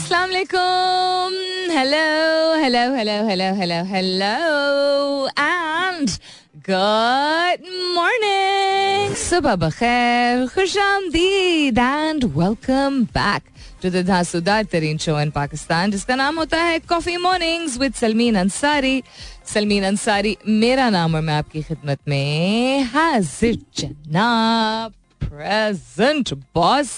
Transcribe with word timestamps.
अस्सलाम 0.00 0.30
वालेकुम 0.30 1.34
hello 1.76 2.04
hello 2.60 2.82
hello 2.94 3.14
hello 3.26 3.48
hello 3.56 3.80
hello 3.86 4.28
and 5.38 6.10
good 6.68 7.66
morning 7.96 9.14
सुबह 9.22 9.56
बखैर 9.64 10.46
खुश 10.54 10.76
आमदीद 10.84 11.78
and 11.78 12.24
welcome 12.36 13.02
back 13.16 13.42
to 13.82 13.90
the 13.90 14.04
धांसूदार 14.08 14.64
तरीन 14.72 14.98
शो 15.06 15.18
इन 15.20 15.30
पाकिस्तान 15.34 15.90
जिसका 15.90 16.16
नाम 16.22 16.38
होता 16.38 16.62
है 16.62 16.78
coffee 16.92 17.16
mornings 17.26 17.76
with 17.80 17.94
Salmeen 18.00 18.36
Ansari 18.44 19.02
Salmeen 19.52 19.84
Ansari 19.90 20.36
मेरा 20.64 20.88
नाम 20.96 21.14
और 21.14 21.20
मैं 21.28 21.34
आपकी 21.38 21.62
खिदमत 21.62 22.00
में 22.08 22.82
हाजिर 22.94 23.58
जनाब 23.78 24.94
प्रेजेंट 25.20 26.32
बॉस 26.54 26.88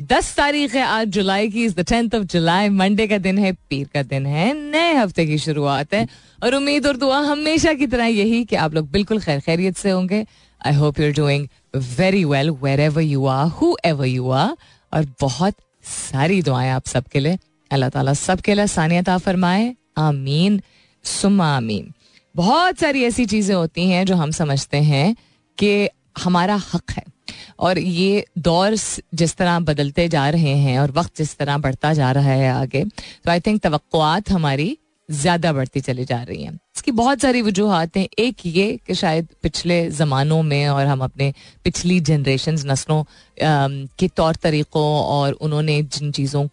दस 0.00 0.36
तारीख 0.36 0.74
है 0.74 0.82
आज 0.82 1.08
जुलाई 1.08 1.48
की 1.48 1.68
the 1.68 1.80
tenth 1.80 2.14
of 2.14 2.22
July 2.22 2.68
Monday 2.68 3.06
का 3.06 3.18
दिन 3.18 3.38
है, 3.38 3.52
पीर 3.52 3.88
का 3.94 4.02
दिन 4.02 4.26
है, 4.26 4.70
नए 4.70 4.94
हफ़्ते 4.94 5.26
की 5.26 5.38
शुरुआत 5.38 5.94
है। 5.94 6.08
और 6.44 6.54
उम्मीद 6.54 6.86
और 6.86 6.96
दुआ 6.96 7.18
हमेशा 7.20 7.72
की 7.72 7.86
तरह 7.86 8.04
यही 8.04 8.44
कि 8.44 8.56
आप 8.56 8.74
लोग 8.74 8.90
बिल्कुल 8.90 9.20
खैर 9.20 9.40
खैरियत 9.40 9.76
से 9.76 9.90
होंगे। 9.90 10.26
I 10.66 10.74
hope 10.74 11.00
you're 11.00 11.12
doing 11.12 11.48
very 11.76 12.24
well 12.24 12.50
wherever 12.80 13.02
you 13.02 13.26
are 13.26 13.46
whoever 13.84 14.06
you 14.06 14.30
are 14.30 14.56
और 14.92 15.06
बहुत 15.20 15.54
सारी 15.84 16.42
दुआएँ 16.42 16.70
आप 16.70 16.86
सबके 16.86 17.20
लिए। 17.20 17.38
अल्लाह 17.70 17.88
ताला 17.88 18.12
सबके 18.14 18.54
लिए 18.54 18.66
सानियत 18.66 19.10
फरमाए। 19.10 19.74
आमीन। 19.98 20.62
सुमा 21.04 21.56
आमीन। 21.56 21.92
बहुत 22.36 22.78
सारी 22.78 23.04
ऐसी 23.04 23.26
चीज़ें 23.26 23.54
होती 23.54 23.90
हैं 23.90 24.06
जो 24.06 24.14
हम 24.14 24.30
समझते 24.30 24.76
हैं 24.76 25.16
कि 25.58 25.88
हमारा 26.18 26.60
हक 26.74 26.90
है। 26.90 27.17
और 27.58 27.78
ये 27.78 28.24
दौर 28.38 28.74
जिस 29.14 29.36
तरह 29.36 29.58
बदलते 29.60 30.08
जा 30.08 30.28
रहे 30.30 30.56
हैं 30.56 30.78
और 30.78 30.90
वक्त 30.90 31.16
जिस 31.16 31.36
तरह 31.36 31.58
बढ़ता 31.58 31.92
जा 31.94 32.12
रहा 32.12 32.32
है 32.32 32.50
आगे 32.50 32.84
तो 32.84 33.30
आई 33.30 33.40
थिंक 33.40 33.62
तो 33.66 34.34
हमारी 34.34 34.76
ज़्यादा 35.08 35.52
बढ़ती 35.52 35.80
चली 35.80 36.04
जा 36.04 36.22
रही 36.22 36.42
हैं। 36.42 36.52
इसकी 36.76 36.90
बहुत 36.92 37.20
सारी 37.20 37.42
वजूहत 37.42 37.96
हैं। 37.96 38.06
एक 38.18 38.46
ये 38.46 38.66
कि 38.86 38.94
शायद 38.94 39.28
पिछले 39.42 39.78
ज़मानों 39.90 40.42
में 40.42 40.68
और 40.68 40.86
हम 40.86 41.04
अपने 41.04 41.32
पिछली 41.64 41.98
जनरेशन 42.00 42.58
नस्लों 42.66 43.02
के 43.98 44.08
तौर 44.08 44.34
तरीक़ों 44.34 44.84
और 45.04 45.32
उन्होंने 45.32 45.80
जिन 45.82 46.12
चीज़ों 46.12 46.46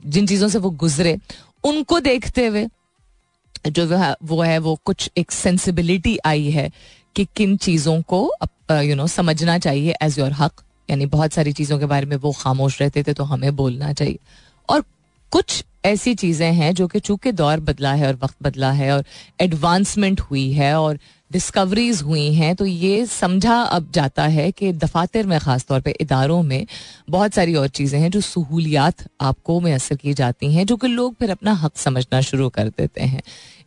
जिन 0.00 0.26
चीज़ों 0.26 0.48
से 0.48 0.58
वो 0.58 0.70
गुजरे, 0.70 1.16
उनको 1.64 2.00
देखते 2.00 2.46
हुए 2.46 2.66
जो 3.68 3.86
वो 4.22 4.40
है, 4.42 4.58
वो 4.58 4.78
कुछ 4.84 5.10
एक 5.16 5.30
सेंसिबिलिटी 5.30 6.18
आई 6.26 6.50
है 6.50 6.70
कि 7.16 7.26
किन 7.36 7.56
चीज़ों 7.56 8.00
को 8.02 8.22
यू 8.70 8.96
नो 8.96 9.06
समझना 9.06 9.58
चाहिए 9.58 9.94
एज 10.02 10.18
योर 10.18 10.32
हक, 10.32 10.52
यानी 10.90 11.06
बहुत 11.06 11.32
सारी 11.32 11.52
चीज़ों 11.52 11.78
के 11.78 11.86
बारे 11.86 12.06
में 12.06 12.16
वो 12.16 12.32
खामोश 12.32 12.80
रहते 12.82 13.02
थे 13.02 13.12
तो 13.12 13.24
हमें 13.24 13.54
बोलना 13.56 13.92
चाहिए। 13.92 14.18
और 14.68 14.84
कुछ 15.32 15.64
ऐसी 15.84 16.14
चीज़ें 16.14 16.52
हैं 16.52 16.72
जो 16.74 16.86
कि 16.88 17.00
चूँकि 17.00 17.32
दौर 17.32 17.60
बदला 17.60 17.92
है 17.92 18.06
और 18.06 18.14
वक्त 18.14 18.36
बदला 18.42 18.70
है 18.72 18.92
और 18.92 19.04
एडवांसमेंट 19.40 20.20
हुई 20.20 20.50
है 20.52 20.74
और 20.80 20.98
डिस्कवरीज 21.30 22.00
हुई 22.02 22.32
हैं 22.34 22.54
तो 22.56 22.66
ये 22.66 23.04
समझा 23.06 23.60
अब 23.62 23.90
जाता 23.94 24.26
है 24.28 24.50
कि 24.52 24.72
दफातर 24.74 25.26
में 25.26 25.38
ख़ास 25.38 25.64
तौर 25.66 25.80
पे 25.80 25.90
इदारों 26.00 26.42
में 26.42 26.66
बहुत 27.10 27.34
सारी 27.34 27.54
और 27.54 27.68
चीज़ें 27.70 27.98
हैं 28.00 28.10
जो 28.10 28.20
सहूलियात 28.22 29.04
आपको 29.20 29.60
मैसर 29.60 29.96
की 29.96 30.14
जाती 30.14 30.52
हैं, 30.54 30.66
जो 30.66 30.76
कि 30.76 30.88
लोग 30.88 31.14
फिर 31.14 31.30
अपना 31.30 31.52
हक 31.54 31.76
समझना 31.76 32.20
शुरू 32.20 32.48
कर 32.48 32.68
देते 32.68 33.02
हैं। 33.02 33.22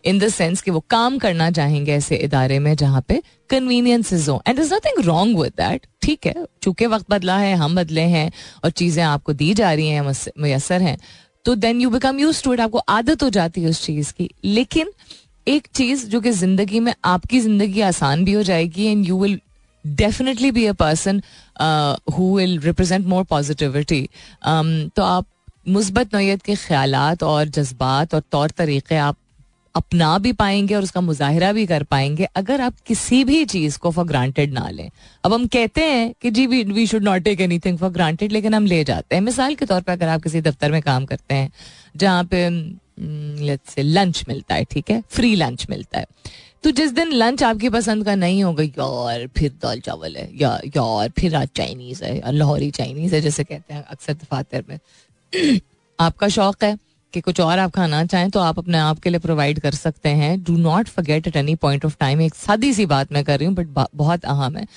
इन 0.05 0.19
द 0.19 0.27
सेंस 0.29 0.61
कि 0.61 0.71
वो 0.71 0.79
काम 0.89 1.17
करना 1.17 1.49
चाहेंगे 1.51 1.93
ऐसे 1.93 2.15
इदारे 2.17 2.59
में 2.59 2.75
जहाँ 2.75 3.03
पे 3.07 3.21
कन्वीनियंसेज 3.49 4.29
हो। 4.29 4.41
And 4.47 4.59
is 4.59 4.73
nothing 4.73 5.03
wrong 5.05 5.39
with 5.39 5.53
that 5.57 5.87
ठीक 6.01 6.25
है? 6.25 6.45
चूँकि 6.63 6.85
वक्त 6.87 7.05
बदला 7.09 7.37
है, 7.37 7.55
हम 7.55 7.75
बदले 7.75 8.01
हैं 8.01 8.31
और 8.63 8.69
चीज़ें 8.71 9.03
आपको 9.05 9.33
दी 9.33 9.53
जा 9.53 9.73
रही 9.73 9.87
हैं 9.87 10.01
मैसर 10.39 10.81
हैं 10.81 10.97
तो 11.45 11.53
then 11.55 11.81
you 11.81 11.89
become 11.89 12.19
used 12.19 12.43
to 12.43 12.53
it 12.53 12.59
आपको 12.59 12.77
आदत 12.89 13.23
हो 13.23 13.29
जाती 13.29 13.61
है 13.61 13.69
उस 13.69 13.85
चीज़ 13.85 14.11
की। 14.13 14.29
लेकिन 14.45 14.91
एक 15.47 15.67
चीज़ 15.75 16.05
जो 16.09 16.21
कि 16.21 16.31
ज़िंदगी 16.31 16.79
में 16.79 16.93
आपकी 17.05 17.39
ज़िंदगी 17.39 17.81
आसान 17.81 18.23
भी 18.25 18.33
हो 18.33 18.43
जाएगी 18.43 18.85
and 18.85 19.05
you 19.05 19.19
will 19.19 19.39
definitely 19.85 20.51
be 20.51 20.65
a 20.65 20.73
person 20.73 21.21
who 22.17 22.35
will 22.37 22.59
represent 22.59 23.05
more 23.07 23.23
positivity 23.29 24.07
तो 24.45 25.03
आप 25.03 25.25
मुस्बत 25.67 26.15
नोयत 26.15 26.41
के 26.41 26.55
ख्याल 26.57 26.95
और 26.95 27.47
जज्बात 27.47 28.13
और 28.15 28.21
तौर 28.31 28.49
तरीक़े 28.57 28.97
आप 28.97 29.17
अपना 29.75 30.17
भी 30.19 30.31
पाएँगे 30.33 30.75
और 30.75 30.83
उसका 30.83 31.01
मुजाहरा 31.01 31.51
भी 31.53 31.65
कर 31.67 31.83
पाएँगे, 31.83 32.27
अगर 32.35 32.61
आप 32.61 32.73
किसी 32.87 33.23
भी 33.23 33.43
चीज़ 33.45 33.77
को 33.79 33.91
फॉर 33.91 34.05
ग्रांटेड 34.05 34.51
ना 34.53 34.69
लें। 34.69 34.89
अब 35.23 35.33
हम 35.33 35.45
कहते 35.47 35.83
हैं 35.83 36.13
कि 36.21 36.31
जी 36.31 36.45
we 36.47 36.63
we 36.63 36.85
should 36.87 37.03
not 37.03 37.21
take 37.23 37.41
anything 37.59 37.77
for 37.77 37.89
granted 37.91 38.31
लेकिन 38.31 38.53
हम 38.53 38.65
ले 38.65 38.83
जाते 38.83 39.15
हैं। 39.15 39.21
मिसाल 39.23 39.55
के 39.55 39.65
तौर 39.65 39.81
पर 39.81 39.91
अगर 39.91 40.07
आप 40.07 40.21
किसी 40.23 40.41
दफ्तर 40.41 40.71
में 40.71 40.81
काम 40.81 41.05
करते 41.05 41.35
हैं, 41.35 41.51
जहाँ 41.95 42.23
पे 42.23 42.49
लेट्स 43.39 43.73
से 43.73 43.83
लंच 43.83 44.25
मिलता 44.27 44.55
है, 44.55 44.63
ठीक 44.63 44.91
है? 44.91 45.03
फ्री 45.09 45.35
लंच 45.35 45.67
मिलता 45.69 45.99
है। 45.99 46.05
तो 46.63 46.71
जिस 46.71 46.91
दिन 46.91 47.11
लंच 47.11 47.43
आपकी 47.43 47.69
पसंद 47.69 48.05
का 48.05 48.15
नहीं 48.15 48.43
होगा, 48.43 48.63
यार, 48.63 49.27
फिर 49.27 49.51
दाल 49.51 49.79
चावल 49.79 50.15
है, 50.15 50.37
या, 50.37 50.61
यार, 50.65 51.09
फिर 51.09 51.35
आज 51.35 51.49
चाइनीज़ 51.55 52.03
है 52.03 52.31
लाहौरी 52.31 52.71
चाइनीज़ 52.71 53.15
है, 53.15 53.21
जैसे 53.21 53.43
कहते 53.43 53.73
हैं 53.73 53.85
अक्सर 53.85 54.13
दफातर 54.13 54.63
में। 54.69 54.79
आपका 55.99 56.27
शौक 56.27 56.63
है 56.63 56.77
कि 57.13 57.21
कुछ 57.21 57.39
और 57.39 57.59
आप 57.59 57.71
खाना 57.71 58.05
चाहें 58.05 58.29
तो 58.29 58.39
आप 58.39 58.59
अपने 58.59 58.77
आप 58.77 58.99
के 58.99 59.09
लिए 59.09 59.19
प्रोवाइड 59.19 59.59
कर 59.59 59.71
सकते 59.71 60.09
हैं। 60.09 60.43
Do 60.43 60.57
not 60.57 60.87
forget 60.87 61.27
at 61.27 61.35
any 61.35 61.55
point 61.55 61.85
of 61.85 61.97
time 61.99 62.21
एक 62.21 62.35
सादी 62.35 62.73
सी 62.73 62.85
बात 62.85 63.13
मैं 63.13 63.23
कर 63.23 63.39
रही 63.39 63.47
हूँ 63.47 63.55
बट 63.55 63.87
बहुत 63.95 64.25
अहम 64.25 64.57
है। 64.57 64.67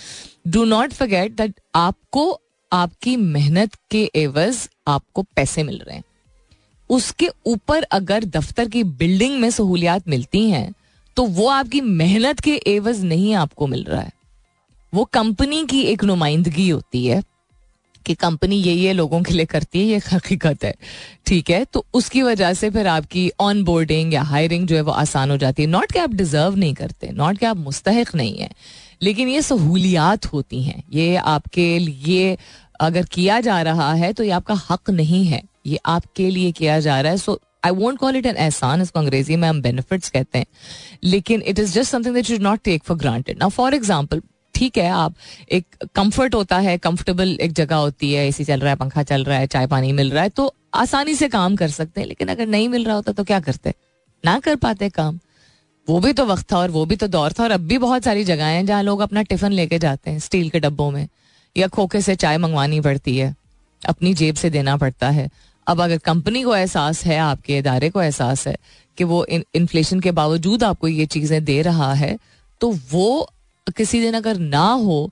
डू 0.48 0.64
नॉट 0.64 0.92
फर्गेट 0.92 1.32
दैट 1.32 1.54
आपको, 1.74 2.40
आपकी 2.72 3.16
मेहनत 3.16 3.74
के 3.90 4.10
एवज 4.16 4.68
आपको 4.88 5.22
पैसे 5.22 5.62
मिल 5.62 5.82
रहे 5.86 5.96
हैं। 5.96 6.04
उसके 6.90 7.28
ऊपर 7.46 7.82
अगर 7.92 8.24
दफ्तर 8.26 8.68
की 8.68 8.82
बिल्डिंग 8.84 9.38
में 9.40 9.50
सहूलियात 9.50 10.08
मिलती 10.08 10.48
हैं 10.50 10.72
तो 11.16 11.24
वो 11.24 11.48
आपकी 11.48 11.80
मेहनत 11.80 12.40
के 12.40 12.60
एवज 12.66 13.04
नहीं 13.04 13.34
आपको 13.34 13.66
मिल 13.66 13.84
रहा 13.84 14.00
है। 14.00 14.12
वो 14.92 15.04
कंपनी 15.04 15.64
की 15.64 15.80
एक 15.82 16.04
नुमाइंदगी 16.04 16.68
होती 16.68 17.06
है 17.06 17.22
कि 18.06 18.14
कंपनी 18.14 18.56
ये 18.56 18.72
ये 18.72 18.92
लोगों 18.92 19.22
के 19.22 19.34
लिए 19.34 19.44
करती 19.46 19.78
है, 19.78 19.84
ये 19.84 20.00
हकीकत 20.12 20.64
है। 20.64 20.74
ठीक 21.26 21.50
है 21.50 21.64
तो 21.64 21.84
उसकी 21.94 22.22
वजह 22.22 22.52
से 22.54 22.70
फिर 22.70 22.86
आपकी 22.86 23.30
ऑन 23.40 23.62
बोर्डिंग 23.64 24.14
या 24.14 24.22
हायरिंग 24.22 24.66
जो 24.68 24.76
है 24.76 24.80
वो 24.82 24.92
आसान 24.94 25.30
हो 25.30 25.36
जाती 25.36 25.62
है। 25.62 25.68
नॉट 25.68 25.92
कि 25.92 25.98
आप 25.98 26.14
डिजर्व 26.14 26.56
नहीं 26.56 26.74
करते 26.74 27.10
नॉट 27.12 27.38
कि 27.38 27.46
आप 27.46 27.56
मुस्तक 27.56 28.14
नहीं 28.14 28.36
है, 28.36 28.50
लेकिन 29.02 29.28
ये 29.28 29.42
सहूलियात 29.42 30.26
होती 30.26 30.62
हैं। 30.62 30.82
ये 30.92 31.16
आपके 31.16 31.78
लिए 31.78 32.36
अगर 32.80 33.04
किया 33.06 33.40
जा 33.40 33.60
रहा 33.62 33.92
है 33.94 34.12
तो 34.12 34.24
ये 34.24 34.30
आपका 34.32 34.60
हक 34.70 34.90
नहीं 34.92 35.24
है। 35.26 35.42
ये 35.66 35.78
आपके 35.86 36.28
लिए 36.30 36.52
किया 36.52 36.78
जा 36.80 37.00
रहा 37.00 37.12
है। 37.12 37.18
So 37.18 37.40
I 37.64 37.72
won't 37.72 37.98
call 37.98 38.16
it 38.16 38.26
an 38.26 38.36
एहसान, 38.36 38.82
इसको 38.82 38.98
अंग्रेज़ी 38.98 39.36
में 39.36 39.48
हम 39.48 39.60
बेनिफिट्स 39.62 40.10
कहते 40.10 40.38
हैं। 40.38 40.46
लेकिन 41.04 41.42
it 41.42 41.58
is 41.58 41.72
just 41.72 41.90
something 41.90 42.14
that 42.14 42.24
should 42.24 42.42
not 42.42 42.60
take 42.64 42.84
for 42.84 42.96
granted 42.96 43.38
now 43.38 43.48
for 43.50 43.74
example 43.74 44.22
ठीक 44.54 44.78
है, 44.78 44.88
आप 44.88 45.14
एक 45.52 45.64
कंफर्ट 45.94 46.34
होता 46.34 46.58
है 46.58 46.76
कंफर्टेबल 46.78 47.36
एक 47.40 47.52
जगह 47.52 47.76
होती 47.76 48.12
है 48.12 48.26
एसी 48.28 48.44
चल 48.44 48.60
रहा 48.60 48.70
है, 48.70 48.76
पंखा 48.76 49.02
चल 49.02 49.24
रहा 49.24 49.38
है, 49.38 49.46
चाय 49.46 49.66
पानी 49.66 49.92
मिल 49.92 50.10
रहा 50.10 50.22
है 50.22 50.28
तो 50.30 50.52
आसानी 50.74 51.14
से 51.14 51.28
काम 51.28 51.56
कर 51.56 51.68
सकते 51.70 52.00
हैं। 52.00 52.08
लेकिन 52.08 52.28
अगर 52.28 52.46
नहीं 52.46 52.68
मिल 52.68 52.84
रहा 52.84 52.94
होता 52.94 53.12
तो 53.12 53.24
क्या 53.24 53.40
करते 53.40 53.74
ना 54.24 54.38
कर 54.38 54.56
पाते 54.56 54.88
काम। 54.90 55.18
वो 55.88 55.98
भी 56.00 56.12
तो 56.12 56.24
वक्त 56.26 56.50
था 56.52 56.58
और 56.58 56.70
वो 56.70 56.84
भी 56.84 56.96
तो 56.96 57.06
दौर 57.08 57.32
था, 57.32 57.42
और 57.42 57.50
अब 57.50 57.60
भी 57.62 57.78
बहुत 57.78 58.04
सारी 58.04 58.24
जगह 58.24 58.46
हैं 58.46 58.64
जहाँ 58.66 58.82
लोग 58.82 59.00
अपना 59.00 59.22
टिफ़िन 59.22 59.52
लेके 59.52 59.78
जाते 59.78 60.10
हैं, 60.10 60.18
स्टील 60.18 60.48
के 60.50 60.60
डब्बों 60.60 60.90
में, 60.90 61.06
या 61.56 61.66
खोखे 61.68 62.00
से 62.00 62.14
चाय 62.16 62.38
मंगवानी 62.38 62.80
पड़ती 62.80 63.16
है, 63.16 63.34
अपनी 63.82 64.14
जेब 64.14 64.34
से 64.34 64.50
देना 64.50 64.76
पड़ता 64.76 65.10
है। 65.10 65.28
अब 65.68 65.80
अगर 65.80 65.98
कंपनी 65.98 66.42
को 66.42 66.54
एहसास 66.56 67.04
है 67.04 67.18
आपके 67.18 67.58
इदारे 67.58 67.90
को 67.90 68.02
एहसास 68.02 68.46
है 68.48 68.56
कि 68.98 69.04
वो 69.04 69.24
इन्फ्लेशन 69.26 70.00
के 70.00 70.10
बावजूद 70.10 70.64
आपको 70.64 70.88
ये 70.88 71.06
चीज़ें 71.06 71.44
दे 71.44 71.60
रहा 71.62 71.92
है 71.94 72.16
तो 72.60 72.70
वो 72.92 73.28
किसी 73.76 74.00
दिन 74.00 74.14
अगर 74.14 74.38
ना 74.38 74.66
हो 74.72 75.10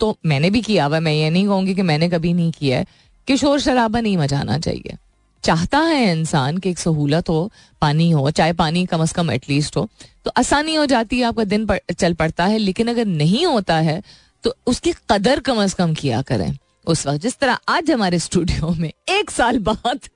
तो 0.00 0.16
मैंने 0.26 0.50
भी 0.50 0.60
किया 0.60 0.84
हुआ 0.84 1.00
मैं 1.00 1.12
ये 1.12 1.30
नहीं 1.30 1.46
कहूँगी 1.46 1.74
कि 1.74 1.82
मैंने 1.82 2.08
कभी 2.08 2.32
नहीं 2.32 2.52
किया 2.52 2.78
है 2.78 2.86
कि 3.28 3.36
शोर 3.36 3.60
शराबा 3.60 4.00
नहीं 4.00 4.16
मचाना 4.16 4.58
चाहिए। 4.58 4.96
चाहता 5.44 5.78
है 5.78 6.10
इंसान 6.12 6.58
कि 6.58 6.70
एक 6.70 6.78
सहूलत 6.78 7.28
हो 7.28 7.50
पानी 7.80 8.10
हो 8.10 8.30
चाहे 8.30 8.52
पानी 8.52 8.84
कम 8.86 9.02
अज 9.02 9.12
कम 9.12 9.30
एटलीस्ट 9.30 9.76
हो 9.76 9.88
तो 10.24 10.30
आसानी 10.36 10.74
हो 10.74 10.86
जाती 10.86 11.18
है 11.18 11.24
आपका 11.24 11.44
दिन 11.44 11.66
पर, 11.66 11.80
चल 11.98 12.14
पड़ता 12.14 12.44
है 12.44 12.58
लेकिन 12.58 12.88
अगर 12.88 13.06
नहीं 13.06 13.44
होता 13.46 13.76
है 13.76 14.02
तो 14.44 14.54
उसकी 14.66 14.92
कदर 15.10 15.40
कम 15.40 15.62
अज 15.62 15.74
कम 15.74 15.94
किया 15.94 16.22
करें। 16.22 16.56
उस 16.88 17.06
वक्त। 17.06 17.20
जिस 17.22 17.38
तरह 17.38 17.58
आज 17.68 17.90
हमारे 17.90 18.18
स्टूडियो 18.18 18.70
में 18.74 18.92
एक 19.10 19.30
साल 19.30 19.58
बाद 19.60 20.08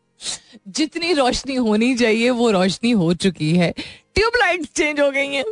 जितनी 0.68 1.12
रोशनी 1.12 1.54
होनी 1.56 1.94
चाहिए, 1.94 2.30
वो 2.30 2.50
रोशनी 2.50 2.90
हो 2.92 3.12
चुकी 3.14 3.50
है। 3.56 3.72
ट्यूबलाइट 4.14 4.64
चेंज 4.66 5.00
हो 5.00 5.10
गई 5.10 5.26
हैं 5.26 5.44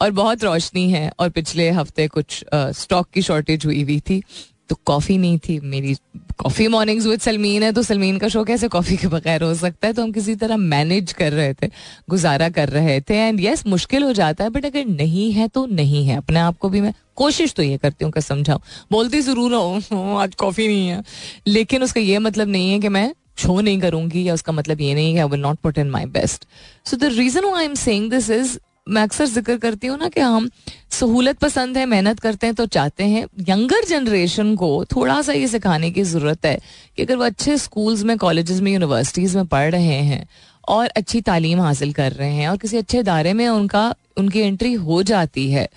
और 0.00 0.10
बहुत 0.10 0.44
रोशनी 0.44 0.88
है 0.90 1.10
और 1.18 1.28
पिछले 1.30 1.68
हफ़्ते 1.70 2.06
कुछ 2.08 2.44
स्टॉक 2.54 3.08
की 3.14 3.22
शॉर्टेज 3.22 3.66
हुई 3.66 3.82
हुई 3.82 3.98
थी। 4.00 4.22
तो 4.70 4.76
कॉफ़ी 4.86 5.16
नहीं 5.18 5.38
थी, 5.38 5.58
मेरी 5.60 5.94
कॉफ़ी 6.38 6.66
मॉर्निंग्स 6.68 7.06
विद 7.06 7.20
सलमीन 7.20 7.62
है 7.62 7.70
तो 7.72 7.82
सलमीन 7.82 8.18
का 8.18 8.28
शो 8.28 8.42
कैसे 8.44 8.68
कॉफ़ी 8.68 8.96
के 8.96 9.08
बगैर 9.08 9.42
हो 9.42 9.54
सकता 9.56 9.86
है? 9.86 9.92
तो 9.92 10.02
हम 10.02 10.12
किसी 10.12 10.34
तरह 10.36 10.56
मैनेज 10.56 11.12
कर 11.12 11.32
रहे 11.32 11.54
थे, 11.54 11.68
गुजारा 12.10 12.48
कर 12.50 12.68
रहे 12.70 13.00
थे 13.00 13.14
एंड 13.18 13.40
यस 13.40 13.66
मुश्किल 13.66 14.02
हो 14.02 14.12
जाता 14.14 14.44
है 14.44 14.50
बट 14.50 14.66
अगर 14.66 14.84
नहीं 14.86 15.30
है 15.32 15.48
तो 15.48 15.66
नहीं 15.68 16.06
है। 16.06 16.16
अपने 16.16 16.40
आप 16.40 16.58
को 16.58 16.68
भी 16.68 16.80
मैं 16.80 16.92
कोशिश 17.16 17.54
तो 17.54 17.62
ये 17.62 17.78
करती 17.78 18.04
हूँ 18.04 18.12
कि 18.12 18.20
समझाऊं। 18.20 18.60
बोलती 18.92 19.20
ज़रूर 19.22 19.54
हूँ 19.54 20.20
आज 20.20 20.34
कॉफ़ी 20.34 20.68
नहीं 20.68 20.88
है। 20.88 21.02
लेकिन 21.48 21.82
उसका 21.82 22.00
ये 22.00 22.18
मतलब 22.20 22.48
नहीं 22.48 22.70
है 22.72 22.78
कि 22.80 22.88
मैं 22.90 23.12
शो 23.38 23.60
नहीं 23.60 23.80
करूँगी, 23.80 24.28
या 24.28 24.34
उसका 24.34 24.52
मतलब 24.52 24.80
ये 24.80 24.94
नहीं 24.94 25.14
है 25.14 25.20
I 25.20 25.28
will 25.28 25.40
not 25.40 25.58
put 25.58 25.78
in 25.78 25.90
my 25.90 26.06
best 26.08 26.46
so 26.86 26.96
the 26.96 27.12
reason 27.12 27.54
I 27.54 27.64
am 27.64 27.74
saying 27.76 28.10
this 28.10 28.30
is 28.30 28.58
मैं 28.90 29.02
अक्सर 29.02 29.26
ज़िक्र 29.26 29.56
करती 29.58 29.86
हूँ 29.86 29.98
ना 29.98 30.08
कि 30.08 30.20
हम 30.20 30.48
सहूलत 30.90 31.38
पसंद 31.38 31.76
है, 31.76 31.84
मेहनत 31.86 32.20
करते 32.20 32.46
हैं 32.46 32.54
तो 32.54 32.66
चाहते 32.68 33.04
हैं। 33.04 33.24
यंगर 33.48 33.84
जनरेशन 33.88 34.54
को 34.56 34.84
थोड़ा 34.86 35.20
सा 35.22 35.32
ये 35.32 35.46
सिखाने 35.48 35.90
की 35.90 36.02
ज़रूरत 36.04 36.46
है 36.46 36.58
कि 36.96 37.02
अगर 37.02 37.16
वो 37.16 37.24
अच्छे 37.24 37.56
स्कूल्स 37.58 38.02
में 38.04 38.16
कॉलेजेस 38.18 38.60
में 38.60 38.72
यूनिवर्सिटीज़ 38.72 39.36
में 39.36 39.46
पढ़ 39.46 39.70
रहे 39.72 40.00
हैं 40.04 40.26
और 40.68 40.86
अच्छी 40.96 41.20
तालीम 41.22 41.60
हासिल 41.60 41.92
कर 41.92 42.12
रहे 42.12 42.32
हैं 42.32 42.48
और 42.48 42.56
किसी 42.56 42.76
अच्छे 42.76 42.98
इदारे 42.98 43.32
में 43.32 43.48
उनका, 43.48 43.94
उनकी 44.18 44.40
एंट्री 44.40 44.72
हो 44.72 45.02
जाती 45.04 45.50
है 45.50 45.68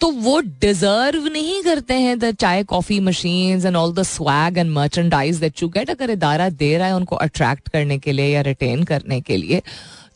तो 0.00 0.10
वो 0.12 0.40
डिजर्व 0.60 1.26
नहीं 1.26 1.62
करते 1.62 1.94
हैं 1.94 2.18
the 2.18 2.30
chai 2.34 2.62
coffee 2.64 2.98
machine 3.00 3.66
and 3.66 3.76
all 3.76 3.92
the 3.94 4.02
swag 4.02 4.58
and 4.58 4.70
merchandise 4.70 5.36
that 5.40 5.62
you 5.62 5.68
get 5.68 5.90
अगर 5.90 6.10
इदारा 6.10 6.48
दे 6.52 6.76
रहा 6.78 6.86
है 6.88 6.94
उनको 6.94 7.16
अट्रैक्ट 7.18 7.68
करने 7.68 7.98
के 7.98 8.12
लिए 8.12 8.26
या 8.26 8.40
रिटेन 8.42 8.82
करने 8.84 9.20
के 9.20 9.36
लिए। 9.36 9.62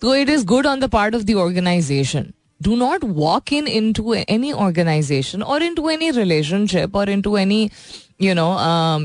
तो 0.03 0.15
it 0.15 0.29
is 0.29 0.45
good 0.47 0.67
on 0.67 0.81
the 0.81 0.89
part 0.91 1.15
of 1.15 1.23
the 1.23 1.35
organization 1.37 2.27
do 2.61 2.77
not 2.77 3.05
walk 3.05 3.53
in 3.53 3.67
into 3.67 4.13
any 4.15 4.53
organization 4.53 5.43
or 5.43 5.61
into 5.63 5.89
any 5.89 6.11
relationship 6.11 6.95
or 6.95 7.05
into 7.05 7.37
any 7.37 7.71
you 8.21 8.35
know 8.35 8.47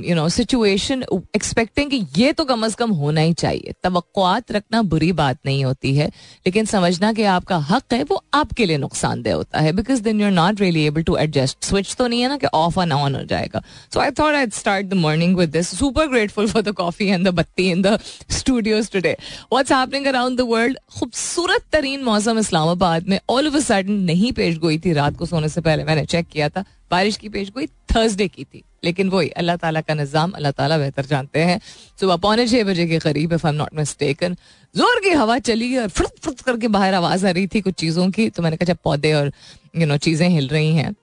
you 0.06 0.15
know 0.15 0.27
situation 0.30 1.04
expecting 1.36 1.89
कि 1.89 2.06
ये 2.18 2.31
तो 2.33 2.44
कम 2.45 2.65
अज 2.65 2.75
कम 2.75 2.92
होना 2.92 3.21
ही 3.21 3.33
चाहिए। 3.36 3.74
तवक्कुआत 3.83 4.51
रखना 4.51 4.81
बुरी 4.83 5.12
बात 5.13 5.38
नहीं 5.45 5.63
होती 5.65 5.94
है, 5.95 6.07
लेकिन 6.45 6.65
समझना 6.65 7.12
कि 7.13 7.24
आपका 7.25 7.57
हक 7.69 7.94
है, 7.94 8.04
वो 8.04 8.24
आपके 8.33 8.65
लिए 8.65 8.77
नुकसानदेह 8.77 9.36
होता 9.36 9.60
है 9.60 9.71
because 9.74 10.01
then 10.04 10.21
you 10.21 10.25
are 10.27 10.31
not 10.31 10.62
really 10.62 10.86
able 10.86 11.04
to 11.04 11.18
adjust 11.18 11.63
switch 11.65 11.95
तो 11.95 12.07
नहीं 12.07 12.21
है 12.21 12.27
ना 12.30 12.38
कि 12.38 12.48
ऑफ़ 12.54 12.80
एंड 12.80 12.94
ऑन 12.94 13.15
हो 13.15 13.24
जाएगा। 13.25 13.63
So 13.94 14.00
I 14.00 14.12
thought 14.19 14.36
I 14.36 14.50
start 14.54 14.88
the 14.88 14.94
morning 15.04 15.38
with 15.38 15.50
this 15.51 15.69
super 15.77 16.07
grateful 16.10 16.48
for 16.48 16.62
the 16.62 16.74
coffee 16.75 17.07
and 17.07 17.27
the 17.27 17.33
batti 17.33 17.69
in 17.71 17.81
the 17.81 17.98
studios 18.31 18.92
today 18.92 19.15
what's 19.54 19.71
happening 19.71 20.06
around 20.07 20.38
the 20.38 20.48
world 20.50 20.77
खूबसूरत 21.00 21.65
तरीन 21.71 22.04
मौसम 22.04 22.39
इस्लामाबाद 22.39 23.07
में 23.10 23.19
ऑल 23.30 23.48
ऑफ़ 23.48 23.56
अ 23.56 23.60
सडन 23.62 24.04
नहीं 24.04 24.31
पेश 24.33 24.57
गोई 24.60 24.77
थी। 24.80 24.94
रात 24.94 25.18
को 25.18 25.25
सोने 25.25 25.50
से 25.50 25.62
पहले 25.62 25.83
मैंने 25.83 26.06
चेक 26.06 26.27
किया 26.27 26.50
था। 26.50 26.63
बारिश 26.91 27.18
की 27.18 27.30
पेश 27.30 27.50
गोई 27.51 27.68
थर्सडे 27.89 28.27
की 28.27 28.44
थी। 28.44 28.63
लेकिन 28.83 29.09
वही, 29.09 29.30
अल्लाह 29.31 29.56
ताला 29.56 29.81
का 29.81 29.94
निज़ाम, 29.94 30.31
अल्लाह 30.31 30.51
ताला 30.51 30.77
बेहतर 30.77 31.06
जानते 31.06 31.39
हैं। 31.41 31.59
सुबह 32.00 32.15
पौने 32.18 32.47
छह 32.47 32.63
बजे 32.63 32.88
के 32.88 33.00
करीब 33.00 33.33
if 33.33 33.45
I 33.47 33.53
am 33.53 33.57
not 33.57 33.74
mistaken 33.75 34.35
ज़ोर 34.75 35.00
की 35.03 35.09
हवा 35.12 35.38
चली 35.41 35.77
और 35.77 35.88
फुट 35.89 36.19
फुट 36.24 36.41
करके 36.41 36.68
बाहर 36.69 36.94
आवाज़ 36.94 37.25
आ 37.27 37.31
रही 37.31 37.47
थी 37.47 37.62
कुछ 37.62 37.75
चीज़ों 37.75 38.09
की। 38.12 38.30
तो 38.30 38.44
मैंने 38.44 38.57
कहा, 38.57 38.65
जब 38.65 38.77
पौधे 38.83 39.13
और 39.13 39.31
यू 39.75 39.85
नो 39.88 39.97
चीज़ें 40.00 40.27
हिल 40.30 40.47
रही 40.47 40.75
हैं 40.75 40.94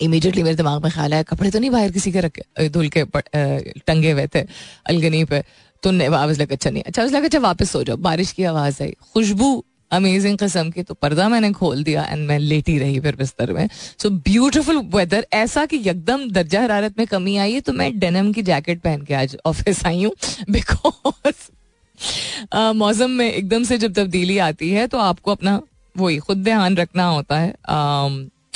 इमीडिएटली 0.00 0.42
मेरे 0.42 0.56
दिमाग 0.56 0.82
में 0.82 0.90
ख्याल 0.92 1.14
आया, 1.14 1.22
कपड़े 1.24 1.50
तो 1.50 1.58
नहीं 1.58 1.70
बाहर 1.70 1.90
किसी 1.92 2.12
के 2.12 2.20
रखे 2.20 2.68
धुल 2.68 2.88
के 2.88 3.04
टंगे 3.82 4.10
हुए 4.12 4.26
थे, 4.26 4.40
अलगनी 4.86 5.24
पे। 5.24 5.42
तो 5.82 5.90
आवाज़ 6.04 6.40
लगा 6.40 6.54
अच्छा 6.54 6.70
नहीं 6.70 6.82
अच्छा 6.82 7.02
लगा 7.04 7.24
अच्छा 7.24 7.38
वापस 7.38 7.70
सो 7.70 7.82
जाओ। 7.84 7.96
बारिश 7.98 8.32
की 8.32 8.44
आवाज़ 8.44 8.82
आई, 8.82 8.94
खुशबू 9.14 9.64
अमेजिंग 9.90 10.38
किस्म 10.38 10.70
की 10.70 10.82
तो 10.82 10.94
पर्दा 10.94 11.28
मैंने 11.28 11.50
खोल 11.52 11.82
दिया 11.84 12.04
एंड 12.04 12.26
मैं 12.28 12.38
लेटी 12.38 12.78
रही 12.78 13.00
फिर 13.00 13.16
बिस्तर 13.16 13.52
में। 13.52 13.68
सो 13.98 14.10
ब्यूटिफुल 14.10 14.78
वेदर 14.94 15.26
ऐसा 15.32 15.64
कि 15.66 15.78
एकदम 15.80 16.28
दर्जा 16.30 16.62
हरारत 16.62 16.98
में 16.98 17.06
कमी 17.06 17.36
आई 17.36 17.52
है 17.52 17.60
तो 17.60 17.72
मैं 17.72 17.98
डेनम 17.98 18.32
की 18.32 18.42
जैकेट 18.42 18.80
पहन 18.80 19.02
के 19.02 19.14
आज 19.14 19.36
ऑफ़िस 19.46 19.84
आई 19.86 20.02
हूँ 20.04 20.12
बिकॉज़ 20.50 21.50
मौसम 22.76 23.10
में 23.10 23.30
एकदम 23.32 23.64
से 23.64 23.78
जब 23.78 23.94
तब्दीली 23.94 24.38
आती 24.38 24.70
है 24.70 24.86
तो 24.86 24.98
आपको 25.00 25.32
अपना 25.32 25.60
वही 25.96 26.18
खुद 26.18 26.42
ध्यान 26.44 26.76
रखना 26.76 27.06
होता 27.06 27.38
है। 27.38 27.54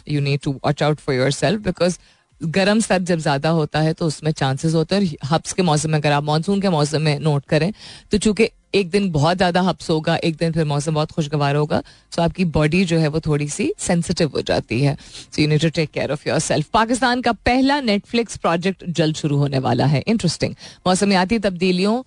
You 0.09 0.21
need 0.21 0.41
to 0.41 0.53
watch 0.55 0.83
out 0.83 0.99
for 0.99 1.15
yourself 1.33 1.61
because 1.61 1.99
गर्म 2.41 2.81
सर्द 2.81 3.07
जब 3.07 3.19
ज़्यादा 3.19 3.49
होता 3.51 3.81
है 3.81 3.93
तो 3.93 4.07
उसमें 4.07 4.31
चांसेस 4.33 4.75
होते 4.75 4.97
हैं 4.97 5.17
हब्स 5.25 5.53
के 5.53 5.63
मौसम 5.63 5.91
में, 5.91 5.99
अगर 5.99 6.13
आप 6.13 6.25
मानसून 6.25 6.61
के 6.61 6.69
मौसम 6.69 7.03
में 7.03 7.19
नोट 7.21 7.45
करें 7.45 7.73
तो 8.13 8.19
चूँकि 8.19 8.49
एक 8.75 8.91
दिन 8.91 9.11
बहुत 9.13 9.37
ज़्यादा 9.37 9.61
हप्स 9.61 9.91
होगा, 9.91 10.17
एक 10.17 10.37
दिन 10.37 10.53
फिर 10.53 10.65
मौसम 10.65 10.95
बहुत 10.95 11.13
खुशगवार 11.13 11.57
होगा। 11.57 11.83
तो 12.13 12.23
आपकी 12.23 12.45
बॉडी 12.47 12.85
जो 12.85 12.99
है 12.99 13.09
वो 13.09 13.21
थोड़ी 13.21 13.49
सी 13.49 13.73
सेंसिटिव 13.79 14.31
हो 14.35 14.41
जाती 14.43 14.81
है। 14.83 14.97
So 14.97 15.43
you 15.43 15.49
need 15.49 15.61
to 15.63 15.69
take 15.71 15.91
care 15.91 16.13
of 16.13 16.29
yourself 16.41 16.69
Pakistan 16.73 17.21
का 17.23 17.33
पहला 17.45 17.81
नेटफ्लिक्स 17.83 18.37
प्रोजेक्ट 18.39 18.85
जल्द 18.91 19.17
शुरू 19.17 19.37
होने 19.39 19.59
वाला 19.61 19.87
है। 19.87 20.03
इंटरेस्टिंग 20.03 20.55
मौसमियाती 20.87 21.39
तब्दीलियों, 21.41 22.03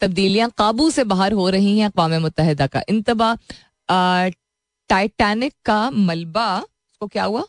तब्दीलियाँ 0.00 0.50
काबू 0.58 0.90
से 0.90 1.04
बाहर 1.06 1.32
हो 1.32 1.48
रही 1.50 1.78
हैं 1.78 1.86
अकवा 1.86 2.18
मुतहदा 2.18 2.66
का। 2.66 2.82
इंतबा 2.88 3.36
टाइटैनिक 4.90 5.52
का 5.64 5.90
मलबा, 5.90 6.58
उसको 6.58 7.06
क्या 7.06 7.24
हुआ? 7.24 7.44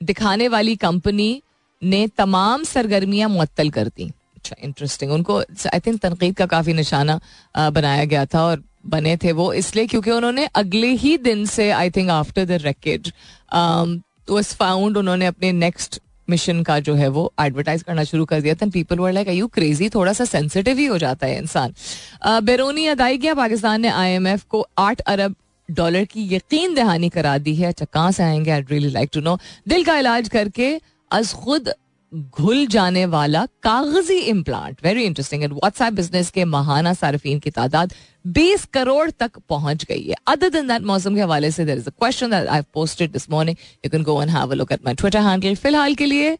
दिखाने 0.00 0.48
वाली 0.48 0.74
कंपनी 0.78 1.42
ने 1.82 2.06
तमाम 2.08 2.64
सरगर्मियाँ 2.64 3.28
मुअत्तल 3.28 3.70
कर 3.70 3.88
दी। 3.88 4.10
अच्छा 4.44 4.56
इंटरेस्टिंग 4.64 5.12
उनको 5.12 5.38
आई 5.40 5.80
थिंक 5.80 6.00
तनकीद 6.00 6.34
का 6.36 6.46
काफ़ी 6.46 6.72
निशाना 6.72 7.20
बनाया 7.56 8.04
गया 8.04 8.24
था 8.26 8.42
और 8.44 8.62
बने 8.86 9.16
थे 9.16 9.32
वो 9.32 9.52
इसलिए 9.52 9.86
क्योंकि 9.86 10.10
उन्होंने 10.10 10.46
अगले 10.54 10.88
ही 11.02 11.16
दिन 11.18 11.44
से 11.46 11.70
I 11.72 11.90
think 11.90 12.10
after 12.10 12.44
the 12.44 12.58
wreckage 12.62 13.12
was 14.30 14.54
found 14.54 14.96
उन्होंने 14.96 15.26
अपने 15.26 15.52
नेक्स्ट 15.52 16.00
मिशन 16.28 16.62
का 16.62 16.78
जो 16.80 16.94
है 16.94 17.08
वो 17.08 17.32
एडवर्टाइज 17.40 17.82
करना 17.82 18.04
शुरू 18.04 18.24
कर 18.24 18.40
दिया 18.40 18.54
था। 18.54 18.66
People 18.66 18.98
were 18.98 19.12
like 19.12 19.28
you 19.28 19.46
crazy 19.46 19.88
थोड़ा 19.88 20.12
सा 20.12 20.24
सेंसिटिव 20.24 20.78
ही 20.78 20.86
हो 20.86 20.98
जाता 20.98 21.26
है 21.26 21.38
इंसान. 21.38 21.74
बैरूनी 22.44 22.86
अदायगियाँ 22.86 23.34
पाकिस्तान 23.36 23.80
ने 23.80 23.88
आईएमएफ 23.90 24.44
को 24.50 24.66
आठ 24.78 25.00
अरब 25.00 25.34
डॉलर 25.68 26.04
की 26.04 26.28
यकीन 26.34 26.74
दहानी 26.74 27.08
करा 27.08 27.36
दी 27.38 27.54
है। 27.54 27.68
अच्छा 27.68 27.84
कहाँ 27.84 28.12
से 28.12 28.22
आएँगे? 28.22 28.50
I 28.50 28.60
really 28.60 28.90
like 28.90 29.10
to 29.12 29.20
know 29.20 29.38
दिल 29.68 29.84
का 29.84 29.98
इलाज 29.98 30.28
करके 30.28 30.78
अज 31.10 31.32
खुद 31.34 31.72
घुल 32.14 32.66
जाने 32.66 33.04
वाला 33.06 33.44
कागज़ी 33.62 34.18
implant 34.18 34.76
very 34.84 35.04
interesting 35.04 35.42
and 35.42 35.52
WhatsApp 35.52 35.92
business 35.92 36.30
के 36.30 36.44
महाना 36.46 36.92
सार्फिन 36.94 37.38
की 37.38 37.50
तादाद 37.50 37.92
20 38.34 38.64
करोड़ 38.72 39.10
तक 39.10 39.38
पहुँच 39.48 39.84
गई 39.84 40.02
है। 40.02 40.16
अदर 40.26 40.48
देन 40.50 40.68
दैट 40.68 40.82
मौसम 40.82 41.14
के 41.14 41.20
हवाले 41.20 41.50
से 41.50 41.64
there 41.64 41.78
is 41.78 41.86
a 41.86 41.92
question 41.98 42.30
that 42.30 42.48
I 42.48 42.62
posted 42.74 43.12
this 43.12 43.30
morning 43.30 43.56
you 43.84 43.90
can 43.90 44.02
go 44.02 44.20
and 44.22 44.30
have 44.30 44.50
a 44.50 44.54
look 44.54 44.72
at 44.72 44.84
my 44.84 44.94
Twitter 44.94 45.20
handle 45.20 45.54
फ़िलहाल 45.54 45.94
के 45.94 46.06
लिए 46.06 46.36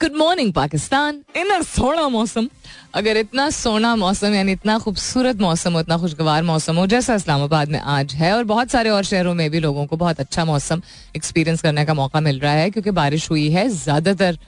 गुड 0.00 0.16
मॉर्निंग 0.16 0.52
पाकिस्तान 0.52 1.20
इन 1.36 1.62
सोना 1.64 2.08
मौसम। 2.08 2.48
अगर 2.94 3.16
इतना 3.16 3.48
सोना 3.50 3.94
मौसम, 3.96 4.34
यानी 4.34 4.52
इतना 4.52 4.78
खूबसूरत 4.78 5.40
मौसम 5.40 5.72
हो 5.72 5.80
इतना 5.80 5.96
खुशगवार 5.98 6.42
मौसम 6.42 6.76
हो, 6.76 6.86
जैसा 6.86 7.14
इस्लामाबाद 7.14 7.68
में 7.68 7.78
आज 7.78 8.14
है 8.14 8.32
और 8.36 8.44
बहुत 8.44 8.70
सारे 8.70 8.90
और 8.90 9.04
शहरों 9.04 9.34
में 9.34 9.50
भी 9.50 9.60
लोगों 9.60 9.86
को 9.86 9.96
बहुत 9.96 10.20
अच्छा 10.20 10.44
मौसम 10.44 10.82
एक्सपीरियंस 11.16 11.62
करने 11.62 11.84
का 11.84 11.94
मौका 11.94 12.20
मिल 12.20 12.40
रहा 12.40 12.52
है, 12.52 12.70
क्योंकि 12.70 12.90
बारिश 12.92 13.30
हुई 13.30 13.48
है 13.50 13.68
ज़्यादातर 13.68 14.38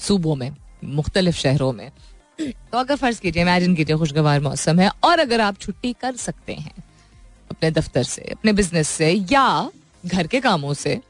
सूबों 0.00 0.34
में, 0.36 0.56
मुख्तलिफ़ 0.84 1.36
शहरों 1.36 1.72
में। 1.72 1.90
तो 2.40 2.78
अगर 2.78 2.96
फ़र्ज़ 2.96 3.20
कीजिए 3.20 3.42
इमेजिन 3.42 3.74
कीजिए, 3.74 3.96
खुशगवार 3.96 4.40
मौसम 4.40 4.80
है, 4.80 4.90
और 5.04 5.18
अगर 5.18 5.40
आप 5.40 5.58
छुट्टी 5.58 5.92
कर 5.92 6.16
सकते 6.16 6.52
हैं, 6.52 6.74
अपने 7.50 7.70
दफ्तर 7.70 8.02
से, 8.02 8.22
अपने 8.22 8.52
बिज़नेस 8.52 8.88
से, 8.88 9.10
या 9.32 9.70
घर 10.06 10.26
के 10.26 10.40
कामों 10.40 10.74
से, 10.74 11.00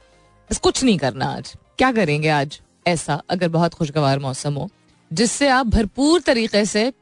बस 0.50 0.58
कुछ 0.58 0.84
नहीं 0.84 0.98
करना 0.98 1.26
आज। 1.26 1.54
क्या 1.78 1.92
करेंगे 1.92 2.28
आज? 2.28 2.60
ऐसा 2.86 3.22
अगर 3.30 3.48
बहुत 3.48 3.74
खुशगवार 3.74 4.18
मौसम 4.18 4.54
हो, 4.54 4.68
जिससे 5.12 5.48
आप 5.48 5.66
भरपूर 5.66 6.20
तरीके 6.20 6.64
से 6.64 6.92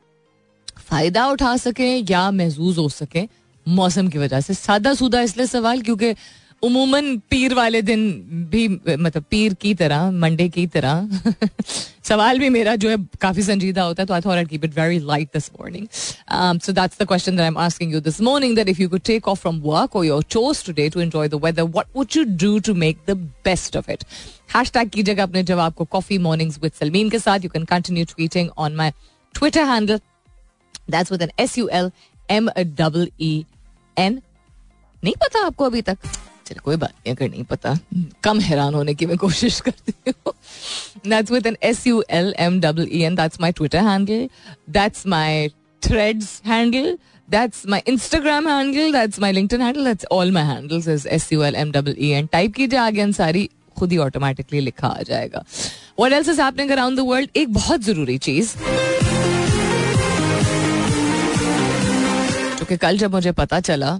फ़ायदा 0.79 1.27
उठा 1.27 1.57
सकें 1.57 2.05
या 2.11 2.31
महजूज 2.31 2.79
हो 2.79 2.89
सकें, 2.89 3.29
मौसम 3.69 4.09
की 4.09 4.19
वजह 4.19 4.41
से। 4.41 4.55
सादा 4.55 4.95
सूदा 4.95 5.21
इसलिए 5.21 5.47
सवाल, 5.47 5.81
क्योंकि 5.81 6.15
उमूमन 6.63 7.17
पीर 7.31 7.55
वाले 7.55 7.81
दिन 7.83 8.01
भी 8.51 8.67
मतलब 8.69 9.25
पीर 9.31 9.55
की 9.55 9.75
तरह, 9.75 10.11
मंडे 10.11 10.49
की 10.49 10.67
तरह, 10.67 11.09
सवाल 12.05 12.39
भी 12.39 12.49
मेरा 12.49 12.75
जो 12.77 12.89
है 12.91 12.97
काफ़ी 13.21 13.43
संजीदा 13.43 13.83
होता 13.83 14.03
है 14.03 14.07
तो 14.07 14.15
I 14.15 14.21
thought 14.21 14.49
keep 14.49 14.65
it 14.65 14.79
very 14.79 14.99
light 15.01 15.29
this 15.35 15.51
morning 15.61 15.87
so 16.61 16.73
that's 16.73 16.99
the 17.03 17.07
question 17.07 17.33
that 17.33 17.41
I 17.41 17.47
am 17.47 17.59
asking 17.59 17.93
you 17.93 18.01
this 18.01 18.21
morning 18.21 18.57
that 18.57 18.69
if 18.69 18.83
you 18.83 18.89
could 18.89 19.01
take 19.07 19.29
off 19.29 19.41
from 19.41 19.61
work 19.61 19.97
और 19.97 20.05
your 20.07 20.23
chose 20.31 20.65
today 20.67 20.89
to 20.91 21.01
enjoy 21.01 21.29
the 21.29 21.41
weather 21.45 21.63
what 21.65 21.97
would 21.97 22.17
you 22.17 22.25
do 22.39 22.59
to 22.67 22.75
make 22.77 22.99
the 23.09 23.17
best 23.45 23.77
of 23.77 23.91
it 23.91 24.05
hashtag 24.57 24.91
कीजिएगा 24.91 25.23
अपने 25.23 25.43
जवाब 25.43 25.75
को 25.75 25.85
coffee 25.89 26.19
mornings 26.19 26.59
with 26.63 26.73
Salmeen 26.81 27.11
के 27.11 27.19
साथ 27.19 27.45
you 27.45 27.51
can 27.51 27.65
continue 27.67 28.05
tweeting 28.07 28.51
on 28.59 28.77
my 28.77 28.93
Twitter 29.35 29.65
handle 29.67 30.01
that's 30.91 31.13
with 31.13 31.23
N 31.23 31.31
S 31.39 31.59
U 31.59 31.69
L 31.73 31.91
M 32.31 32.51
double 32.59 33.09
E 33.21 33.35
N 33.99 34.21
नहीं 35.03 35.15
पता 35.21 35.47
आपको 35.47 35.65
अभी 35.65 35.83
तक। 35.83 35.99
चल 36.51 36.59
कोई 36.65 36.77
बात 36.77 36.91
नहीं 36.91 37.15
अगर 37.15 37.31
नहीं 37.31 37.45
पता 37.51 37.79
कम 38.25 38.41
हैरान 38.41 38.75
होने 38.75 38.95
की 38.95 39.07
मैं 39.07 39.17
कोशिश 39.19 39.61
करती 39.69 39.95
हूँ 40.09 40.33
that's 41.07 41.31
with 41.31 41.47
N 41.47 41.57
S 41.63 41.87
U 41.87 42.03
L 42.11 42.35
M 42.39 42.61
double 42.61 42.89
E 42.93 43.03
N 43.03 43.15
that's 43.17 43.41
my 43.41 43.53
Twitter 43.53 43.87
handle 43.89 44.29
that's 44.79 45.07
my 45.07 45.49
Threads 45.83 46.41
handle 46.47 46.97
my 47.73 47.81
Instagram 47.83 48.47
handle, 48.47 48.91
that's 48.91 49.21
my 49.21 49.33
LinkedIn 49.33 49.61
handle, 49.61 49.85
that's 49.85 50.05
all 50.07 50.31
my 50.33 50.43
handles 50.43 50.89
is 50.89 51.07
S 51.07 51.31
U 51.31 51.45
L 51.45 51.55
M 51.55 51.69
E 51.75 51.95
E 51.99 52.15
N. 52.15 52.29
Type 52.33 52.55
कीजिए 52.55 52.79
आगे 52.79 53.13
सारी 53.13 53.49
खुद 53.79 53.93
ही 53.93 53.99
automatically 53.99 54.61
लिखा 54.61 54.89
आ 54.89 55.03
जाएगा 55.03 55.45
What 56.01 56.13
else 56.13 56.29
is 56.29 56.41
happening 56.41 56.73
around 56.73 56.99
the 56.99 57.05
world? 57.05 57.37
एक 57.37 57.53
बहुत 57.53 57.81
ज़रूरी 57.81 58.19
चीज़ 58.19 58.55
क्योंकि 62.57 62.77
कल 62.77 62.99
जब 62.99 63.13
मुझे 63.13 63.33
पता 63.33 63.61
चला 63.61 63.99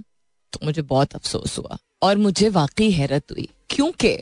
तो 0.53 0.67
मुझे 0.67 0.83
बहुत 0.85 1.15
अफसोस 1.15 1.59
हुआ। 1.59 1.79
और 2.03 2.17
मुझे 2.19 2.49
वाकई 2.51 2.91
हैरत 2.91 3.33
हुई, 3.33 3.49
क्योंकि 3.71 4.19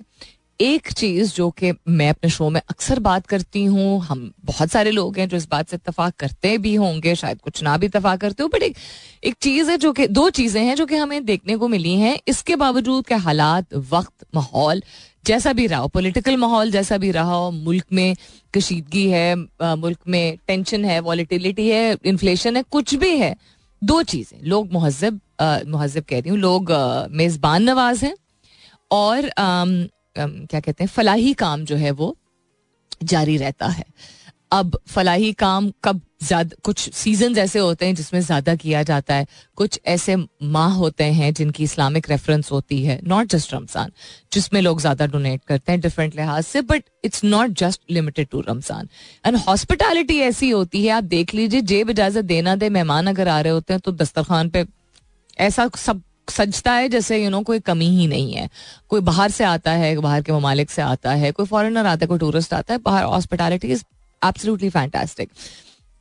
एक 0.61 0.90
चीज़ 0.92 1.32
जो 1.35 1.49
कि 1.50 1.73
मैं 1.88 2.08
अपने 2.11 2.30
शो 2.30 2.49
में 2.50 2.61
अक्सर 2.61 2.99
बात 2.99 3.26
करती 3.26 3.64
हूँ, 3.64 4.00
हम 4.02 4.32
बहुत 4.44 4.70
सारे 4.70 4.90
लोग 4.90 5.18
हैं 5.18 5.28
जो 5.28 5.37
इस 5.37 5.47
बात 5.49 5.68
से 5.68 5.76
इतफाक 5.76 6.14
करते 6.14 6.56
भी 6.58 6.75
होंगे, 6.75 7.14
शायद 7.14 7.40
कुछ 7.40 7.62
ना 7.62 7.76
भी 7.76 7.87
इतफाक 7.87 8.20
करते 8.20 8.42
हो 8.42 8.49
बट 8.49 8.62
एक 8.62 8.76
एक 9.25 9.35
चीज़ 9.42 9.70
है 9.70 9.76
जो 9.78 9.92
कि, 9.92 10.06
दो 10.08 10.28
चीज़ें 10.30 10.62
हैं 10.62 10.75
जो 10.76 10.87
कि 10.87 10.97
हमें 10.97 11.25
देखने 11.25 11.56
को 11.56 11.68
मिली 11.68 11.94
हैं। 11.94 12.18
इसके 12.28 12.56
बावजूद 12.56 13.06
के 13.06 13.14
हालात, 13.16 13.75
वक्त, 13.90 14.26
माहौल, 14.35 14.82
जैसा 15.26 15.52
भी 15.52 15.66
रहा 15.66 15.80
हो 15.80 15.88
पोलिटिकल 15.88 16.37
माहौल 16.37 16.70
जैसा 16.70 16.97
भी 16.99 17.11
रहा 17.11 17.35
हो 17.35 17.50
मुल्क 17.50 17.87
में 17.92 18.16
कशीदगी 18.54 19.06
है 19.08 19.35
मुल्क 19.35 19.99
में 20.08 20.37
टेंशन 20.49 20.85
है 20.85 20.99
वॉलिटिलिटी 21.00 21.68
है 21.68 21.97
इन्फ्लेशन 22.04 22.56
है, 22.56 22.62
कुछ 22.62 22.94
भी 22.94 23.16
है, 23.18 23.35
दो 23.82 24.02
चीज़ें, 24.04 24.38
लोग 24.44 24.73
महजब 24.73 25.20
महजब 25.40 26.04
कह 26.04 26.21
रही 26.21 26.30
हूँ, 26.30 26.38
लोग 26.38 26.73
मेजबान 27.12 27.62
नवाज़ 27.62 28.04
हैं 28.04 28.14
और 28.90 29.30
क्या 29.37 30.61
कहते 30.61 30.85
हैं, 30.85 30.88
फलाही 30.88 31.33
काम 31.37 31.64
जो 31.64 31.76
है 31.76 31.90
वो 31.92 32.16
जारी 33.04 33.37
रहता 33.37 33.66
है। 33.68 33.85
अब 34.52 34.78
फलाही 34.88 35.33
काम 35.35 35.71
कब 35.85 36.00
ज़्यादा, 36.23 36.57
कुछ 36.64 36.88
सीज़न 36.95 37.37
ऐसे 37.38 37.59
होते 37.59 37.87
हैं 37.87 37.95
जिसमें 37.95 38.21
ज़्यादा 38.21 38.54
किया 38.57 38.83
जाता 38.83 39.14
है, 39.14 39.26
कुछ 39.59 39.78
ऐसे 39.87 40.16
माह 40.45 40.73
होते 40.75 41.04
हैं 41.04 41.33
जिनकी 41.35 41.64
इस्लामिक 41.64 42.09
रेफरेंस 42.11 42.50
होती 42.52 42.83
है 42.85 42.99
नॉट 43.04 43.26
जस्ट 43.30 43.54
रमज़ान, 43.54 43.92
जिसमें 44.33 44.61
लोग 44.62 44.80
ज़्यादा 44.80 45.07
डोनेट 45.07 45.45
करते 45.49 45.73
हैं 45.73 45.80
डिफरेंट 45.80 46.16
लिहाज 46.16 46.45
से 46.45 46.61
but 46.62 46.85
it's 47.04 47.25
not 47.25 47.50
just 47.59 47.80
limited 47.90 48.28
to 48.28 48.40
Ramzan. 48.49 48.88
And 49.25 49.37
hospitality 49.38 50.18
ऐसी 50.21 50.50
होती 50.50 50.85
है, 50.85 50.90
आप 50.90 51.04
देख 51.07 51.35
लीजिए, 51.35 51.61
जेब 51.62 51.90
इजाज़त 51.90 52.25
देना 52.25 52.57
दे 52.57 52.68
मेहमान 52.71 53.07
अगर 53.07 53.28
आ 53.28 53.40
रहे 53.40 53.52
होते 53.52 53.73
हैं 53.73 53.80
तो 53.80 53.92
दस्तरखान 53.95 54.49
पे 54.49 54.64
ऐसा 55.40 55.68
सब 55.76 56.02
सजता 56.30 56.73
है 56.73 56.88
जैसे 56.88 57.23
यू 57.25 57.30
नो 57.30 57.40
कोई 57.42 57.61
कमी 57.61 57.88
ही 57.88 58.07
नहीं 58.07 58.33
है। 58.33 58.49
कोई 58.88 59.00
बाहर 59.00 59.30
से 59.30 59.45
आता 59.45 59.73
है, 59.73 59.97
बाहर 59.97 60.23
के 60.23 60.33
ममालिक 60.33 60.71
से 60.71 60.83
आता 60.83 61.12
है, 61.12 61.33
कोई 61.33 61.47
फॉरेनर 61.47 61.87
आता 61.87 62.04
है, 62.04 62.07
कोई 62.07 62.18
टूरिस्ट 62.18 62.54
आता 62.54 62.75
है, 62.75 62.80
बाहर 62.80 63.04
हॉस्पिटैलिटी 63.04 63.68
इज़ 63.68 63.85
एब्सोल्युटली 64.23 64.68
फैंटास्टिक 64.71 65.30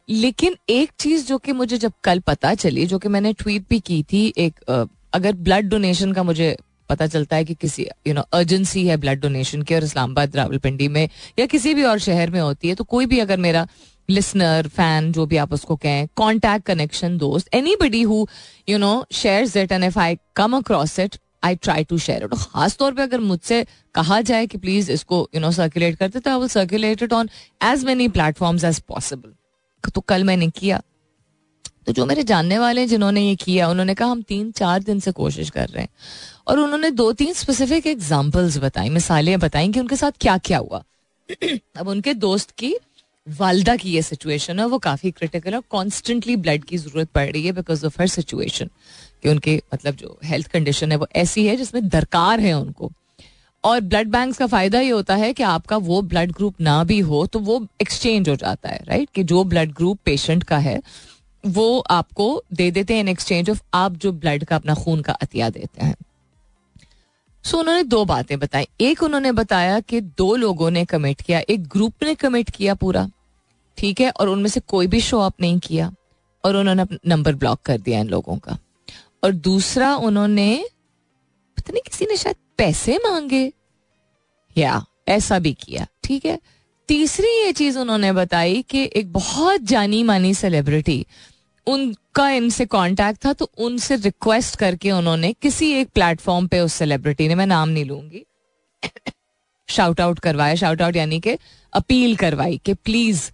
लेकिन 0.09 0.55
एक 0.69 0.91
चीज़ 0.99 1.25
जो 1.27 1.37
कि 1.37 1.51
मुझे 1.51 1.77
जब 1.77 1.93
कल 2.03 2.19
पता 2.19 2.53
चली, 2.53 2.85
जो 2.85 2.99
कि 2.99 3.09
मैंने 3.09 3.33
ट्वीट 3.33 3.65
भी 3.69 3.79
की 3.79 4.01
थी, 4.03 4.33
एक 4.37 4.87
अगर 5.13 5.33
ब्लड 5.33 5.69
डोनेशन 5.69 6.11
का 6.13 6.23
मुझे 6.23 6.55
पता 6.89 7.07
चलता 7.07 7.35
है 7.35 7.45
कि 7.45 7.53
किसी 7.53 7.87
यू 8.07 8.13
नो 8.13 8.21
अर्जेंसी 8.33 8.85
है 8.87 8.97
ब्लड 8.97 9.21
डोनेशन 9.21 9.61
की 9.61 9.75
और 9.75 9.83
इस्लामाबाद 9.83 10.35
रावलपिंडी 10.35 10.87
में 10.87 11.09
या 11.39 11.45
किसी 11.45 11.73
भी 11.73 11.83
और 11.83 11.99
शहर 11.99 12.29
में 12.29 12.39
होती 12.39 12.69
है 12.69 12.75
तो 12.75 12.83
कोई 12.83 13.05
भी 13.05 13.19
अगर 13.19 13.37
मेरा 13.37 13.67
लिसनर 14.09 14.67
फ़ैन 14.67 15.11
जो 15.11 15.25
भी 15.25 15.37
आप 15.37 15.53
उसको 15.53 15.75
कहें 15.75 16.07
कॉन्टैक्ट 16.15 16.65
कनेक्शन 16.65 17.17
दोस्त 17.17 17.49
anybody 17.75 18.01
who 18.01 18.27
you 18.69 18.77
know 18.77 19.05
share 19.11 19.57
it 19.57 19.71
and 19.71 19.83
if 19.83 19.99
I 19.99 20.17
come 20.35 20.57
across 20.57 20.99
it 20.99 21.15
I 21.43 21.55
try 21.55 21.83
to 21.83 21.97
share 21.97 22.23
it 22.23 22.33
खास 22.33 22.77
तौर 22.77 22.93
पर 22.93 23.01
अगर 23.01 23.19
मुझसे 23.19 23.65
कहा 23.95 24.21
जाए 24.21 24.47
कि 24.47 24.57
प्लीज़ 24.57 24.91
इसको 24.91 25.29
यू 25.35 25.41
नो 25.41 25.51
सर्कुलेट 25.51 25.95
करते 25.95 26.19
तो 26.19 26.31
I 26.31 26.37
will 26.37 26.47
circulate 26.47 27.03
it 27.03 27.13
on 27.13 27.29
as 27.63 27.83
many 27.83 28.07
platforms 28.07 28.63
as 28.63 28.79
possible 28.79 29.33
तो 29.95 30.01
कल 30.01 30.23
मैंने 30.23 30.49
किया। 30.49 30.81
तो 31.85 31.91
जो 31.91 32.05
मेरे 32.05 32.23
जानने 32.23 32.59
वाले 32.59 32.81
हैं, 32.81 32.87
जिन्होंने 32.87 33.21
ये 33.21 33.35
किया, 33.35 33.69
उन्होंने 33.69 33.93
कहा, 33.93 34.07
हम 34.07 34.21
तीन, 34.21 34.51
चार 34.51 34.83
दिन 34.83 34.99
से 34.99 35.11
कोशिश 35.11 35.49
कर 35.49 35.69
रहे 35.69 35.81
हैं। 35.81 35.89
और 36.47 36.59
उन्होंने 36.59 36.91
दो, 36.91 37.13
तीन 37.13 37.33
स्पेसिफिक 37.33 37.87
एग्जाम्पल्स 37.87 38.57
बताई, 38.57 38.89
मिसालें 38.89 39.39
बताई 39.39 39.71
कि 39.71 39.79
उनके 39.79 39.95
साथ 39.95 40.11
क्या 40.21 40.37
क्या 40.37 40.57
हुआ। 40.57 40.83
अब 41.77 41.87
उनके 41.87 42.13
दोस्त 42.13 42.51
की 42.51 42.75
वालदा 43.27 43.75
की 43.75 43.91
ये 43.91 44.01
सिचुएशन 44.01 44.59
है 44.59 44.65
वो 44.65 44.77
काफ़ी 44.77 45.11
क्रिटिकल 45.11 45.53
है 45.53 45.61
कॉन्स्टेंटली 45.69 46.35
ब्लड 46.35 46.63
की 46.63 46.77
ज़रूरत 46.77 47.09
पड़ 47.09 47.25
रही 47.31 47.45
है 47.45 47.51
बिकॉज़ 47.51 47.85
ऑफ़ 47.85 48.01
हर 48.01 48.07
सिचुएशन 48.07 48.69
कि 49.23 49.29
उनके 49.29 49.61
मतलब 49.73 49.95
जो 49.95 50.17
हेल्थ 50.23 50.47
कंडीशन 50.47 50.91
है 50.91 50.97
वो 50.97 51.07
ऐसी 51.15 51.45
है 51.47 51.55
जिसमें 51.55 51.87
दरकार 51.89 52.39
है 52.39 52.53
उनको। 52.53 52.91
और 53.63 53.81
ब्लड 53.81 54.07
बैंक 54.07 54.35
का 54.35 54.47
फ़ायदा 54.47 54.79
ये 54.79 54.89
होता 54.89 55.15
है 55.15 55.33
कि 55.33 55.43
आपका 55.43 55.77
वो 55.77 56.01
ब्लड 56.01 56.31
ग्रुप 56.31 56.61
ना 56.61 56.83
भी 56.83 56.99
हो 56.99 57.25
तो 57.25 57.39
वो 57.39 57.67
एक्सचेंज 57.81 58.29
हो 58.29 58.35
जाता 58.35 58.69
है 58.69 58.79
राइट 58.87 59.09
कि 59.15 59.23
जो 59.23 59.43
ब्लड 59.43 59.73
ग्रुप 59.73 59.99
पेशेंट 60.05 60.43
का 60.43 60.57
है 60.57 60.81
वो 61.45 61.79
आपको 61.79 62.43
दे 62.53 62.71
देते 62.71 62.93
हैं 62.93 63.01
इन 63.01 63.07
एक्सचेंज 63.07 63.49
ऑफ़ 63.49 63.61
आप 63.73 63.91
जो 63.95 64.11
ब्लड 64.11 64.43
का 64.43 64.55
अपना 64.55 64.73
खून 64.73 65.01
का 65.01 65.13
अतिया 65.13 65.49
देते 65.49 65.85
हैं। 65.85 65.95
सो 67.43 67.51
so, 67.51 67.59
उन्होंने 67.59 67.83
दो 67.83 68.05
बातें 68.05 68.39
बताई। 68.39 68.67
एक 68.81 69.03
उन्होंने 69.03 69.31
बताया 69.31 69.79
कि 69.79 70.01
दो 70.01 70.35
लोगों 70.35 70.71
ने 70.71 70.85
कमिट 70.85 71.21
किया 71.21 71.41
एक 71.49 71.67
ग्रुप 71.67 71.93
ने 72.03 72.15
कमिट 72.15 72.49
किया 72.49 72.73
पूरा। 72.73 73.09
ठीक 73.77 74.01
है? 74.01 74.09
और 74.09 74.29
उनमें 74.29 74.49
से 74.49 74.59
कोई 74.59 74.87
भी 74.87 75.01
शो 75.01 75.19
अप 75.19 75.41
नहीं 75.41 75.59
किया 75.59 75.91
और 76.45 76.55
उन्होंने 76.55 76.85
नंबर 77.07 77.35
ब्लॉक 77.35 77.61
कर 77.61 77.77
दिया 77.77 77.99
इन 77.99 78.07
लोगों 78.07 78.37
का। 78.37 78.57
और 79.23 79.31
दूसरा 79.31 79.95
उन्होंने, 79.95 80.65
पता 81.57 81.73
नहीं 81.73 81.81
किसी 81.81 82.05
ने 82.05 82.17
शायद 82.17 82.35
पैसे 82.57 82.97
मांगे। 82.97 83.51
या 84.57 84.85
ऐसा 85.07 85.39
भी 85.39 85.53
किया, 85.53 85.87
ठीक 86.03 86.25
है? 86.25 86.39
तीसरी 86.87 87.27
ये 87.27 87.51
चीज़ 87.51 87.79
उन्होंने 87.79 88.11
बताई 88.13 88.61
कि 88.61 88.89
एक 88.95 89.11
बहुत 89.13 89.61
जानी 89.61 90.03
मानी 90.03 90.33
सेलिब्रिटी 90.33 91.05
उनका 91.67 92.29
इनसे 92.29 92.65
कांटेक्ट 92.65 93.25
था 93.25 93.33
तो 93.33 93.49
उनसे 93.57 93.95
रिक्वेस्ट 93.95 94.55
करके 94.55 94.91
उन्होंने 94.91 95.33
किसी 95.33 95.71
एक 95.71 95.89
प्लेटफॉर्म 95.89 96.47
पे 96.47 96.59
उस 96.59 96.73
सेलिब्रिटी 96.73 97.27
ने, 97.27 97.35
मैं 97.35 97.47
नाम 97.47 97.69
नहीं 97.69 97.85
लूँगी 97.85 98.23
शाउट 99.69 100.01
आउट 100.01 100.19
करवाया 100.19 100.55
शाउट 100.55 100.81
आउट 100.81 100.95
यानी 100.95 101.19
कि 101.19 101.37
अपील 101.73 102.15
करवाई 102.15 102.57
कि 102.65 102.73
प्लीज़ 102.73 103.31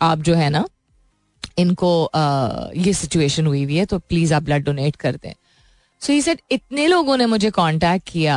आप 0.00 0.18
जो 0.18 0.34
है 0.34 0.48
ना 0.50 0.64
इनको 1.58 2.04
आ, 2.04 2.70
ये 2.76 2.92
सिचुएशन 2.92 3.46
हुई 3.46 3.64
हुई 3.64 3.76
है 3.76 3.84
तो 3.86 3.98
प्लीज़ 3.98 4.34
आप 4.34 4.42
ब्लड 4.42 4.64
डोनेट 4.64 4.96
कर 4.96 5.16
दें। 5.16 5.32
सो 6.02 6.12
ये 6.12 6.20
सेड 6.22 6.40
इतने 6.50 6.86
लोगों 6.86 7.16
ने 7.16 7.26
मुझे 7.26 7.50
कांटेक्ट 7.50 8.08
किया 8.10 8.36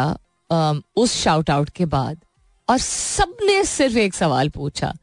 आ, 0.49 0.73
उस 0.95 1.13
शाउट 1.13 1.49
आउट 1.49 1.69
के 1.69 1.85
बाद 1.87 2.17
और 2.69 2.77
सबने 2.77 3.63
सिर्फ़ 3.65 3.97
एक 3.97 4.13
सवाल 4.13 4.49
पूछा 4.49 4.93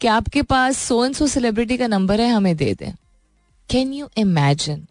कि 0.00 0.08
आपके 0.08 0.42
पास 0.42 0.78
सो 0.78 1.04
एंड 1.04 1.14
सो 1.14 1.26
सेलिब्रिटी 1.26 1.76
का 1.76 1.86
नंबर 1.86 2.20
है 2.20 2.28
हमें 2.30 2.56
दे 2.56 2.74
दें। 2.74 2.92
कैन 3.68 3.92
यू 3.92 4.08
इमेजिन 4.18 4.86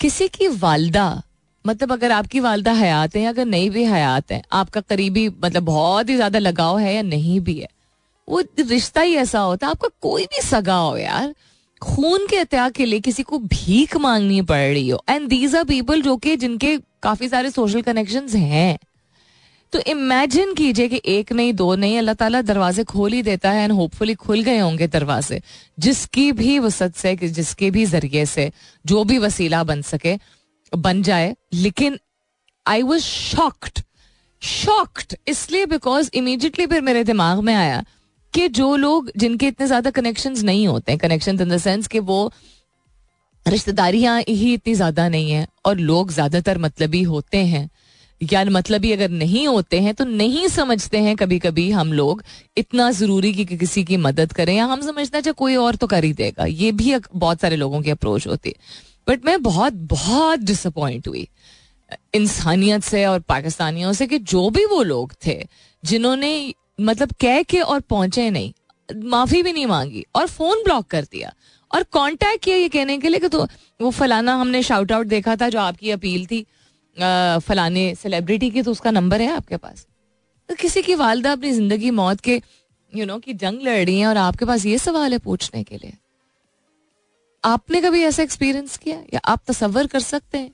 किसी 0.00 0.28
की 0.28 0.48
वालदा 0.48 1.22
मतलब 1.64 1.92
अगर 1.92 2.12
आपकी 2.12 2.40
वालदा 2.40 2.72
हयात 2.72 3.16
है 3.16 3.24
अगर 3.26 3.44
नहीं 3.46 3.70
भी 3.70 3.84
हयात 3.84 4.32
है 4.32 4.42
आपका 4.52 4.80
करीबी 4.80 5.28
मतलब 5.28 5.62
बहुत 5.64 6.08
ही 6.08 6.16
ज़्यादा 6.16 6.38
लगाव 6.38 6.78
है 6.78 6.94
या 6.94 7.02
नहीं 7.02 7.38
भी 7.40 7.58
है 7.58 7.68
वो 8.28 8.40
रिश्ता 8.60 9.00
ही 9.00 9.14
ऐसा 9.14 9.40
होता 9.40 9.66
है। 9.66 9.70
आपका 9.70 9.88
कोई 10.00 10.24
भी 10.24 10.42
सगा 10.42 10.76
हो 10.76 10.96
यार, 10.96 11.34
खून 11.82 12.26
के 12.26 12.36
अत्याग 12.36 12.72
के 12.72 12.84
लिए 12.84 13.00
किसी 13.00 13.22
को 13.22 13.38
भीख 13.38 13.96
मांगनी 13.96 14.42
पड़ 14.42 14.58
रही 14.58 14.88
हो। 14.88 15.04
एंड 15.08 15.28
दीज 15.28 15.56
आर 15.56 15.64
पीपल 15.64 16.02
जो 16.02 16.16
कि 16.16 16.36
जिनके 16.36 16.78
काफ़ी 17.02 17.28
सारे 17.28 17.50
सोशल 17.50 17.82
कनेक्शन 17.82 18.28
हैं। 18.28 18.78
तो 19.72 19.78
इमेजिन 19.78 20.54
कीजिए 20.54 20.88
कि 20.88 21.00
एक 21.06 21.32
नहीं, 21.32 21.52
दो 21.52 21.74
नहीं, 21.74 21.98
अल्लाह 21.98 22.14
ताला 22.14 22.42
दरवाजे 22.42 22.84
खोल 22.84 23.12
ही 23.12 23.22
देता 23.22 23.50
है 23.50 23.64
एंड 23.64 23.72
होपफुली 23.72 24.14
खुल 24.14 24.42
गए 24.42 24.58
होंगे 24.58 24.86
दरवाजे। 24.86 25.42
जिसकी 25.78 26.32
भी 26.32 26.58
वसत 26.58 26.94
से, 26.96 27.16
जिसके 27.16 27.70
भी 27.70 27.84
ज़रिए 27.84 28.26
से, 28.26 28.52
जो 28.86 29.04
भी 29.04 29.18
वसीला 29.18 29.64
बन 29.64 29.82
सके, 29.82 30.18
बन 30.76 31.02
जाए। 31.02 31.36
लेकिन 31.52 31.98
आई 32.66 32.82
वॉज़ 32.82 33.02
शॉक्ड 33.02 33.82
शॉक्ड 34.42 35.16
इसलिए 35.28 35.66
बिकॉज़ 35.66 36.10
इमीजिएटली 36.14 36.66
फिर 36.66 36.80
मेरे 36.80 37.04
दिमाग 37.04 37.38
में 37.38 37.54
आया 37.54 37.84
कि 38.34 38.48
जो 38.50 38.74
लोग 38.76 39.10
जिनके 39.16 39.46
इतने 39.46 39.66
ज़्यादा 39.66 39.90
कनेक्शंस 39.90 40.42
नहीं 40.44 40.66
होते 40.66 40.92
हैं 40.92 40.98
कनेक्शन 40.98 41.40
इन 41.40 41.48
द 41.48 41.58
सेंस 41.58 41.86
कि 41.86 41.98
वो 42.00 42.30
रिश्तेदारियाँ 43.46 44.20
ही 44.20 44.52
इतनी 44.54 44.74
ज़्यादा 44.74 45.08
नहीं 45.08 45.30
है 45.30 45.46
और 45.66 45.78
लोग 45.78 46.12
ज़्यादातर 46.12 46.58
मतलबी 46.58 47.02
होते 47.04 47.38
हैं। 47.46 47.68
या 48.20 48.44
मतलबी 48.44 48.90
अगर 48.92 49.08
नहीं 49.10 49.46
होते 49.46 49.80
हैं 49.80 49.94
तो 49.94 50.04
नहीं 50.04 50.46
समझते 50.48 50.98
हैं 50.98 51.14
कभी 51.16 51.38
कभी 51.38 51.70
हम 51.70 51.92
लोग 51.92 52.22
इतना 52.56 52.90
ज़रूरी 52.92 53.32
कि 53.34 53.44
किसी 53.46 53.84
की 53.84 53.96
मदद 53.98 54.32
करें। 54.32 54.54
या 54.54 54.64
हम 54.64 54.80
समझते 54.80 55.18
हैं 55.18 55.32
कोई 55.34 55.56
और 55.56 55.76
तो 55.76 55.86
कर 55.86 56.04
ही 56.04 56.12
देगा। 56.12 56.44
ये 56.44 56.72
भी 56.72 56.96
बहुत 57.14 57.40
सारे 57.40 57.56
लोगों 57.56 57.80
की 57.82 57.90
अप्रोच 57.90 58.26
होती 58.26 58.48
है। 58.48 58.54
बट 59.08 59.24
मैं 59.26 59.42
बहुत 59.42 59.72
बहुत 59.90 60.40
डिसअपॉइंट 60.40 61.08
हुई 61.08 61.28
इंसानियत 62.14 62.82
से 62.82 63.04
और 63.06 63.20
पाकिस्तानियों 63.20 63.92
से 63.92 64.06
कि 64.06 64.18
जो 64.20 64.48
भी 64.50 64.64
वो 64.66 64.82
लोग 64.82 65.12
थे, 65.26 65.42
जिन्होंने 65.82 66.54
मतलब 66.78 67.12
कह 67.20 67.42
के 67.42 67.60
और 67.60 67.80
पहुँचे 67.80 68.28
नहीं 68.30 68.52
माफ़ी 68.88 69.42
भी 69.42 69.52
नहीं 69.52 69.66
मांगी 69.66 70.04
और 70.16 70.26
फ़ोन 70.28 70.62
ब्लॉक 70.64 70.86
कर 70.86 71.02
दिया। 71.02 71.32
और 71.70 71.82
कांटेक्ट 71.92 72.42
किया 72.44 72.56
ये 72.56 72.68
कहने 72.68 72.96
के 72.98 73.08
लिए 73.08 73.20
कि 73.20 73.28
तो 73.28 73.46
वो 73.80 73.90
फलाना 73.90 74.34
हमने 74.34 74.62
शाउट 74.62 74.92
आउट 74.92 75.06
देखा 75.06 75.36
था 75.36 75.48
जो 75.48 75.60
आपकी 75.60 75.90
अपील 75.90 76.26
थी 76.26 76.40
आ, 76.96 77.38
फलाने 77.38 77.94
सेलिब्रिटी 77.94 78.50
की 78.50 78.62
तो 78.62 78.70
उसका 78.70 78.90
नंबर 78.90 79.20
है 79.20 79.30
आपके 79.30 79.56
पास। 79.56 79.86
तो 80.48 80.54
किसी 80.54 80.82
की 80.82 80.94
वालदा 80.94 81.32
अपनी 81.32 81.52
ज़िंदगी 81.52 81.90
मौत 81.92 82.20
के 82.20 82.40
यू 82.92 83.06
नो 83.06 83.18
की 83.18 83.34
जंग 83.34 83.62
लड़ 83.62 83.84
रही 83.84 83.98
है 84.00 84.06
और 84.06 84.16
आपके 84.16 84.44
पास 84.44 84.66
ये 84.66 84.78
सवाल 84.78 85.12
है 85.12 85.18
पूछने 85.18 85.62
के 85.64 85.76
लिए। 85.76 85.92
आपने 87.44 87.80
कभी 87.80 88.02
ऐसा 88.02 88.22
एक्सपीरियंस 88.22 88.76
किया 88.76 89.02
या 89.14 89.20
आप 89.24 89.40
तस्वर 89.46 89.86
कर 89.86 90.00
सकते 90.00 90.38
हैं 90.38 90.50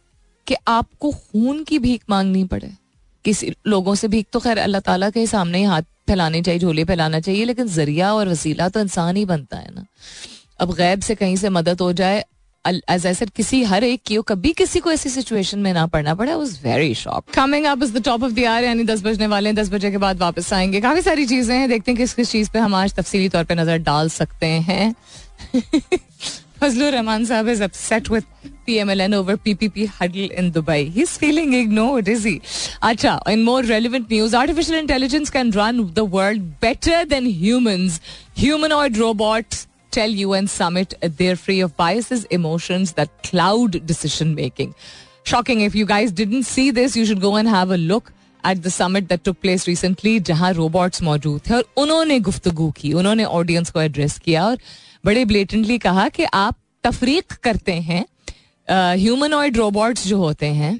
कि 0.46 0.54
आपको 0.68 1.10
खून 1.12 1.62
की 1.64 1.78
भीख 1.78 2.04
मांगनी 2.10 2.44
पड़े? 2.44 2.72
किसी 3.24 3.52
लोगों 3.66 3.94
से 3.94 4.08
भीख 4.08 4.26
तो 4.32 4.40
खैर 4.40 4.58
अल्लाह 4.58 4.80
ताला 4.80 5.10
के 5.10 5.26
सामने 5.26 5.58
ही 5.58 5.64
हाथ 5.64 5.82
फैलाने 6.08 6.42
चाहिए, 6.42 6.60
झोले 6.60 6.84
फैलाना 6.84 7.20
चाहिए, 7.20 7.44
लेकिन 7.44 7.66
ज़रिया 7.68 8.12
और 8.14 8.28
वसीला 8.28 8.68
तो 8.68 8.80
इंसान 8.80 9.16
ही 9.16 9.24
बनता 9.24 9.56
है 9.56 9.74
ना। 9.74 9.84
अब 10.60 10.74
गैब 10.76 11.00
से 11.00 11.14
कहीं 11.14 11.36
से 11.36 11.48
मदद 11.50 11.80
हो 11.80 11.92
जाए 11.92 12.24
एज 12.64 13.06
आई 13.06 13.14
सेड 13.14 13.30
किसी 13.30 13.62
हर 13.64 13.84
एक 13.84 14.02
की 14.06 14.16
कभी 14.28 14.52
किसी 14.52 14.80
को 14.80 14.90
ऐसी 14.92 15.08
सिचुएशन 15.10 15.58
में 15.58 15.72
ना 15.72 15.86
पड़ना 15.86 16.14
पड़ा 16.14 16.36
was 16.36 16.58
very 16.64 16.94
shock 16.94 17.24
coming 17.34 17.66
up 17.66 17.82
is 17.82 17.92
the 17.94 18.02
top 18.04 18.22
of 18.24 18.32
the 18.32 18.44
hour 18.46 18.64
यानी 18.64 18.84
दस 18.84 19.02
बजने 19.04 19.26
वाले 19.26 19.48
हैं, 19.48 19.56
दस 19.56 19.70
बजे 19.70 19.90
के 19.90 19.98
बाद 19.98 20.18
वापस 20.20 20.52
आएँगे। 20.52 20.80
काफ़ी 20.80 21.02
सारी 21.02 21.26
चीज़ें 21.26 21.56
हैं, 21.56 21.68
देखते 21.68 21.90
हैं 21.90 21.98
किस 21.98 22.14
किस 22.14 22.30
चीज़ 22.30 22.50
पे 22.50 22.58
हम 22.58 22.74
आज 22.74 22.94
तफसीली 22.94 23.28
तौर 23.28 23.44
पे 23.44 23.54
नज़र 23.54 23.78
डाल 23.80 24.08
सकते 24.10 24.46
हैं। 24.46 24.94
Fazlur 26.60 26.92
Rahman 26.92 27.22
Saab 27.22 27.48
is 27.48 27.62
upset 27.62 28.10
with 28.10 28.26
PMLN 28.68 29.14
over 29.14 29.38
PPP 29.38 29.86
huddle 29.86 30.30
in 30.30 30.52
Dubai. 30.52 30.90
He's 30.90 31.16
feeling 31.16 31.54
ignored, 31.54 32.06
is 32.06 32.24
he? 32.24 32.40
Acha, 32.82 33.18
in 33.26 33.44
more 33.44 33.62
relevant 33.62 34.10
news, 34.10 34.34
artificial 34.34 34.74
intelligence 34.74 35.30
can 35.30 35.50
run 35.52 35.94
the 35.94 36.04
world 36.04 36.60
better 36.60 37.06
than 37.06 37.24
humans. 37.24 37.98
Humanoid 38.34 38.98
robots 38.98 39.68
tell 39.90 40.10
UN 40.10 40.46
summit 40.46 40.92
they're 41.00 41.34
free 41.34 41.60
of 41.60 41.74
biases, 41.78 42.24
emotions 42.26 42.92
that 42.92 43.22
cloud 43.22 43.86
decision 43.86 44.34
making. 44.34 44.74
Shocking. 45.22 45.62
If 45.62 45.74
you 45.74 45.86
guys 45.86 46.12
didn't 46.12 46.42
see 46.42 46.70
this, 46.70 46.94
you 46.94 47.06
should 47.06 47.22
go 47.22 47.36
and 47.36 47.48
have 47.48 47.70
a 47.70 47.78
look. 47.78 48.12
At 48.44 48.56
the 48.56 48.72
summit 48.72 49.08
that 49.08 49.24
took 49.24 49.40
place 49.40 49.66
recently 49.68 50.18
जहाँ 50.22 50.52
robots 50.54 51.02
मौजूद 51.02 51.40
थे 51.48 51.54
और 51.54 51.64
उन्होंने 51.76 52.18
गुफ्तगु 52.20 52.70
की 52.70 52.92
उन्होंने 52.92 53.24
audience 53.24 53.70
को 53.70 53.82
address 53.82 54.18
किया 54.18 54.46
और 54.46 54.58
बड़े 55.04 55.24
ब्लेटेंटली 55.24 55.78
कहा 55.78 56.08
कि 56.08 56.24
आप 56.34 56.56
तफरीक 56.84 57.32
करते 57.42 57.72
हैं 57.72 58.04
ह्यूमनॉइड 58.68 59.56
रोबोट्स 59.56 60.06
जो 60.06 60.18
होते 60.18 60.46
हैं 60.46 60.78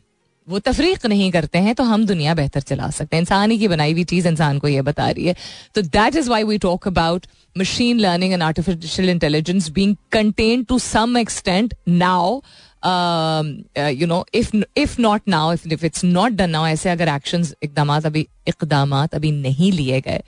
वो 0.49 0.59
तफरीक 0.59 1.05
नहीं 1.07 1.31
करते 1.31 1.59
हैं 1.59 1.75
तो 1.75 1.85
हम 1.85 2.05
दुनिया 2.07 2.35
बेहतर 2.35 2.61
चला 2.61 2.89
सकते 2.91 3.17
हैं 3.17 3.23
इंसान 3.23 3.51
ही 3.51 3.59
की 3.59 3.69
बनाई 3.69 3.93
हुई 3.93 4.05
चीज़ 4.05 4.29
इंसान 4.29 4.59
को 4.59 4.69
ये 4.69 4.83
बता 4.83 5.09
रही 5.11 5.27
है 5.27 5.35
तो 5.75 5.83
that 5.83 6.17
is 6.17 6.31
why 6.31 6.45
we 6.45 6.59
talk 6.59 6.89
about 6.89 7.27
machine 7.59 7.99
learning 8.01 8.33
and 8.33 8.43
artificial 8.43 9.11
intelligence 9.11 9.71
being 9.71 9.95
contain 10.13 10.65
to 10.65 10.79
some 10.79 11.19
extent 11.19 11.75
now 12.03 12.43
um, 12.83 14.09
no 14.09 14.25
if 14.35 14.57
if 14.77 15.01
not 15.01 15.29
now 15.29 15.53
if 15.53 15.69
if 15.73 15.85
it's 15.87 16.05
not 16.05 16.33
done 16.33 16.51
now 16.51 16.67
ऐसे 16.67 16.91
अगर 16.91 17.09
एक्शन 17.09 17.47
इकदाम 17.63 17.97
अभी 17.97 18.27
इकदाम 18.49 18.97
अभी 18.97 19.31
नहीं 19.33 19.73
लिए 19.73 20.01
गए 20.01 20.23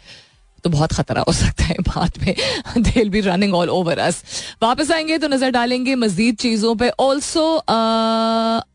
तो 0.64 0.70
बहुत 0.70 0.92
खतरा 0.92 1.24
हो 1.28 1.32
सकता 1.32 1.64
है 1.64 1.74
बाद 1.88 2.18
में। 2.22 2.34
They'll 2.78 3.08
be 3.10 3.20
running 3.20 3.54
all 3.54 3.70
over 3.70 3.98
us 3.98 4.22
वापस 4.62 4.90
आएँगे 4.90 5.18
तो 5.18 5.28
नज़र 5.28 5.50
डालेंगे 5.50 5.94
मजीद 5.94 6.36
चीज़ों 6.36 6.74
पे। 6.76 6.90
ऑल्सो 7.00 7.44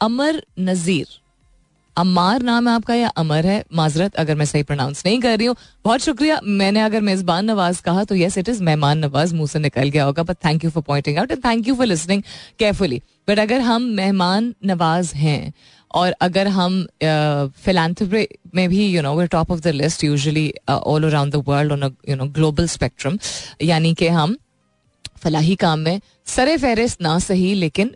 अमर 0.01 0.41
नजीर। 0.59 1.07
अमार 1.97 2.41
नाम 2.43 2.67
है 2.67 2.73
आपका 2.75 2.95
या 2.95 3.07
अमर 3.17 3.45
है? 3.45 3.63
माजरत, 3.73 4.15
अगर 4.15 4.35
मैं 4.35 4.45
सही 4.45 4.63
प्रोनाउंस 4.63 5.03
नहीं 5.05 5.19
कर 5.21 5.37
रही 5.37 5.47
हूँ। 5.47 5.55
बहुत 5.85 6.01
शुक्रिया। 6.01 6.39
मैंने 6.43 6.81
अगर 6.81 7.01
मेजबान 7.01 7.45
नवाज़ 7.45 7.81
कहा 7.83 8.03
तो 8.03 8.15
यस 8.15 8.37
इट 8.37 8.49
इज़ 8.49 8.61
मेहमान 8.63 8.97
नवाज़। 8.97 9.33
मुँह 9.35 9.47
से 9.47 9.59
निकल 9.59 9.89
गया 9.89 10.03
होगा 10.03 10.23
but 10.23 10.37
thank 10.45 10.63
you 10.63 10.69
for 10.69 10.83
pointing 10.87 11.17
out 11.17 11.31
and 11.31 11.43
thank 11.45 11.67
you 11.67 11.75
for 11.75 11.85
listening 11.85 12.23
carefully 12.59 13.01
but 13.29 13.39
अगर 13.39 13.61
हम 13.61 13.81
मेहमान 13.95 14.53
नवाज़ 14.65 15.13
हैं 15.15 15.53
और 15.91 16.11
अगर 16.21 16.47
हम 16.47 16.81
फिलानथ्रपी 17.63 18.27
में 18.55 18.67
भी 18.69 18.87
you 18.87 19.01
know 19.01 19.15
we 19.15 19.27
top 19.27 19.51
of 19.51 19.59
the 19.61 19.67
list 19.75 20.03
usually 20.03 20.51
all 20.69 21.03
around 21.03 21.33
the 21.33 21.43
world 21.47 21.71
on 21.71 21.95
you 22.09 22.15
know 22.15 22.25
global 22.37 22.67
spectrum 22.67 23.17
यानी 23.63 23.93
कि 23.93 24.07
हम 24.07 24.37
फलाही 25.23 25.55
काम 25.55 25.79
में 25.79 25.99
सरे 26.25 26.57
फहरिस्त 26.57 27.01
ना 27.01 27.17
सही, 27.19 27.53
लेकिन 27.53 27.95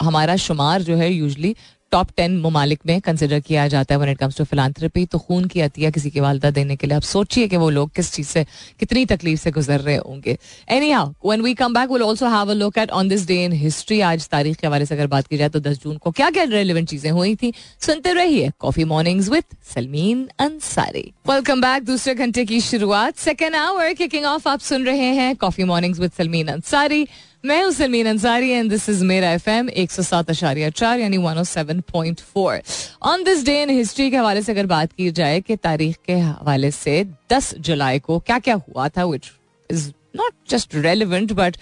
हमारा 0.00 0.36
शुमार 0.36 0.82
जो 0.82 0.96
है 0.96 1.12
यूजली 1.12 1.54
टॉप 1.92 2.10
टेन 2.16 2.36
ममालिक 2.40 2.80
में 2.86 3.00
कंसिडर 3.00 3.40
किया 3.40 3.66
जाता 3.68 3.94
है 3.94 4.00
when 4.00 4.08
it 4.08 4.18
comes 4.18 4.36
to 4.38 4.44
philanthropy 4.44 5.04
तो 5.06 5.18
खून 5.18 5.44
की 5.44 5.60
अतिया 5.60 5.90
किसी 5.90 6.10
की 6.10 6.20
वालदा 6.20 6.50
देने 6.50 6.76
के 6.76 6.86
लिए। 6.86 6.96
आप 6.96 7.02
सोचिए 7.02 7.48
कि 7.48 7.56
वो 7.56 7.68
लोग 7.70 7.90
किस 7.94 8.12
चीज़ 8.12 8.28
से, 8.28 8.44
कितनी 8.80 9.04
तकलीफ़ 9.06 9.40
से 9.40 9.50
गुजर 9.50 9.80
रहे 9.80 9.96
होंगे। 9.96 10.36
Anyhow 10.90 11.12
when 11.24 11.40
we 11.42 11.54
come 11.54 11.74
back 11.74 11.90
will 11.90 12.02
also 12.02 12.28
have 12.28 12.50
a 12.50 12.54
look 12.54 12.78
at 12.78 12.90
on 12.90 13.08
this 13.08 13.26
day 13.26 13.42
in 13.44 13.52
history 13.54 14.00
आज 14.02 14.28
तारीख 14.28 14.56
के 14.56 14.66
हवाले 14.66 14.86
से 14.86 14.94
अगर 14.94 15.06
बात 15.06 15.26
की 15.26 15.36
जाए 15.36 15.48
तो 15.48 15.60
दस 15.60 15.82
जून 15.82 15.96
को 15.96 16.10
क्या 16.10 16.30
क्या 16.30 16.44
रेलिवेंट 16.44 16.88
चीज़ें 16.88 17.10
हुई 17.10 17.34
थी। 17.34 17.52
सुनते 17.80 18.12
रहिए 18.12 18.50
coffee 18.58 18.84
mornings 18.84 19.28
with 19.28 19.44
Salmeen 19.74 20.28
Ansari 20.40 21.04
welcome 21.28 21.60
back 21.60 21.84
दूसरे 21.84 22.14
घंटे 22.14 22.44
की 22.44 22.60
शुरुआत। 22.62 23.16
सेकेंड 23.18 23.56
आवर 23.56 23.92
किकिंग 23.94 24.24
ऑफ़ 24.26 24.48
आप 24.48 24.60
सुन 24.60 24.86
रहे 24.86 25.12
हैं 25.14 25.34
coffee 25.36 25.64
mornings 25.64 26.00
with 26.00 26.12
Salmeen 26.18 26.48
Ansari 26.48 27.06
मैं 27.44 27.62
हूँ 27.62 27.70
Salmeen 27.72 28.06
Ansari 28.06 28.50
and 28.50 28.70
this 28.70 28.88
is 28.88 29.04
मेरा 29.04 29.30
एफ़ 29.32 29.48
एम 29.50 29.68
एक 29.68 29.90
सौ 29.90 30.02
सात 30.02 30.30
अशारिया 30.30 30.68
चार 30.70 31.00
यानी 31.00 31.16
one 31.18 31.38
O 31.38 31.44
seven 31.44 31.80
point 31.92 32.20
four 32.20 32.60
on 33.02 33.24
this 33.24 33.44
day 33.44 33.62
in 33.62 33.70
history 33.70 34.10
के 34.10 34.16
हवाले 34.16 34.42
से 34.42 34.52
अगर 34.52 34.66
बात 34.66 34.92
की 34.92 35.10
जाए 35.10 35.40
कि 35.40 35.56
तारीख 35.56 35.96
के 36.06 36.18
हवाले 36.18 36.70
से 36.70 37.04
दस 37.32 37.54
जुलाई 37.58 37.98
को 37.98 38.18
क्या 38.18 38.38
क्या 38.38 38.54
हुआ 38.68 38.88
था 38.88 39.04
which 39.04 39.30
is 39.70 39.90
not 40.16 40.32
just 40.48 40.74
relevant 40.74 41.32
but 41.32 41.56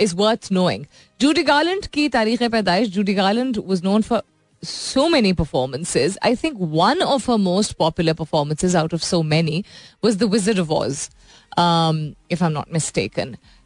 is 0.00 0.14
worth 0.16 0.48
knowing 0.52 0.84
Judy 1.20 1.42
Garland 1.42 1.86
की 1.86 2.08
तारीख 2.08 2.42
पैदाइश 2.42 2.88
Judy 2.88 3.14
Garland 3.14 3.62
was 3.66 3.84
known 3.84 4.02
for 4.02 4.22
so 4.62 5.08
many 5.08 5.32
performances. 5.32 6.18
I 6.22 6.34
think 6.34 6.56
one 6.58 7.02
of 7.02 7.26
her 7.26 7.38
most 7.38 7.76
popular 7.78 8.14
performances 8.14 8.74
out 8.74 8.92
of 8.92 9.02
so 9.02 9.22
many 9.22 9.64
was 10.02 10.16
The 10.16 10.26
Wizard 10.26 10.58
of 10.58 10.72
Oz, 10.72 11.10
um, 11.56 12.16
if 12.28 12.42
I'm 12.42 12.52
not. 12.52 12.68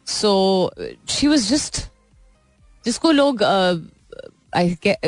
So 0.07 0.31
she 1.09 1.27
was 1.27 1.49
just 1.49 1.81
जिसको 2.85 3.11
लोग 3.11 3.43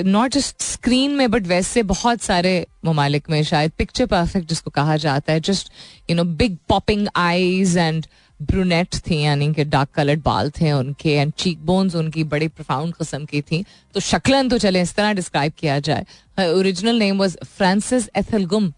not 0.05 0.31
just 0.31 0.61
screen 0.61 1.11
में 1.15 1.29
but 1.31 1.47
वैसे 1.47 1.83
बहुत 1.83 2.21
सारे 2.21 2.65
ममालिक 2.85 3.29
में, 3.29 3.43
शायद 3.43 3.71
picture 3.77 4.05
perfect 4.05 4.49
जिसको 4.49 4.71
कहा 4.71 4.97
जाता 4.97 5.33
है 5.33 5.39
just 5.41 5.71
you 6.09 6.15
know 6.15 6.23
big 6.23 6.57
popping 6.69 7.07
eyes 7.15 7.77
and 7.77 8.05
brunette 8.39 8.95
थी, 9.07 9.19
यानी 9.21 9.53
कि 9.53 9.63
डार्क 9.65 9.89
कलर्ड 9.95 10.21
बाल 10.23 10.49
थे 10.51 10.71
उनके 10.71 11.11
एंड 11.11 11.31
चीक 11.33 11.59
बोन्स 11.65 11.95
उनकी 11.95 12.23
बड़ी 12.25 12.47
प्रोफाउंड 12.49 12.93
किस्म 12.95 13.25
की 13.25 13.41
थी। 13.41 13.63
तो 13.93 13.99
शक्लन 13.99 14.49
तो 14.49 14.57
चले, 14.57 14.81
इस 14.81 14.93
तरह 14.95 15.13
डिस्क्राइब 15.13 15.53
किया 15.59 15.79
जाए। 15.79 16.05
Original 16.49 16.99
name 16.99 17.19
was 17.19 17.37
Frances 17.57 18.09
Ethel Gumm 18.17 18.71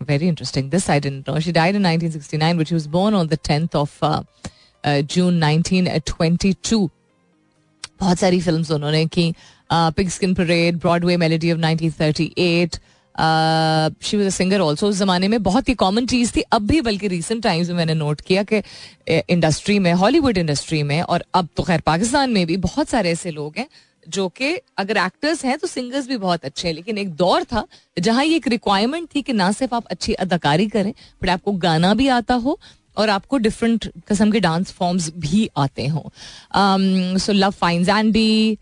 very 0.00 0.28
interesting 0.28 0.70
this 0.70 0.88
I 0.90 1.00
didn't 1.00 1.28
know 1.28 1.38
she 1.40 1.52
died 1.52 1.76
in 1.76 1.86
1969 1.86 2.54
which 2.54 2.72
was 2.72 2.86
born 2.96 3.14
on 3.14 3.28
the 3.28 3.38
10th 3.48 3.76
of 3.76 4.04
June 4.86 5.42
1922 5.42 6.88
बहुत 8.00 8.18
सारी 8.18 8.40
फ़िल्म 8.40 8.64
उन्होंने 8.74 9.04
की। 9.06 9.32
Pigskin 10.08 10.34
parade 10.34 10.76
Broadway 10.78 11.16
melody 11.16 11.52
of 11.52 11.58
1938 11.60 12.74
she 14.04 14.16
was 14.16 14.26
a 14.26 14.30
singer 14.30 14.60
also 14.60 14.88
उस 14.88 14.96
जमाने 14.96 15.28
में। 15.28 15.42
बहुत 15.42 15.68
ही 15.68 15.74
common 15.74 16.06
चीज़ 16.06 16.32
थी। 16.36 16.40
अब 16.52 16.66
भी 16.66 16.80
बल्कि 16.80 17.08
रिसेंट 17.08 17.42
टाइम्स 17.42 17.68
में 17.68 17.76
मैंने 17.76 17.94
नोट 17.94 18.20
किया 18.20 18.42
कि 18.42 18.62
इंडस्ट्री 19.30 19.78
में 19.78 19.92
हॉलीवुड 19.94 20.38
इंडस्ट्री 20.38 20.82
में 20.82 21.00
और 21.02 21.24
अब 21.34 21.48
तो 21.56 21.62
खैर 21.62 21.80
पाकिस्तान 21.86 22.30
में 22.30 22.46
भी 22.46 22.56
बहुत 22.58 22.88
सारे 22.88 23.10
ऐसे 23.10 23.30
लोग 23.30 23.58
हैं 23.58 23.66
जो 24.08 24.28
कि 24.28 24.54
अगर 24.78 24.96
एक्टर्स 24.96 25.44
हैं 25.44 25.56
तो 25.58 25.66
सिंगर्स 25.66 26.08
भी 26.08 26.16
बहुत 26.16 26.44
अच्छे 26.44 26.66
हैं। 26.68 26.74
लेकिन 26.74 26.98
एक 26.98 27.14
दौर 27.14 27.44
था 27.44 27.66
जहाँ 27.98 28.24
ये 28.24 28.36
एक 28.36 28.48
रिक्वायरमेंट 28.48 29.08
थी 29.14 29.22
कि 29.22 29.32
ना 29.32 29.50
सिर्फ़ 29.52 29.74
आप 29.74 29.86
अच्छी 29.86 30.12
अदाकारी 30.14 30.66
करें, 30.68 30.92
बट 31.22 31.28
आपको 31.28 31.52
गाना 31.52 31.94
भी 31.94 32.08
आता 32.10 32.34
हो 32.34 32.58
और 32.96 33.10
आपको 33.10 33.38
डिफरेंट 33.38 33.86
किस्म 34.08 34.30
के 34.32 34.40
डांस 34.40 34.72
फॉर्म्स 34.72 35.10
भी 35.16 35.48
आते 35.56 35.86
हों। 35.86 37.18
So 37.18 37.32
love 37.32 37.50
finds 37.52 37.88
Andy 37.88 38.58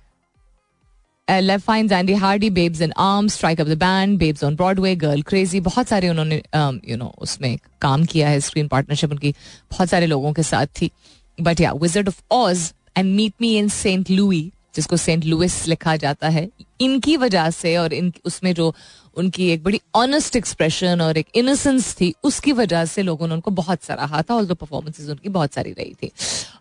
love 1.28 1.58
finds 1.58 1.92
Andy 1.92 2.14
Hardy 2.14 2.50
babes 2.50 2.80
in 2.80 2.92
arms 2.98 3.28
strike 3.28 3.60
up 3.60 3.68
the 3.68 3.78
band 3.78 4.18
babes 4.18 4.44
on 4.44 4.56
Broadway 4.56 4.94
girl 4.96 5.22
crazy 5.22 5.60
बहुत 5.60 5.88
सारे 5.88 6.08
उन्होंने 6.08 6.42
यू 6.90 6.96
नो 6.96 7.12
उसमें 7.18 7.56
काम 7.80 8.04
किया 8.04 8.28
है 8.28 8.40
स्क्रीन 8.40 8.68
पार्टनरशिप 8.68 9.10
उनकी 9.10 9.30
बहुत 9.70 9.88
सारे 9.88 10.06
लोगों 10.06 10.32
के 10.32 10.42
साथ 10.42 10.66
थी। 10.80 10.90
But 11.38 11.60
yeah 11.60 11.72
wizard 11.72 12.08
of 12.08 12.20
Oz 12.32 12.72
and 12.96 13.14
meet 13.14 13.32
me 13.40 13.56
in 13.58 13.68
Saint 13.68 14.10
Louis 14.10 14.50
जिसको 14.74 14.96
सेंट 14.96 15.24
लुइस 15.24 15.66
लिखा 15.68 15.94
जाता 15.96 16.28
है, 16.28 16.48
इनकी 16.80 17.16
वजह 17.16 17.50
से 17.50 17.76
और 17.76 17.92
इन, 17.92 18.12
उसमें 18.24 18.52
जो 18.54 18.74
उनकी 19.16 19.48
एक 19.50 19.62
बड़ी 19.64 19.80
ऑनेस्ट 19.94 20.36
एक्सप्रेशन 20.36 21.00
और 21.00 21.18
एक 21.18 21.26
इनोसेंस 21.34 21.94
थी, 21.94 22.12
उसकी 22.24 22.52
वजह 22.52 22.84
से 22.84 23.02
लोगों 23.02 23.28
ने 23.28 23.34
उनको 23.34 23.50
बहुत 23.52 23.82
सराहा 23.82 24.22
था 24.22 24.34
और 24.34 24.54
परफॉर्मेंसेज 24.54 25.10
उनकी 25.10 25.28
बहुत 25.28 25.54
सारी 25.54 25.72
रही 25.72 25.94
थी। 25.94 26.10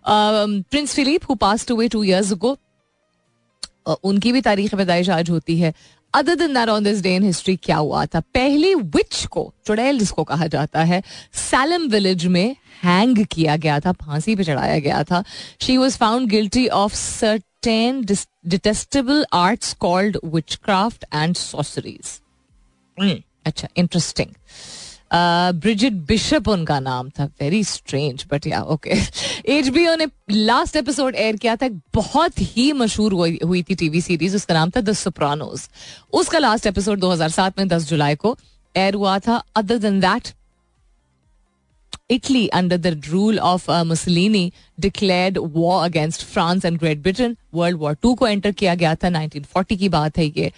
Prince 0.08 0.94
Philip 0.96 1.30
who 1.30 1.36
passed 1.38 1.72
away 1.72 1.88
two 1.88 2.04
years 2.04 2.32
को 2.36 2.58
उनकी 4.04 4.32
भी 4.32 4.42
तारीख 4.42 4.76
पैदाइश 4.76 5.10
आज 5.10 5.30
होती 5.30 5.58
है। 5.60 5.74
Other 6.14 6.36
than 6.36 6.54
that 6.54 6.70
on 6.70 6.84
this 6.84 7.02
day 7.02 7.16
in 7.16 7.24
history 7.24 7.56
क्या 7.56 7.78
हुआ 7.78 8.06
था? 8.06 8.20
पहली 8.20 8.74
विच 8.76 9.26
को, 9.26 9.54
चुड़ैल 9.66 10.00
जिसको 10.00 10.24
कहा 10.24 10.48
जाता 10.48 10.84
है 10.84 11.02
सैलम 11.34 11.88
विलेज 11.90 12.26
में 12.28 12.56
हैंग 12.84 13.26
किया 13.26 13.56
गया 13.58 13.80
था, 13.80 13.92
फांसी 13.94 14.36
पे 14.36 14.44
चढ़ाया 14.44 14.80
गया 14.80 15.04
था। 15.04 15.24
She 15.62 15.78
was 15.78 15.98
found 15.98 16.30
guilty 16.30 16.68
of 16.70 16.94
certain 16.96 18.06
detestable 18.06 19.26
arts 19.34 19.74
called 19.80 20.18
witchcraft 20.56 21.06
and 21.14 21.36
sorceries 21.36 22.20
अच्छा 23.00 23.68
इंटरेस्टिंग 23.78 24.34
ब्रिजिट 25.56 25.94
बिशप 26.08 26.48
उनका 26.48 26.80
नाम 26.80 27.10
था 27.10 27.26
very 27.42 27.64
strange 27.64 28.26
but 28.32 28.48
yeah 28.48 28.62
okay 28.74 28.92
H 29.58 29.68
B 29.70 29.88
O 29.88 29.96
ने 29.96 30.08
लास्ट 30.30 30.76
एपिसोड 30.76 31.16
एयर 31.16 31.36
किया 31.36 31.56
था 31.56 31.70
बहुत 31.94 32.40
ही 32.40 32.72
मशहूर 32.74 33.14
हुई 33.44 33.64
थी 33.64 33.76
टीवी 33.76 34.02
सीरीज़ 34.02 34.36
उसका 34.36 34.54
नाम 34.54 34.70
था 34.70 34.82
द 34.82 34.94
सुप्रानोज 34.94 35.68
उसका 36.14 36.40
लास्ट 36.40 36.68
एपिसोड 36.68 37.02
2007 37.02 37.60
में 37.60 37.66
10 37.68 37.88
जुलाई 37.90 38.16
को 38.16 38.36
एयर 38.76 38.94
हुआ 38.94 39.18
था 39.20 39.44
other 39.56 39.78
than 39.78 40.00
that 40.00 40.34
Italy, 42.14 42.44
under 42.52 42.78
the 42.78 42.92
rule 43.10 43.40
of 43.42 43.68
uh, 43.70 43.84
Mussolini, 43.86 44.54
declared 44.80 45.38
war 45.56 45.86
against 45.86 46.26
France 46.26 46.66
and 46.66 46.80
Great 46.80 47.02
Britain. 47.02 47.38
World 47.52 47.80
War 47.80 47.94
II 47.96 48.16
को 48.16 48.28
एंटर 48.28 48.52
किया 48.52 48.76
गया 48.76 48.96
था 48.96 49.10
1940 49.10 49.78
की 49.78 49.90
बात 49.90 50.18
है 50.18 50.26
ये 50.26 50.52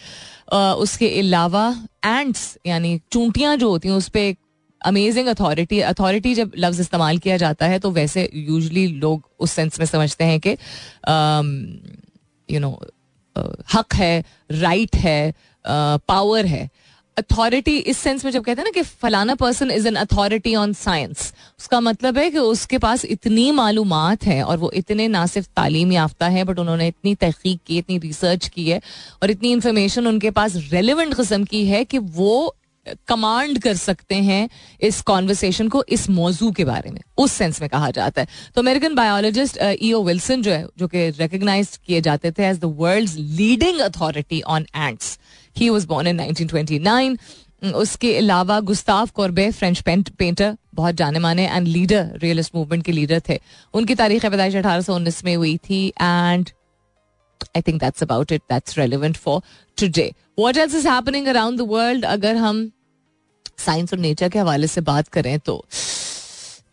uh, 0.54 0.76
उसके 0.86 1.10
अलावा 1.20 1.68
एंड्स 2.06 2.58
यानी 2.66 3.00
चूंटियाँ 3.12 3.56
जो 3.58 3.70
होती 3.70 3.88
हैं 3.88 3.96
उस 3.96 4.10
पर 4.10 4.36
अमेजिंग 4.82 5.28
अथॉरिटी 5.28 5.80
अथॉरिटी 5.82 6.34
जब 6.36 6.52
लफ्ज 6.58 6.80
इस्तेमाल 6.80 7.18
किया 7.18 7.38
जाता 7.38 7.66
है 7.68 7.80
तो 7.80 7.92
वैसे 7.92 8.30
यूजली 8.34 8.88
लोग 8.88 9.30
उस 9.40 9.52
सेंस 9.52 9.80
में 9.80 9.86
समझते 9.86 10.24
हैं 10.24 10.40
कि 10.48 10.56
यू 12.50 12.60
नो 12.60 12.72
हक 13.74 13.94
है 13.96 14.24
राइट 14.52 14.96
है 14.96 15.34
पावर 15.66 16.46
है 16.46 16.70
अथॉरिटी 17.18 17.78
इस 17.78 17.98
सेंस 17.98 18.26
में 18.26 18.32
जब 18.32 18.44
कहते 18.44 18.62
हैं 18.62 18.66
ना 18.66 18.72
कि 18.72 18.82
फलाना 18.82 19.36
person 19.36 19.72
is 19.72 19.88
an 19.88 19.96
authority 19.96 20.56
on 20.56 20.74
science 20.74 21.34
उसका 21.60 21.80
मतलब 21.80 22.18
है 22.18 22.30
कि 22.32 22.38
उसके 22.38 22.78
पास 22.78 23.06
इतनी 23.06 23.52
मालूम 23.52 23.94
है 24.24 24.44
और 24.44 24.58
वो 24.58 24.72
इतने 24.72 25.08
ना 25.08 25.26
सिर्फ़ 25.26 25.48
तालीम 25.56 25.92
याफ्ता 25.92 26.28
है 26.28 26.44
बट 26.44 26.60
उन्होंने 26.60 26.88
इतनी 26.88 27.16
तहकीक 27.16 27.60
की, 27.68 27.78
इतनी 27.78 27.98
रिसर्च 27.98 28.48
की 28.48 28.70
है 28.70 28.82
और 29.24 29.32
इतनी 29.32 29.52
इंफॉर्मेशन 29.52 30.08
उनके 30.08 30.32
पास 30.32 30.56
रेलिवेंट 30.72 31.14
कस्म 31.14 31.44
की 31.44 31.66
है 31.66 31.84
कि 31.86 31.98
वो 31.98 32.56
कमांड 33.08 33.60
कर 33.60 33.76
सकते 33.76 34.16
हैं 34.16 34.50
इस 34.82 35.02
कॉन्वर्सेशन 35.04 35.68
को 35.70 35.84
इस 35.90 36.10
मौजू 36.10 36.52
के 36.52 36.66
बारे 36.66 36.92
में, 36.92 37.00
उस 37.18 37.32
सेंस 37.32 37.62
में 37.62 37.70
कहा 37.70 37.90
जाता 37.92 38.22
है। 38.22 38.28
तो 38.56 38.62
अमेरिकन 38.62 38.96
बायोलॉजिस्ट 38.96 39.58
ईओ 39.82 40.04
विल्सन 40.04 40.42
जो 40.42 40.52
है, 40.52 40.66
जो 40.78 40.88
कि 40.88 41.10
रिकग्नाइज 41.12 41.78
किए 41.86 42.02
जाते 42.02 42.32
थे 42.32 42.46
as 42.48 42.60
the 42.60 42.74
world 42.78 43.10
leading 43.38 43.80
authority 43.82 44.42
on 44.42 44.66
ants 44.76 45.18
he 45.58 45.70
was 45.70 45.88
born 45.88 46.08
in 46.08 46.20
1929 46.22 47.18
उसके 47.76 48.16
अलावा 48.18 48.60
गुस्ताव 48.62 49.10
कॉर्बे 49.16 49.50
फ्रेंच 49.52 49.80
पेंटर 49.82 50.56
बहुत 50.76 50.96
जाने 50.96 51.20
माने 51.20 51.48
एंड 51.48 51.68
लीडर 51.68 52.12
रियलिस्ट 52.22 52.56
मूवमेंट 52.56 52.84
के 52.86 52.92
लीडर 52.92 53.22
थे। 53.30 53.40
उनकी 53.74 53.96
तारीख 53.96 54.26
पैदाइश 54.26 54.56
अठारह 54.56 54.82
सौ 54.82 54.96
उन्नीस 54.96 55.24
में 55.26 55.36
हुई 55.36 55.56
थी 55.60 55.88
and 55.88 56.50
I 57.48 57.62
think 57.62 57.80
that's 57.82 58.04
about 58.04 58.32
it 58.32 58.42
that's 58.52 58.78
relevant 58.78 59.18
for 59.18 59.42
today 59.78 60.12
what 60.40 60.58
else 60.58 60.76
is 60.76 60.88
happening 60.88 61.28
around 61.28 61.60
the 61.60 61.68
world 61.70 62.06
अगर 62.08 62.36
हम 62.38 62.70
साइंस 63.60 63.94
और 63.94 64.00
नेचर 64.00 64.30
के 64.30 64.40
हवाले 64.40 64.68
से 64.68 64.82
बात 64.84 65.08
करें 65.08 65.38
तो 65.40 65.64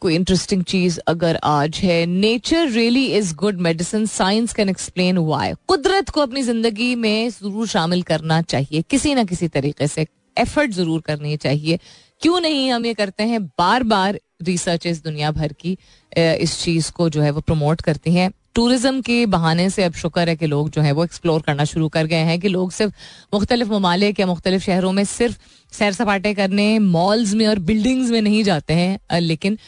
कोई 0.03 0.15
इंटरेस्टिंग 0.15 0.63
चीज़ 0.65 0.99
अगर 1.09 1.39
आज 1.45 1.79
है 1.79 2.05
nature 2.07 2.69
really 2.69 3.05
is 3.17 3.35
good 3.35 3.61
medicine 3.61 4.07
science 4.07 4.53
can 4.53 4.69
explain 4.69 5.19
why 5.19 5.53
कुदरत 5.69 6.09
को 6.09 6.21
अपनी 6.21 6.43
ज़िंदगी 6.43 6.95
में 6.97 7.29
ज़रूर 7.31 7.67
शामिल 7.69 8.03
करना 8.03 8.41
चाहिए 8.45 8.83
किसी 8.91 9.15
ना 9.15 9.25
किसी 9.25 9.49
तरीके 9.49 9.87
से 9.87 10.07
एफर्ट 10.37 10.71
ज़रूर 10.71 11.01
करनी 11.01 11.37
चाहिए 11.37 11.79
क्यों 12.23 12.41
नहीं 12.41 12.71
हम 12.71 12.87
ये 12.87 12.95
करते 12.95 13.23
हैं 13.25 13.43
बार 13.49 13.83
बार 13.85 14.19
रिसर्च 14.43 14.87
दुनिया 15.05 15.31
भर 15.31 15.53
की 15.53 15.77
इस 16.17 16.59
चीज़ 16.61 16.91
को 16.93 17.09
जो 17.09 17.21
है 17.21 17.31
वो 17.31 17.41
प्रमोट 17.41 17.81
करती 17.81 18.15
हैं 18.15 18.31
टूरिज़्म 18.55 19.01
के 19.01 19.25
बहाने 19.27 19.69
से 19.71 19.85
अब 19.85 19.93
शुक्र 19.95 20.29
है 20.29 20.37
कि 20.37 20.47
लोग 20.47 20.71
जो 20.71 20.83
है 20.83 20.93
वो 20.93 21.05
एक्सप्लोर 21.05 21.43
करना 21.43 21.65
शुरू 21.65 21.89
कर 21.89 22.07
गए 22.07 22.25
हैं 22.31 22.39
कि 22.41 22.49
लोग 22.49 22.73
सिर्फ़ 22.73 22.93
मुख्तलिफ़ 23.35 23.69
ममालिक 23.69 24.21
या 24.21 24.27
मुख्तलिफ़ 24.27 24.63
शहरों 24.63 24.93
में 24.93 25.05
सिर्फ़ 25.05 25.39
सैर 25.73 25.93
सपाटे 25.93 26.35
करने 26.35 26.79
मॉल्स 26.79 27.35
में 27.35 27.47
और 27.47 27.59
बिल्डिंग्स 27.71 28.11
में 28.11 28.21
नहीं 28.23 28.43
जाते 28.45 28.75
हैं 28.75 29.21
लेकिन 29.21 29.59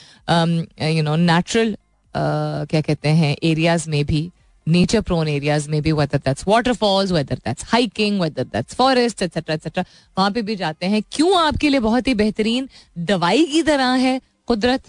यू 0.82 1.02
नो 1.02 1.16
नेचुरल 1.16 1.76
क्या 2.14 2.80
कहते 2.80 3.08
हैं 3.20 3.36
एरियाज़ 3.42 3.88
में 3.90 4.04
भी 4.06 4.30
नेचर 4.66 5.00
प्रोन 5.00 5.28
एरियाज़ 5.28 5.68
में 5.70 5.80
भी 5.82 5.92
whether 5.92 6.18
that's 6.18 6.44
waterfalls 6.48 7.12
whether 7.12 7.36
that's 7.36 7.64
hiking 7.68 8.20
whether 8.20 8.44
that's 8.44 8.74
forest 8.74 9.22
etcetera 9.22 9.54
etcetera 9.54 9.84
वहाँ 10.16 10.30
पे 10.30 10.42
भी 10.42 10.56
जाते 10.56 10.86
हैं। 10.86 11.02
क्यों 11.12 11.36
आपके 11.38 11.68
लिए 11.68 11.80
बहुत 11.80 12.08
ही 12.08 12.14
बेहतरीन 12.14 12.68
दवाई 12.98 13.44
की 13.46 13.62
तरह 13.62 13.90
है 14.04 14.20
कुदरत? 14.48 14.82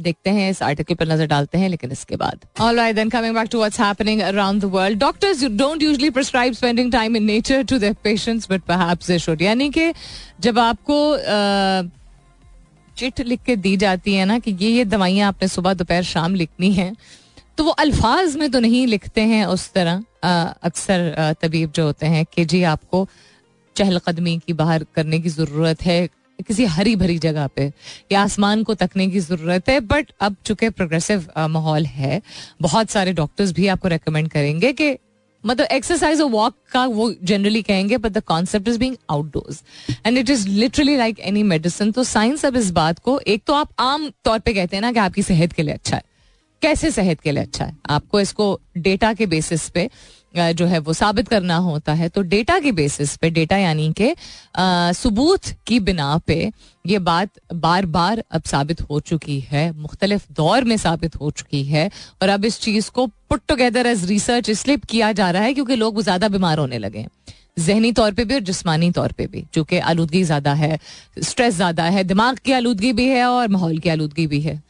देखते 0.00 0.30
हैं, 0.30 0.50
इस 0.50 0.62
आर्टिकल 0.62 0.94
पर 0.94 1.08
नज़र 1.08 1.26
डालते 1.26 1.58
हैं, 1.58 1.68
लेकिन 1.68 1.90
इसके 1.92 2.16
बाद। 2.16 2.44
वर्ल्ड 4.66 5.02
यानी 9.42 9.70
कि 9.70 9.92
जब 10.40 10.58
आपको 10.58 10.98
चिट 12.96 13.20
लिख 13.20 13.40
के 13.42 13.56
दी 13.56 13.76
जाती 13.76 14.14
है 14.14 14.24
ना 14.24 14.38
कि 14.38 14.56
ये 14.60 14.70
ये 14.70 14.84
दवाइयाँ 14.84 15.28
आपने 15.28 15.48
सुबह 15.48 15.74
दोपहर 15.74 16.02
शाम 16.02 16.34
लिखनी 16.34 16.72
है 16.72 16.92
तो 17.58 17.64
वो 17.64 17.70
अल्फाज 17.70 18.36
में 18.36 18.50
तो 18.50 18.60
नहीं 18.60 18.86
लिखते 18.86 19.20
हैं 19.20 19.44
उस 19.46 19.72
तरह। 19.72 20.02
अक्सर 20.62 21.34
तबीब 21.42 21.72
जो 21.72 21.84
होते 21.84 22.06
हैं 22.06 22.24
कि 22.34 22.44
जी 22.44 22.62
आपको 22.62 23.06
चहलकदमी 23.76 24.36
की 24.38 24.52
बाहर 24.52 24.84
करने 24.94 25.18
की 25.20 25.28
ज़रूरत 25.28 25.82
है 25.82 26.08
किसी 26.38 26.64
हरी 26.66 26.94
भरी 26.96 27.18
जगह 27.18 27.46
पे, 27.46 27.72
या 28.12 28.22
आसमान 28.22 28.62
को 28.62 28.74
तकने 28.74 29.06
की 29.08 29.20
ज़रूरत 29.20 29.68
है 29.68 29.78
बट 29.80 30.10
अब 30.20 30.36
चूँकि 30.46 30.68
प्रोग्रेसिव 30.70 31.26
माहौल 31.48 31.86
है, 31.86 32.20
बहुत 32.62 32.90
सारे 32.90 33.12
डॉक्टर्स 33.12 33.52
भी 33.52 33.66
आपको 33.66 33.88
रेकमेंड 33.88 34.28
करेंगे 34.28 34.72
कि 34.72 34.96
मतलब 35.44 35.66
एक्सरसाइज 35.66 36.20
और 36.20 36.30
वॉक 36.30 36.54
का 36.72 36.84
वो 36.86 37.12
जनरली 37.24 37.62
कहेंगे 37.62 37.96
but 37.98 38.12
the 38.12 38.22
concept 38.26 38.68
is 38.68 38.78
being 38.78 38.96
outdoors 39.10 39.62
and 40.06 40.18
it 40.18 40.30
is 40.30 40.48
literally 40.48 40.96
like 40.96 41.20
any 41.20 41.42
medicine 41.42 41.92
तो 41.92 42.04
साइंस 42.04 42.44
अब 42.46 42.56
इस 42.56 42.70
बात 42.70 42.98
को, 42.98 43.18
एक 43.18 43.42
तो 43.46 43.54
आप 43.54 43.70
आम 43.78 44.10
तौर 44.24 44.38
पे 44.38 44.54
कहते 44.54 44.76
हैं 44.76 44.80
ना 44.82 44.92
कि 44.92 44.98
आपकी 44.98 45.22
सेहत 45.22 45.52
के 45.52 45.62
लिए 45.62 45.74
अच्छा 45.74 45.96
है। 45.96 46.02
कैसे 46.62 46.90
सेहत 46.90 47.20
के 47.20 47.32
लिए 47.32 47.42
अच्छा 47.42 47.64
है? 47.64 47.76
आपको 47.90 48.20
इसको 48.20 48.60
डेटा 48.78 49.12
के 49.14 49.26
बेसिस 49.26 49.68
पे 49.68 49.88
जो 50.34 50.66
है 50.66 50.78
वो 50.78 50.92
साबित 50.92 51.28
करना 51.28 51.56
होता 51.58 51.92
है। 51.92 52.08
तो 52.08 52.22
डेटा 52.24 52.58
के 52.58 52.72
बेसिस 52.72 53.16
पे, 53.16 53.30
डेटा 53.30 53.56
यानी 53.56 53.92
के 53.92 54.14
सबूत 54.94 55.46
की 55.66 55.80
बिना 55.80 56.16
पे 56.26 56.50
ये 56.84 56.98
बात 57.00 57.30
बार 57.54 57.86
बार 57.88 58.22
अब 58.30 58.42
साबित 58.46 58.80
हो 58.82 59.00
चुकी 59.00 59.38
है, 59.42 59.70
मुख्तलिफ़ 59.72 60.26
दौर 60.32 60.64
में 60.64 60.76
साबित 60.76 61.16
हो 61.16 61.30
चुकी 61.32 61.62
है 61.64 61.90
और 62.22 62.28
अब 62.28 62.44
इस 62.44 62.60
चीज़ 62.60 62.90
को 62.90 63.06
पुट 63.06 63.40
टुगेदर 63.48 63.86
एज 63.86 64.04
रिसर्च 64.10 64.48
इसलिए 64.50 64.76
किया 64.88 65.12
जा 65.12 65.30
रहा 65.30 65.42
है 65.42 65.54
क्योंकि 65.54 65.76
लोग 65.76 66.00
ज़्यादा 66.02 66.28
बीमार 66.28 66.58
होने 66.58 66.78
लगे 66.78 67.06
जहनी 67.58 67.90
तौर 67.92 68.12
पे 68.14 68.24
भी 68.24 68.34
और 68.34 68.40
जिसमानी 68.42 68.90
तौर 68.90 69.12
पे 69.12 69.26
भी 69.26 69.44
चूँकि 69.54 69.78
आलूदगी 69.80 70.22
ज़्यादा 70.24 70.52
है 70.54 70.78
स्ट्रेस 71.20 71.54
ज़्यादा 71.54 71.84
है, 71.84 72.04
दिमाग 72.04 72.38
की 72.38 72.52
आलूदगी 72.52 72.92
भी 72.92 73.06
है 73.08 73.24
और 73.26 73.48
माहौल 73.48 73.78
की 73.78 73.88
आलूदगी 73.88 74.26
भी 74.26 74.40
है। 74.40 74.62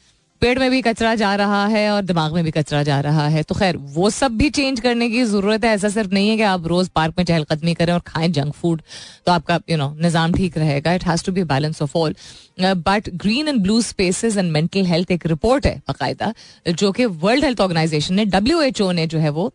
पेट 0.42 0.58
में 0.58 0.70
भी 0.70 0.80
कचरा 0.82 1.14
जा 1.14 1.34
रहा 1.36 1.64
है 1.66 1.90
और 1.90 2.02
दिमाग 2.02 2.34
में 2.34 2.42
भी 2.44 2.50
कचरा 2.50 2.82
जा 2.82 2.98
रहा 3.00 3.26
है। 3.28 3.42
तो 3.42 3.54
खैर, 3.54 3.76
वो 3.76 4.10
सब 4.10 4.36
भी 4.38 4.50
चेंज 4.50 4.80
करने 4.80 5.08
की 5.10 5.22
ज़रूरत 5.24 5.64
है। 5.64 5.70
ऐसा 5.74 5.88
सिर्फ़ 5.88 6.12
नहीं 6.12 6.28
है 6.28 6.36
कि 6.36 6.42
आप 6.44 6.66
रोज 6.66 6.88
पार्क 6.90 7.14
में 7.18 7.24
चहलकदमी 7.24 7.74
करें 7.74 7.92
और 7.92 8.00
खाएँ 8.06 8.28
जंक 8.30 8.54
फ़ूड 8.54 8.82
तो 9.26 9.32
आपका 9.32 9.58
यू 9.70 9.76
नो 9.76 9.88
निज़ाम 10.02 10.32
ठीक 10.32 10.58
रहेगा। 10.58 10.92
It 10.92 11.04
has 11.06 11.24
to 11.24 11.32
be 11.32 11.44
balance 11.44 11.82
of 11.82 11.96
all 11.98 12.14
but 12.60 13.08
green 13.16 13.48
and 13.48 13.62
blue 13.62 13.80
spaces 13.82 14.36
and 14.36 14.50
mental 14.52 14.86
health 14.86 15.10
एक 15.10 15.26
रिपोर्ट 15.26 15.66
है 15.66 15.76
बाकायदा, 15.78 16.32
जो 16.68 16.92
कि 16.92 17.04
वर्ल्ड 17.04 17.44
हेल्थ 17.44 17.60
ऑर्गेनाइजेशन 17.60 18.14
ने 18.14 18.24
डब्ल्यू 18.26 18.60
एच 18.62 18.80
ओ 18.80 18.90
ने 18.92 19.06
जो 19.06 19.18
है 19.18 19.30
वो 19.30 19.52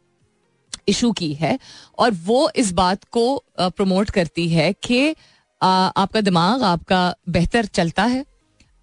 इशू 0.87 1.11
की 1.13 1.33
है। 1.35 1.57
और 1.97 2.11
वो 2.25 2.49
इस 2.55 2.71
बात 2.73 3.03
को 3.11 3.43
प्रमोट 3.59 4.09
करती 4.11 4.47
है 4.49 4.71
कि 4.83 5.09
आपका 5.61 6.21
दिमाग 6.21 6.63
आपका 6.65 7.13
बेहतर 7.29 7.65
चलता 7.65 8.03
है। 8.05 8.23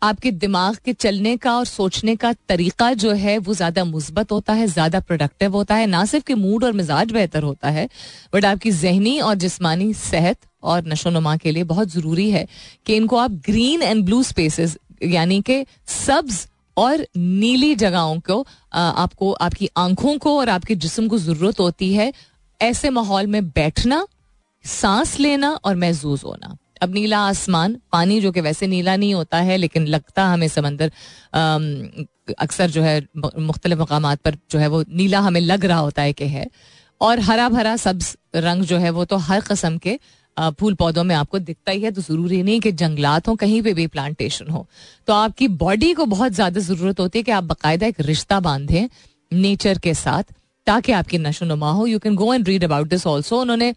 आपके 0.02 0.30
दिमाग 0.32 0.76
के 0.84 0.92
चलने 0.94 1.36
का 1.36 1.56
और 1.56 1.64
सोचने 1.64 2.14
का 2.16 2.32
तरीका 2.48 2.92
जो 2.94 3.12
है, 3.12 3.36
वो 3.38 3.54
ज़्यादा 3.54 3.84
मुस्बत 3.84 4.32
होता 4.32 4.52
है, 4.52 4.66
ज़्यादा 4.66 5.00
प्रोडक्टिव 5.00 5.52
होता 5.52 5.74
है। 5.74 5.86
ना 5.86 6.04
सिर्फ़ 6.04 6.24
कि 6.26 6.34
मूड 6.36 6.64
और 6.64 6.72
मिजाज 6.72 7.12
बेहतर 7.12 7.42
होता 7.42 7.70
है 7.70 7.88
बट 8.34 8.44
आपकी 8.44 8.70
जहनी 8.72 9.18
और 9.20 9.34
जिस्मानी 9.36 9.92
सेहत 9.94 10.38
और 10.62 10.86
नशो 10.88 11.10
नुमा 11.10 11.36
के 11.36 11.50
लिए 11.50 11.64
बहुत 11.64 11.88
ज़रूरी 11.88 12.30
है 12.30 12.46
कि 12.86 12.96
इनको 12.96 13.16
आप 13.16 13.30
ग्रीन 13.46 13.82
एंड 13.82 14.04
ब्लू 14.04 14.22
स्पेसेस 14.22 14.76
यानी 15.02 15.40
कि 15.40 15.64
सब्ज 15.88 16.46
और 16.76 17.06
नीली 17.16 17.74
जगहों 17.74 18.18
को 18.20 18.44
आपको, 18.72 19.32
आपकी 19.32 19.68
आँखों 19.76 20.16
को 20.18 20.38
और 20.38 20.48
आपके 20.48 20.74
जिस्म 20.76 21.08
को 21.08 21.18
ज़रूरत 21.18 21.60
होती 21.60 21.92
है। 21.94 22.12
ऐसे 22.60 22.90
माहौल 22.90 23.26
में 23.26 23.44
बैठना, 23.46 24.06
सांस 24.64 25.18
लेना 25.20 25.50
और 25.54 25.76
महजूज 25.76 26.22
होना। 26.24 26.56
अब 26.80 26.94
नीला 26.94 27.18
आसमान, 27.20 27.76
पानी 27.92 28.20
जो 28.20 28.32
कि 28.32 28.40
वैसे 28.40 28.66
नीला 28.66 28.96
नहीं 28.96 29.14
होता 29.14 29.38
है, 29.38 29.56
लेकिन 29.56 29.86
लगता 29.88 30.24
हमें 30.26 30.48
समंदर 30.48 30.92
अक्सर 32.38 32.70
जो 32.70 32.82
है 32.82 33.00
मुख्तलिफ़ 33.16 33.78
मकाम 33.80 34.14
पर 34.16 34.36
जो 34.50 34.58
है 34.58 34.66
वो 34.68 34.84
नीला 34.90 35.20
हमें 35.20 35.40
लग 35.40 35.64
रहा 35.64 35.78
होता 35.78 36.02
है 36.02 36.12
कि 36.12 36.28
है। 36.28 36.46
और 37.00 37.20
हरा 37.20 37.48
भरा 37.48 37.76
सब्ज 37.78 38.16
रंग 38.36 38.62
जो 38.64 38.78
है 38.78 38.90
वो 38.90 39.04
तो 39.04 39.16
हर 39.18 39.40
कस्म 39.42 39.78
के 39.78 39.98
फूल 40.58 40.74
पौधों 40.74 41.04
में 41.04 41.14
आपको 41.14 41.38
दिखता 41.40 41.72
ही 41.72 41.80
है। 41.82 41.90
तो 41.90 42.02
ज़रूरी 42.02 42.42
नहीं 42.42 42.60
कि 42.60 42.72
जंगलात 42.72 43.28
हो, 43.28 43.34
कहीं 43.36 43.62
पे 43.62 43.72
भी 43.74 43.86
प्लांटेशन 43.88 44.48
हो। 44.48 44.66
तो 45.08 45.12
आपकी 45.12 45.48
बॉडी 45.58 45.92
को 45.94 46.06
बहुत 46.06 46.32
ज़्यादा 46.32 46.60
ज़रूरत 46.62 47.00
होती 47.00 47.18
है 47.18 47.22
कि 47.22 47.32
आप 47.32 47.44
बाकायदा 47.44 47.86
एक 47.86 48.00
रिश्ता 48.02 48.40
बांधें 48.40 48.88
नेचर 49.32 49.78
के 49.78 49.94
साथ, 49.96 50.22
ताकि 50.66 50.92
आपकी 50.92 51.18
नशो 51.18 51.46
नुमा 51.46 51.70
हो। 51.70 51.86
You 51.86 51.98
can 51.98 52.14
go 52.16 52.32
and 52.34 52.48
read 52.48 52.64
about 52.64 52.88
this 52.88 53.06
also 53.06 53.40
उन्होंने 53.40 53.74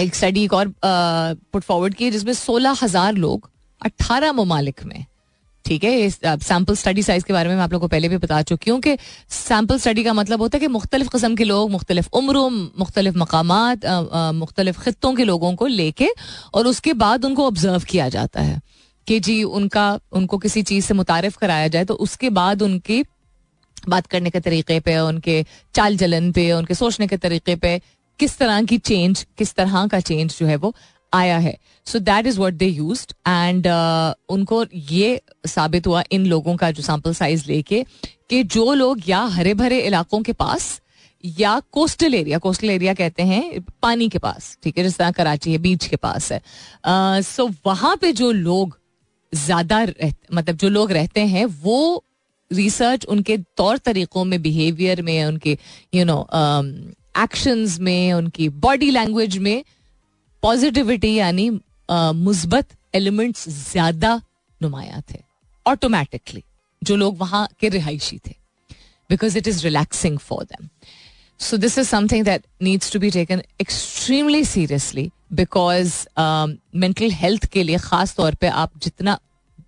एक 0.00 0.14
स्टडी 0.14 0.44
एक 0.44 0.52
और 0.54 0.74
पुट 0.84 1.62
फॉरवर्ड 1.62 1.94
की, 1.94 2.10
जिसमें 2.10 2.32
सोलह 2.34 2.76
हज़ार 2.82 3.14
लोग 3.14 3.50
अट्ठारह 3.80 4.32
ममालिक 4.32 4.84
में, 4.84 5.04
ठीक 5.64 5.84
है 5.84 6.10
सैंपल 6.10 6.74
स्टडी 6.76 7.02
साइज़ 7.02 7.24
के 7.24 7.32
बारे 7.32 7.48
में 7.48 7.56
मैं 7.56 7.62
आप 7.62 7.72
लोग 7.72 7.80
को 7.80 7.88
पहले 7.88 8.08
भी 8.08 8.16
बता 8.18 8.40
चुकी 8.42 8.70
हूँ 8.70 8.80
कि 8.80 8.96
सैंपल 9.30 9.78
स्टडी 9.78 10.04
का 10.04 10.12
मतलब 10.12 10.40
होता 10.42 10.56
है 10.56 10.60
कि 10.60 10.68
मुख्तलिफ़ 10.68 11.08
कस्म 11.08 11.34
के 11.36 11.44
लोग, 11.44 11.70
मुख्तलिफ़ 11.70 12.08
उम्र, 12.12 12.38
मुख्तलिफ़ 12.78 13.16
मकाम 13.18 13.52
मुख्तलिफ़ 14.36 14.80
खत्ों 14.80 15.14
के 15.14 15.24
लोगों 15.24 15.54
को 15.54 15.66
लेके 15.68 16.08
और 16.54 16.66
उसके 16.66 16.92
बाद 16.94 17.24
उनको 17.24 17.46
ऑब्ज़र्व 17.46 17.84
किया 17.88 18.08
जाता 18.08 18.40
है 18.42 18.60
कि 19.06 19.18
जी 19.20 19.42
उनका, 19.44 19.98
उनको 20.12 20.38
किसी 20.38 20.62
चीज़ 20.64 20.84
से 20.84 20.94
मुतारफ 20.94 21.36
कराया 21.36 21.68
जाए 21.68 21.84
तो 21.84 21.94
उसके 21.94 22.30
बाद 22.32 22.62
उनकी 22.62 23.02
बात 23.88 24.06
करने 24.06 24.30
के 24.30 24.40
तरीके 24.40 24.78
पे, 24.80 24.98
उनके 24.98 25.44
चाल 25.74 25.96
चलन 25.96 26.30
पे, 26.32 26.50
उनके 26.52 26.74
सोचने 26.74 27.06
के 27.06 27.16
तरीके 27.18 27.56
पे 27.56 27.80
किस 28.20 28.36
तरह 28.38 28.62
की 28.62 28.78
चेंज 28.80 29.26
किस 29.38 29.54
तरह 29.54 29.86
का 29.86 30.00
चेंज 30.00 30.36
जो 30.38 30.46
है 30.46 30.56
वो 30.56 30.74
आया 31.12 31.38
है। 31.38 31.56
So 31.86 31.98
that 32.00 32.26
is 32.26 32.38
what 32.38 32.54
they 32.54 32.66
use 32.66 33.06
and 33.28 33.66
उनको 34.28 34.64
ये 34.90 35.20
साबित 35.46 35.86
हुआ 35.86 36.02
इन 36.12 36.26
लोगों 36.26 36.56
का 36.56 36.70
जो 36.70 36.82
सैंपल 36.82 37.14
साइज़ 37.14 37.44
लेके 37.48 37.84
कि 38.30 38.42
जो 38.44 38.72
लोग 38.74 39.08
या 39.08 39.20
हरे 39.32 39.54
भरे 39.54 39.80
इलाकों 39.80 40.20
के 40.22 40.32
पास 40.32 40.80
या 41.24 41.58
कोस्टल 41.72 42.14
एरिया 42.14 42.38
कोस्टल 42.38 42.70
एरिया 42.70 42.94
कहते 42.94 43.22
हैं 43.22 43.60
पानी 43.82 44.08
के 44.08 44.18
पास 44.18 44.56
ठीक 44.62 44.78
है 44.78 44.84
जिस 44.84 44.96
तरह 44.98 45.10
कराची 45.10 45.52
है 45.52 45.58
बीच 45.58 45.86
के 45.86 45.96
पास 45.96 46.32
है। 46.32 46.40
सो 47.22 47.42
uh, 47.42 47.48
so 47.48 47.54
वहाँ 47.66 47.96
पे 47.96 48.12
जो 48.12 48.30
लोग 48.32 48.78
ज़्यादा 49.32 49.80
मतलब 50.34 50.56
जो 50.56 50.68
लोग 50.68 50.92
रहते 50.92 51.20
हैं 51.26 51.44
वो 51.62 52.04
रिसर्च 52.50 53.04
उनके 53.04 53.36
तौर 53.56 53.78
तरीकों 53.78 54.24
में 54.24 54.40
बिहेवियर 54.42 55.02
में 55.02 55.24
उनके 55.24 55.58
यू 55.94 56.04
नो 56.04 56.20
एक्शंस 57.22 57.78
में, 57.80 58.12
उनकी 58.12 58.48
बॉडी 58.48 58.90
लैंग्वेज 58.90 59.38
में 59.38 59.64
पॉजिटिविटी 60.42 61.14
यानी 61.14 61.50
मुस्बत 61.90 62.76
एलिमेंट्स 62.94 63.48
ज़्यादा 63.48 64.20
नुमाया 64.60 65.02
थे 65.10 65.18
ऑटोमेटिकली 65.66 66.42
जो 66.82 66.96
लोग 66.96 67.18
वहाँ 67.18 67.48
के 67.60 67.68
रिहायशी 67.68 68.18
थे 68.26 68.34
because 69.10 69.38
it 69.38 69.48
is 69.48 69.62
relaxing 69.64 70.18
for 70.18 70.44
them 70.44 70.68
so 71.40 71.56
this 71.56 71.78
is 71.78 71.88
something 71.88 72.24
that 72.24 72.42
needs 72.62 72.92
to 72.92 72.98
be 73.00 73.10
taken 73.10 73.42
extremely 73.60 74.44
seriously 74.44 75.10
because 75.32 75.94
mental 76.76 77.10
health 77.12 77.46
के 77.52 77.62
लिए 77.62 77.78
खास 77.78 78.14
तौर 78.16 78.34
पे 78.34 78.46
आप 78.62 78.78
जितना 78.82 79.18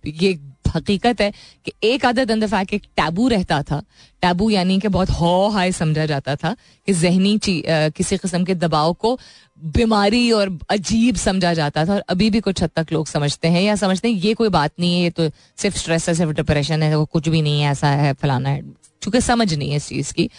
ये 0.05 0.33
हकीकत 0.67 1.21
है 1.21 1.31
कि 1.65 1.71
एक 1.83 2.05
आदत 2.05 2.31
अंदर 2.31 2.47
फैक्ट 2.47 2.73
एक 2.73 2.83
टैबू 2.97 3.27
रहता 3.27 3.61
था। 3.63 3.81
टैबू 4.23 4.49
यानी 4.49 4.79
कि 4.79 4.87
बहुत 4.87 5.09
हो 5.11 5.47
हाई 5.47 5.71
समझा 5.71 6.05
जाता 6.05 6.35
था 6.35 6.55
कि 6.87 6.93
जहनी 6.93 7.37
किसी 7.47 8.17
किस्म 8.17 8.43
के 8.45 8.55
दबाव 8.55 8.93
को 8.93 9.17
बीमारी 9.59 10.31
और 10.31 10.57
अजीब 10.69 11.15
समझा 11.15 11.53
जाता 11.53 11.85
था 11.85 11.93
और 11.93 12.03
अभी 12.09 12.29
भी 12.29 12.39
कुछ 12.39 12.63
हद 12.63 12.69
तक 12.75 12.91
लोग 12.91 13.07
समझते 13.07 13.47
हैं 13.47 13.61
या 13.61 13.75
समझते 13.75 14.07
हैं, 14.07 14.15
ये 14.15 14.33
कोई 14.33 14.49
बात 14.49 14.71
नहीं 14.79 14.93
है, 14.95 15.03
ये 15.03 15.09
तो 15.09 15.29
सिर्फ़ 15.57 15.77
स्ट्रेस 15.77 16.07
है, 16.09 16.15
सिर्फ़ 16.15 16.31
डिप्रेशन 16.31 16.83
है 16.83 16.95
वो 16.95 17.05
कुछ 17.05 17.29
भी 17.29 17.41
नहीं 17.41 17.61
है, 17.61 17.71
ऐसा 17.71 17.87
है, 17.89 18.13
फलाना 18.13 18.49
है। 18.49 18.61
चूँकि 19.01 19.21
समझ 19.21 19.53
नहीं 19.53 19.69
है 19.69 19.77
इस 19.77 19.87
चीज़ 19.87 20.13
की। 20.13 20.29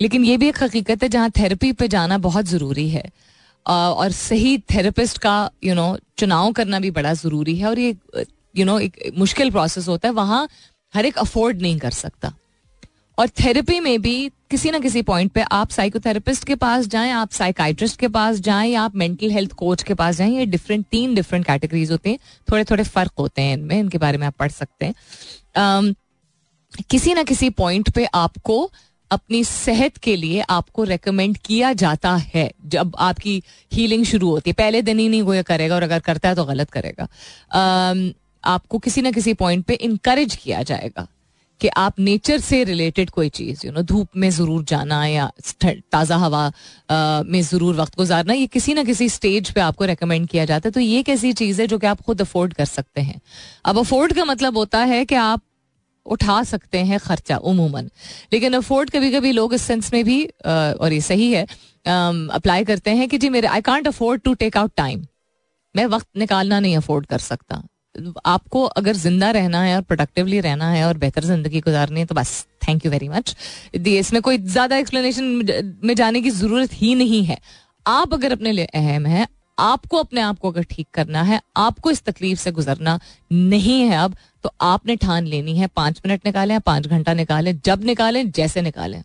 लेकिन 0.00 0.24
ये 0.24 0.36
भी 0.36 0.48
एक 0.48 0.62
हकीकत 0.62 1.02
है 1.02 1.08
जहाँ 1.08 1.30
थेरेपी 1.30 1.72
पे 1.72 1.88
जाना 1.88 2.18
बहुत 2.18 2.44
ज़रूरी 2.44 2.88
है। 2.90 3.04
और 3.66 4.12
सही 4.12 4.56
थेरेपिस्ट 4.70 5.18
का 5.18 5.50
यू 5.64 5.74
नो 5.74 5.96
चुनाव 6.18 6.52
करना 6.52 6.80
भी 6.80 6.90
बड़ा 6.90 7.12
ज़रूरी 7.14 7.56
है 7.56 7.68
और 7.68 7.78
ये 7.78 7.94
यू 8.56 8.64
नो 8.64 8.78
एक 8.78 9.12
मुश्किल 9.18 9.50
प्रोसेस 9.50 9.88
होता 9.88 10.08
है 10.08 10.14
वहाँ 10.14 10.48
हर 10.94 11.06
एक 11.06 11.18
अफोर्ड 11.18 11.62
नहीं 11.62 11.78
कर 11.78 11.90
सकता। 11.90 12.32
और 13.18 13.28
थेरेपी 13.28 13.78
में 13.80 14.00
भी 14.02 14.30
किसी 14.50 14.70
ना 14.70 14.78
किसी 14.78 15.02
पॉइंट 15.02 15.32
पे 15.32 15.42
आप 15.52 15.70
साइकोथेरेपिस्ट 15.70 16.44
के 16.44 16.54
पास 16.54 16.86
जाएँ 16.86 17.10
आप 17.10 17.30
साइकाइट्रिस्ट 17.30 17.98
के 18.00 18.08
पास 18.08 18.38
जाएँ 18.38 18.70
या 18.70 18.82
आप 18.82 18.96
मेंटल 18.96 19.30
हेल्थ 19.30 19.52
कोच 19.52 19.82
के 19.82 19.94
पास 19.94 20.16
जाएँ 20.16 20.36
ये 20.36 20.46
डिफरेंट 20.46 20.86
तीन 20.86 21.14
डिफरेंट 21.14 21.46
कैटेगरीज 21.46 21.90
होते 21.90 22.10
हैं। 22.10 22.18
थोड़े 22.52 22.64
थोड़े 22.64 22.84
फ़र्क 22.84 23.12
होते 23.18 23.42
हैं 23.42 23.54
इनमें 23.54 23.78
इनके 23.78 23.98
बारे 23.98 24.18
में 24.18 24.26
आप 24.26 24.34
पढ़ 24.38 24.50
सकते 24.50 24.86
हैं। 24.86 24.94
um, 25.58 25.94
किसी 26.90 27.14
ना 27.14 27.22
किसी 27.22 27.50
पॉइंट 27.50 27.90
पे 27.90 28.04
आपको 28.14 28.70
अपनी 29.10 29.44
सेहत 29.44 29.96
के 29.96 30.16
लिए 30.16 30.40
आपको 30.40 30.84
रेकमेंड 30.84 31.36
किया 31.38 31.72
जाता 31.72 32.14
है 32.16 32.50
जब 32.66 32.96
आपकी 32.98 33.42
हीलिंग 33.72 34.04
शुरू 34.04 34.30
होती 34.30 34.50
है। 34.50 34.54
पहले 34.54 34.82
दिन 34.82 34.98
ही 34.98 35.08
नहीं 35.08 35.22
कोई 35.22 35.42
करेगा 35.42 35.74
और 35.74 35.82
अगर 35.82 35.98
करता 36.00 36.28
है 36.28 36.34
तो 36.34 36.44
गलत 36.44 36.70
करेगा। 36.70 37.08
um, 37.56 38.14
आपको 38.46 38.78
किसी 38.78 39.02
ना 39.02 39.10
किसी 39.10 39.34
पॉइंट 39.34 39.64
पे 39.64 39.74
इनकरेज 39.74 40.36
किया 40.36 40.62
जाएगा 40.62 41.06
कि 41.60 41.68
आप 41.70 41.98
नेचर 42.00 42.38
से 42.40 42.62
रिलेटेड 42.64 43.10
कोई 43.10 43.28
चीज़ 43.30 43.60
यू 43.66 43.72
नो 43.72 43.82
धूप 43.82 44.16
में 44.16 44.28
ज़रूर 44.30 44.64
जाना 44.64 45.04
या 45.06 45.30
ताज़ा 45.64 46.16
हवा 46.16 46.46
में 47.24 47.40
ज़रूर 47.42 47.74
वक्त 47.76 47.96
गुजारना, 47.96 48.32
ये 48.32 48.46
किसी 48.48 48.74
ना 48.74 48.84
किसी 48.84 49.08
स्टेज 49.08 49.50
पे 49.50 49.60
आपको 49.60 49.84
रेकमेंड 49.84 50.28
किया 50.28 50.44
जाता 50.44 50.68
है। 50.68 50.72
तो 50.72 50.80
ये 50.80 51.02
कैसी 51.02 51.32
चीज़ 51.32 51.60
है 51.60 51.66
जो 51.66 51.78
कि 51.78 51.86
आप 51.86 52.00
खुद 52.02 52.20
अफोर्ड 52.20 52.54
कर 52.54 52.64
सकते 52.66 53.00
हैं? 53.00 53.20
अब 53.64 53.78
अफोर्ड 53.78 54.12
का 54.12 54.24
मतलब 54.24 54.56
होता 54.56 54.78
है 54.84 55.04
कि 55.04 55.14
आप 55.16 55.42
उठा 56.06 56.42
सकते 56.44 56.78
हैं 56.80 56.98
खर्चा, 57.00 57.36
उमूमन। 57.38 57.90
लेकिन 58.32 58.54
अफोर्ड 58.54 58.90
कभी 58.90 59.10
कभी 59.10 59.32
लोग 59.32 59.54
इस 59.54 59.62
सेंस 59.62 59.92
में 59.92 60.04
भी 60.04 60.24
और 60.24 60.92
ये 60.92 61.00
सही 61.02 61.32
है 61.32 61.46
अप्लाई 62.32 62.64
करते 62.64 62.90
हैं 62.90 63.08
कि 63.08 63.18
जी 63.18 63.28
मेरे 63.28 63.48
I 63.48 63.60
can't 63.62 63.88
afford 63.88 64.22
to 64.22 64.34
take 64.34 64.56
out 64.56 64.72
time 64.76 65.06
मैं 65.74 65.86
वक्त 65.86 66.08
निकालना 66.16 66.60
नहीं 66.60 66.76
अफोर्ड 66.76 67.06
कर 67.06 67.18
सकता। 67.20 67.62
आपको 68.26 68.62
अगर 68.78 68.96
ज़िंदा 68.96 69.30
रहना 69.30 69.62
है 69.62 69.74
और 69.76 69.82
प्रोडक्टिवली 69.82 70.40
रहना 70.40 70.70
है 70.70 70.84
और 70.86 70.98
बेहतर 70.98 71.24
ज़िंदगी 71.24 71.60
गुजारनी 71.60 72.00
है 72.00 72.06
तो 72.06 72.14
बस 72.14 72.46
थैंक 72.68 72.84
यू 72.84 72.90
वेरी 72.90 73.08
मच 73.08 73.34
इसमें 73.76 74.20
कोई 74.22 74.38
ज़्यादा 74.38 74.76
एक्सप्लेनेशन 74.76 75.24
में 75.84 75.94
जाने 75.94 76.20
की 76.22 76.30
ज़रूरत 76.32 76.70
ही 76.72 76.94
नहीं 76.94 77.22
है। 77.24 77.38
आप 77.86 78.14
अगर 78.14 78.32
अपने 78.32 78.52
लिए 78.52 78.64
अहम 78.74 79.06
है, 79.06 79.26
आपको 79.58 79.96
अपने 79.98 80.20
आप 80.20 80.38
को 80.38 80.50
अगर 80.50 80.62
ठीक 80.70 80.86
करना 80.94 81.22
है, 81.22 81.40
आपको 81.56 81.90
इस 81.90 82.02
तकलीफ़ 82.04 82.38
से 82.40 82.52
गुजरना 82.52 82.98
नहीं 83.32 83.80
है 83.82 83.96
अब 83.98 84.16
तो 84.44 84.50
आपने 84.62 84.96
ठान 84.96 85.26
लेनी 85.26 85.56
है। 85.58 85.66
पाँच 85.66 86.00
मिनट 86.06 86.26
निकालें, 86.26 86.60
पाँच 86.60 86.86
घंटा 86.86 87.14
निकालें, 87.14 87.58
जब 87.64 87.84
निकालें, 87.84 88.30
जैसे 88.30 88.62
निकालें। 88.62 89.02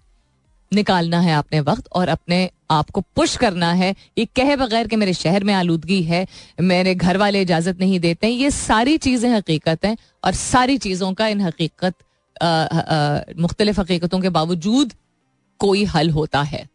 निकालना 0.72 1.20
है 1.20 1.34
आपने 1.34 1.60
वक्त 1.62 1.88
और 1.92 2.08
अपने 2.10 2.50
आप 2.72 2.90
को 2.90 3.02
पुश 3.16 3.36
करना 3.38 3.72
है। 3.74 3.94
ये 4.18 4.26
कहे 4.36 4.56
बगैर 4.56 4.88
कि 4.88 4.96
मेरे 4.96 5.14
शहर 5.16 5.44
में 5.44 5.54
आलूदगी 5.54 6.02
है, 6.04 6.26
मेरे 6.62 6.96
घर 6.96 7.18
वाले 7.18 7.42
इजाज़त 7.42 7.80
नहीं 7.80 8.00
देते 8.00 8.28
हैं। 8.28 8.34
ये 8.34 8.50
सारी 8.52 8.98
चीज़ें 9.00 9.30
हकीकत 9.30 9.86
हैं 9.86 9.96
और 10.24 10.34
सारी 10.34 10.78
चीज़ों 10.80 11.14
का 11.14 11.28
इन 11.28 11.42
हकीकत 11.42 11.94
मुख्तलिफ़ 13.38 13.80
हकीकतों 13.80 14.20
के 14.20 14.30
बावजूद 14.32 14.94
कोई 15.60 15.84
हल 15.86 16.10
होता 16.10 16.42
है। 16.44 16.68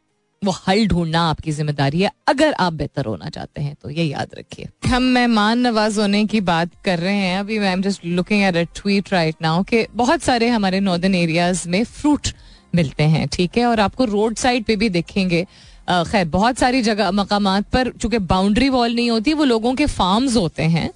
वो 0.43 0.53
हल 0.67 0.87
ढूंढना 0.87 1.21
आपकी 1.25 1.53
ज़िम्मेदारी 1.53 2.01
है। 2.01 2.11
अगर 2.29 2.53
आप 2.55 2.73
बेहतर 2.73 3.05
होना 3.07 3.29
चाहते 3.31 3.61
हैं 3.63 3.75
तो 3.83 3.91
ये 3.91 4.05
याद 4.05 4.35
रखिए। 4.39 4.69
हम 4.89 5.03
मेहमान 5.03 5.59
नवाज़ 5.59 6.01
होने 6.01 6.25
की 6.27 6.41
बात 6.43 6.71
कर 6.85 6.99
रहे 6.99 7.15
हैं। 7.17 7.39
अभी 7.39 7.59
मैं 7.59 7.81
just 7.83 8.05
looking 8.07 8.43
at 8.43 8.57
a 8.57 8.63
tweet 8.75 9.13
right 9.13 9.37
now 9.43 9.63
कि 9.65 9.87
बहुत 9.95 10.23
सारे 10.23 10.49
हमारे 10.49 10.81
नॉर्दर्न 10.81 11.15
एरियाज़ 11.15 11.69
में 11.69 11.85
फ्रूट 11.85 12.29
मिलते 12.75 13.03
हैं, 13.05 13.27
ठीक 13.29 13.59
है? 13.59 13.67
और 13.67 13.81
आपको 13.81 14.05
रोड 14.05 14.37
साइड 14.37 14.65
पे 14.65 14.77
भी 14.77 14.89
देखेंगे। 14.91 15.47
खैर, 15.89 16.25
बहुत 16.27 16.59
सारी 16.59 16.83
जगह 16.83 17.11
मकाम 17.11 17.61
पर 17.63 17.91
चूँकि 17.93 18.19
बाउंड्री 18.21 18.69
वॉल 18.69 18.95
नहीं 18.95 19.11
होती, 19.11 19.33
वो 19.33 19.45
लोगों 19.45 19.75
के 19.75 19.87
फार्म्स 19.87 20.37
होते 20.37 20.63
हैं 20.65 20.91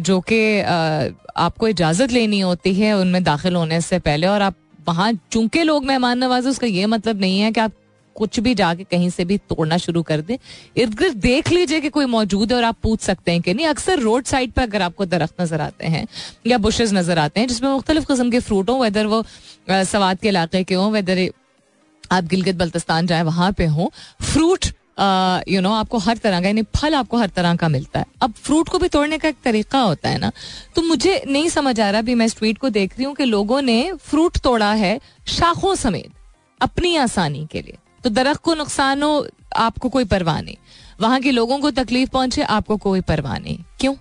जो 0.00 0.20
कि 0.22 0.60
आपको 1.36 1.68
इजाज़त 1.68 2.12
लेनी 2.12 2.40
होती 2.40 2.74
है 2.74 2.92
उनमें 2.92 3.22
दाखिल 3.24 3.56
होने 3.56 3.80
से 3.80 3.98
पहले। 3.98 4.26
और 4.26 4.42
आप 4.42 4.56
वहाँ, 4.88 5.12
चूँकि 5.32 5.62
लोग 5.62 5.84
मेहमान 5.84 6.18
नवाज़ 6.18 6.48
उसका 6.48 6.66
ये 6.66 6.86
मतलब 6.86 7.20
नहीं 7.20 7.40
है 7.40 7.52
कि 7.52 7.60
आप 7.60 7.72
कुछ 8.16 8.40
भी 8.40 8.54
जाके 8.54 8.84
कहीं 8.84 9.10
से 9.10 9.24
भी 9.24 9.38
तोड़ना 9.40 9.76
शुरू 9.78 10.02
कर 10.04 10.20
दे। 10.20 10.38
इर्द 10.76 10.94
गिर्द 10.98 11.16
देख 11.18 11.50
लीजिए 11.52 11.80
कि 11.80 11.88
कोई 11.90 12.06
मौजूद 12.06 12.52
है 12.52 12.58
और 12.58 12.64
आप 12.64 12.76
पूछ 12.82 13.00
सकते 13.02 13.32
हैं 13.32 13.40
कि 13.42 13.54
नहीं, 13.54 13.66
अक्सर 13.66 13.98
रोड 14.00 14.24
साइड 14.24 14.52
पर 14.52 14.62
अगर 14.62 14.82
आपको 14.82 15.04
दरख्त 15.06 15.40
नज़र 15.40 15.60
आते 15.60 15.86
हैं 15.86 16.06
या 16.46 16.58
बुशेज 16.60 16.94
नज़र 16.94 17.18
आते 17.18 17.40
हैं, 17.40 17.48
जिसमें 17.48 17.70
मुख्तलिफ़ 17.70 18.06
किस्म 18.06 18.30
के 18.30 18.40
फ्रूट 18.40 18.70
हों 18.70 18.80
वेदर 18.80 19.06
वो 19.06 19.24
सवाद 19.70 20.18
के 20.18 20.28
इलाके 20.28 20.62
के 20.64 20.74
हों 20.74 20.90
वेदर 20.92 21.28
आप 22.04 22.24
गिलगित 22.24 22.56
बल्तिस्तान 22.56 23.06
जाए, 23.06 23.22
वहाँ 23.24 23.52
पे 23.52 23.66
हों 23.66 23.88
फ्रूट 24.22 24.64
यू 25.48 25.60
नो 25.60 25.72
आपको 25.72 25.98
हर 25.98 26.16
तरह 26.18 26.40
का, 26.40 26.46
यानी 26.46 26.62
फल 26.74 26.94
आपको 26.94 27.16
हर 27.18 27.28
तरह 27.28 27.54
का 27.56 27.68
मिलता 27.68 27.98
है। 27.98 28.06
अब 28.22 28.32
फ्रूट 28.34 28.68
को 28.68 28.78
भी 28.78 28.88
तोड़ने 28.88 29.18
का 29.18 29.28
एक 29.28 29.36
तरीका 29.44 29.78
होता 29.80 30.08
है 30.08 30.18
ना 30.18 30.30
तो 30.76 30.82
मुझे 30.82 31.22
नहीं 31.28 31.48
समझ 31.50 31.78
आ 31.80 31.88
रहा 31.90 32.02
भी 32.02 32.14
मैं 32.14 32.28
स्ट्रीट 32.28 32.58
को 32.58 32.68
देख 32.70 32.96
रही 32.96 33.04
हूँ 33.04 33.14
कि 33.14 33.24
लोगों 33.24 33.60
ने 33.62 33.92
फ्रूट 34.00 34.38
तोड़ा 34.38 34.72
है 34.74 34.98
शाखों 35.28 35.74
समेत, 35.76 36.10
अपनी 36.60 36.94
आसानी 36.96 37.46
के 37.52 37.62
लिए। 37.62 37.78
तो 38.04 38.10
दरख्त 38.10 38.40
को 38.40 38.54
नुकसान 38.54 39.02
हो 39.02 39.26
आपको 39.56 39.88
कोई 39.88 40.04
परवाह 40.06 40.40
नहीं। 40.40 40.56
वहाँ 41.00 41.20
के 41.20 41.30
लोगों 41.30 41.58
को 41.58 41.70
तकलीफ़ 41.72 42.10
पहुँचे, 42.10 42.42
आपको 42.42 42.76
कोई 42.78 43.00
परवाह 43.02 43.38
नहीं। 43.38 43.58
क्यों? 43.80 43.94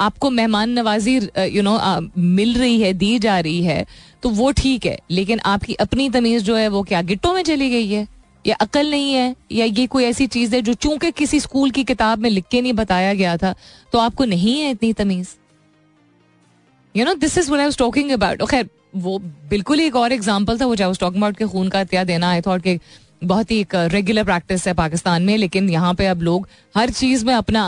आपको 0.00 0.30
मेहमान 0.30 0.70
नवाजी 0.70 1.16
यू 1.38 1.62
नो 1.62 1.78
मिल 2.18 2.58
रही 2.58 2.80
है, 2.80 2.92
दी 2.92 3.18
जा 3.18 3.38
रही 3.40 3.62
है 3.62 3.86
तो 4.22 4.28
वो 4.30 4.50
ठीक 4.52 4.86
है, 4.86 4.98
लेकिन 5.10 5.40
आपकी 5.40 5.74
अपनी 5.76 6.08
तमीज 6.10 6.42
जो 6.42 6.56
है, 6.56 6.68
वो 6.68 6.82
क्या 6.82 7.02
गिट्टों 7.02 7.32
में 7.34 7.42
चली 7.42 7.70
गई 7.70 7.88
है? 7.88 8.06
या 8.44 8.56
अकल 8.56 8.90
नहीं 8.90 9.12
है? 9.12 9.34
या 9.52 9.64
ये 9.64 9.86
कोई 9.86 10.04
ऐसी 10.04 10.26
चीज़ 10.26 10.54
है 10.54 10.60
जो 10.62 10.74
चूँकि 10.74 11.10
किसी 11.12 11.40
स्कूल 11.40 11.70
की 11.70 11.84
किताब 11.84 12.18
में 12.18 12.30
लिख 12.30 12.44
के 12.50 12.60
नहीं 12.62 12.72
बताया 12.74 13.14
गया 13.14 13.36
था 13.36 13.54
तो 13.92 13.98
आपको 13.98 14.24
नहीं 14.24 14.60
है 14.60 14.70
इतनी 14.70 14.92
तमीज? 14.92 15.28
You 16.94 17.04
know 17.04 17.14
this 17.16 17.38
is 17.38 17.50
what 17.50 17.62
I 17.62 17.70
talking 17.78 18.10
about 18.10 18.48
खैर 18.50 18.68
वो 18.98 19.18
बिल्कुल 19.50 19.78
ही 19.78 19.86
एक 19.86 19.96
और 19.96 20.12
एग्ज़ाम्पल 20.12 20.60
था 20.60 20.66
वो 20.66 20.76
चाहे 20.76 20.94
टॉकिंग 21.00 21.22
अबाउट 21.22 21.36
के 21.36 21.46
खून 21.46 21.68
का 21.68 21.80
हत्या 21.80 22.04
देना 22.04 22.30
आई 22.30 22.40
थॉट 22.40 22.62
के 22.62 22.78
बहुत 23.24 23.50
ही 23.50 23.60
एक 23.60 23.74
रेगुलर 23.92 24.24
प्रैक्टिस 24.24 24.66
है 24.68 24.74
पाकिस्तान 24.74 25.22
में 25.22 25.36
लेकिन 25.38 25.70
यहाँ 25.70 25.94
पे 25.94 26.06
अब 26.06 26.22
लोग 26.22 26.48
हर 26.76 26.90
चीज़ 26.92 27.24
में 27.26 27.34
अपना 27.34 27.66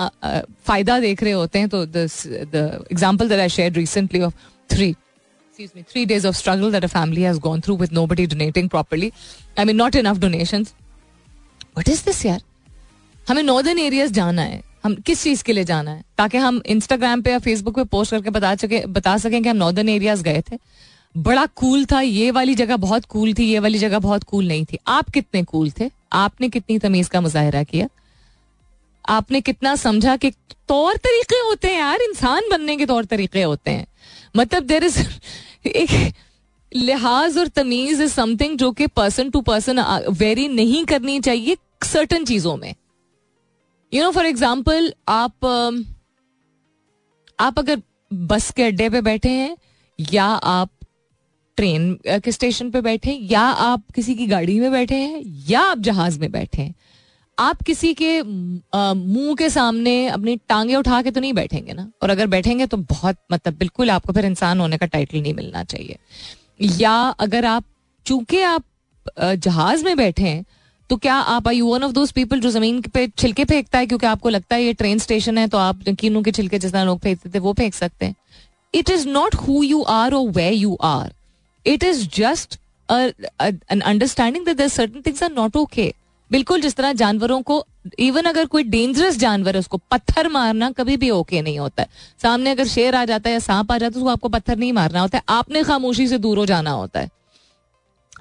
फ़ायदा 0.67 0.99
देख 1.01 1.23
रहे 1.23 1.33
होते 1.33 1.59
हैं 1.59 1.69
तो 1.69 1.83
example 1.83 3.29
that 3.29 3.41
I 3.41 3.49
share 3.49 3.73
recently 3.73 4.21
of 4.21 4.35
three 4.71 4.95
excuse 5.59 5.75
me, 5.75 5.83
three 5.85 6.07
days 6.07 6.25
of 6.25 6.37
struggle 6.37 6.71
that 6.71 6.85
a 6.85 6.89
family 6.89 7.23
has 7.23 7.39
gone 7.41 7.61
through 7.61 7.75
with 7.75 7.91
nobody 7.91 8.27
donating 8.27 8.69
properly. 8.69 9.13
I 9.57 9.65
mean, 9.65 9.77
not 9.77 9.97
enough 9.97 10.21
donations. 10.21 10.73
What 11.75 11.89
is 11.89 12.03
this 12.03 12.25
यार 12.27 12.43
हमें 13.27 13.43
northern 13.43 13.79
areas 13.79 14.13
जाना 14.13 14.43
है 14.43 14.63
हम 14.85 14.95
किस 15.07 15.23
चीज़ 15.23 15.43
के 15.45 15.53
लिए 15.53 15.65
जाना 15.65 15.91
है 15.91 16.03
ताकि 16.19 16.39
हम 16.39 16.61
इंस्टाग्राम 16.67 17.23
पे 17.23 17.31
या 17.31 17.39
फेसबुक 17.39 17.75
पे 17.75 17.85
पोस्ट 17.87 18.11
करके 18.11 18.31
बता 18.31 18.55
सके 18.57 18.85
बता 18.89 19.17
सकें 19.19 19.43
कि 19.43 19.49
हम 19.49 19.57
नॉर्दर्न 19.57 19.89
एरियाज़ 19.89 20.23
गए 20.23 20.43
थे 20.51 20.59
बड़ा 21.15 21.45
कूल 21.47 21.85
था, 21.85 22.01
ये 22.01 22.31
वाली 22.31 22.55
जगह 22.55 22.77
बहुत 22.77 23.05
कूल 23.05 23.33
थी, 23.35 23.45
ये 23.45 23.59
वाली 23.59 23.79
जगह 23.79 23.99
बहुत 23.99 24.25
कूल 24.25 24.49
नहीं 24.49 24.65
थी। 24.65 24.79
आप 24.87 25.09
कितने 25.11 25.43
कूल 25.43 25.71
थे? 25.71 25.91
आपने 26.13 26.49
कितनी 26.49 26.79
तमीज 26.79 27.09
का 27.09 27.21
मुजाहरा 27.21 27.63
किया? 27.63 27.89
आपने 29.05 29.41
कितना 29.41 29.75
समझा 29.77 30.17
कि 30.17 30.31
तौर 30.69 30.97
तरीके 30.97 31.37
होते 31.37 31.69
हैं 31.69 31.79
यार, 31.79 32.03
इंसान 32.03 32.49
बनने 32.51 32.77
के 32.77 32.87
तौर 32.87 33.05
तरीके 33.05 33.43
होते 33.43 33.71
हैं। 33.71 33.87
मतलब 34.37 34.63
देर 34.63 34.85
इज़ 34.85 34.99
एक 35.67 36.15
लिहाज 36.73 37.39
और 37.39 37.49
तमीज 37.49 38.01
इज़ 38.01 38.13
समथिंग 38.13 38.57
जो 38.59 38.71
कि 38.73 38.87
पर्सन 38.87 39.31
टू 39.31 39.41
पर्सन 39.41 39.81
वेरी 40.11 40.49
नहीं 40.49 40.85
करनी 40.85 41.21
चाहिए 41.21 41.57
सर्टन 41.85 42.25
चीज़ों 42.25 42.57
में। 42.57 42.75
यू 43.93 44.03
नो 44.05 44.11
फॉर 44.11 44.27
एग्ज़ाम्पल 44.27 44.93
आप 45.09 45.45
आप 47.39 47.59
अगर 47.59 47.83
बस 48.13 48.51
के 48.51 48.63
अड्डे 48.63 48.89
पे 48.91 49.01
बैठे 49.01 49.29
हैं 49.29 49.57
या 49.99 50.25
आप 50.25 50.71
ट्रेन 51.59 51.95
के 52.07 52.33
स्टेशन 52.33 52.71
पे 52.71 52.81
बैठे 52.81 53.11
हैं? 53.11 53.19
या 53.23 53.41
आप 53.41 53.83
किसी 53.95 54.15
की 54.15 54.27
गाड़ी 54.27 54.59
में 54.61 54.71
बैठे 54.73 54.95
हैं, 54.97 55.23
या 55.49 55.61
आप 55.63 55.79
जहाज़ 55.81 56.19
में 56.21 56.31
बैठे 56.33 56.63
हैं? 56.63 56.75
आप 57.39 57.63
किसी 57.63 57.93
के 57.95 58.23
मुँह 58.23 59.35
के 59.35 59.49
सामने 59.51 60.07
अपनी 60.09 60.37
टांगे 60.49 60.77
उठा 60.77 61.01
के 61.03 61.11
तो 61.11 61.21
नहीं 61.21 61.33
बैठेंगे 61.33 61.73
ना? 61.73 61.91
और 62.03 62.11
अगर 62.11 62.27
बैठेंगे 62.27 62.67
तो 62.67 62.77
बहुत 62.77 63.17
मतलब 63.33 63.55
बिल्कुल 63.59 63.91
आपको 63.91 64.13
फिर 64.13 64.25
इंसान 64.25 64.61
होने 64.61 64.79
का 64.79 64.87
टाइटल 64.87 65.21
नहीं 65.21 65.35
मिलना 65.35 65.65
चाहिए। 65.65 65.99
या 66.79 66.95
अगर 67.21 67.45
आप, 67.47 67.65
चूँकि 68.07 68.41
आप 68.43 68.65
जहाज़ 69.19 69.85
में 69.85 69.97
बैठे 69.97 70.23
हैं 70.23 70.45
तो 70.91 70.97
क्या 70.97 71.15
आप 71.15 71.49
I 71.49 71.61
one 71.61 71.83
of 71.83 71.93
those 71.93 72.11
people 72.13 72.41
जो 72.41 72.51
ज़मीन 72.51 72.81
पे 72.85 73.07
छिलके 73.09 73.45
फेंकता 73.45 73.79
है? 73.79 73.87
क्योंकि 73.87 74.07
आपको 74.07 74.29
लगता 74.29 74.57
है 74.57 74.63
ये 74.65 74.73
ट्रेन 74.73 74.99
स्टेशन 74.99 75.39
है 75.39 75.47
तो 75.49 75.59
आप 75.59 75.83
कीनों 75.91 76.23
के 76.23 76.33
छिलके 76.33 76.59
जिस 76.59 76.73
तरह 76.73 76.85
लोग 76.85 76.99
फेंकते 77.01 77.31
थे, 77.31 77.39
वो 77.39 77.53
फेंक 77.53 77.75
सकते 77.75 78.07
हैं। 78.07 78.15
It 78.75 78.91
is 78.91 79.07
not 79.09 79.35
who 79.37 79.63
you 79.63 79.83
are 79.83 80.15
और 80.15 80.29
way 80.31 80.51
you 80.51 80.77
are 80.83 81.13
it 81.69 81.85
is 81.85 82.07
just 82.15 82.59
an 82.89 83.81
understanding 83.81 84.61
certain 84.61 85.03
things 85.07 85.23
are 85.23 85.33
not 85.33 85.57
okay 85.57 85.93
बिल्कुल 86.31 86.61
जिस 86.61 86.75
तरह 86.77 86.93
जानवरों 86.93 87.41
को 87.43 87.65
इवन 87.99 88.25
अगर 88.25 88.47
कोई 88.47 88.63
डेंजरस 88.65 89.17
जानवर 89.19 89.55
है, 89.55 89.61
उसको 89.61 89.77
पत्थर 89.91 90.29
मारना 90.29 90.71
कभी 90.71 90.97
भी 90.97 91.11
ओके 91.11 91.41
नहीं 91.43 91.59
होता 91.59 91.83
है। 91.83 91.89
सामने 92.23 92.51
अगर 92.51 92.67
शेर 92.67 92.95
आ 92.95 93.05
जाता 93.05 93.29
है 93.29 93.33
या 93.33 93.39
सांप 93.41 93.73
आ 93.73 93.79
जाता 93.79 93.99
है 93.99 94.05
तो 94.05 94.11
आपको 94.11 94.29
पत्थर 94.29 94.57
नहीं 94.57 94.73
मारना 94.73 95.01
होता 95.01 95.19
है। 95.19 95.25
आपने 95.29 95.63
खामोशी 95.63 96.07
से 96.09 96.19
दूर 96.19 96.39
हो 96.39 96.47
जाना 96.47 96.71
होता 96.71 97.01
है। 97.01 97.11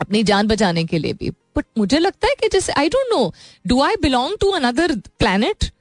अपनी 0.02 0.24
जान 0.24 0.48
बचाने 0.48 0.84
के 0.86 0.98
लिए 0.98 1.14
भी। 1.14 1.30
बट 1.58 1.66
मुझे 1.78 2.00
लगता 2.00 2.28
है 2.28 2.36
कि 2.42 2.48
जैसे 2.54 2.74
I 2.74 2.90
don't 2.90 3.14
know 3.14 3.34
do 3.68 3.82
I 3.82 3.96
belong 4.02 4.38
to 4.42 4.52
another 4.52 4.96
planet 5.20 5.72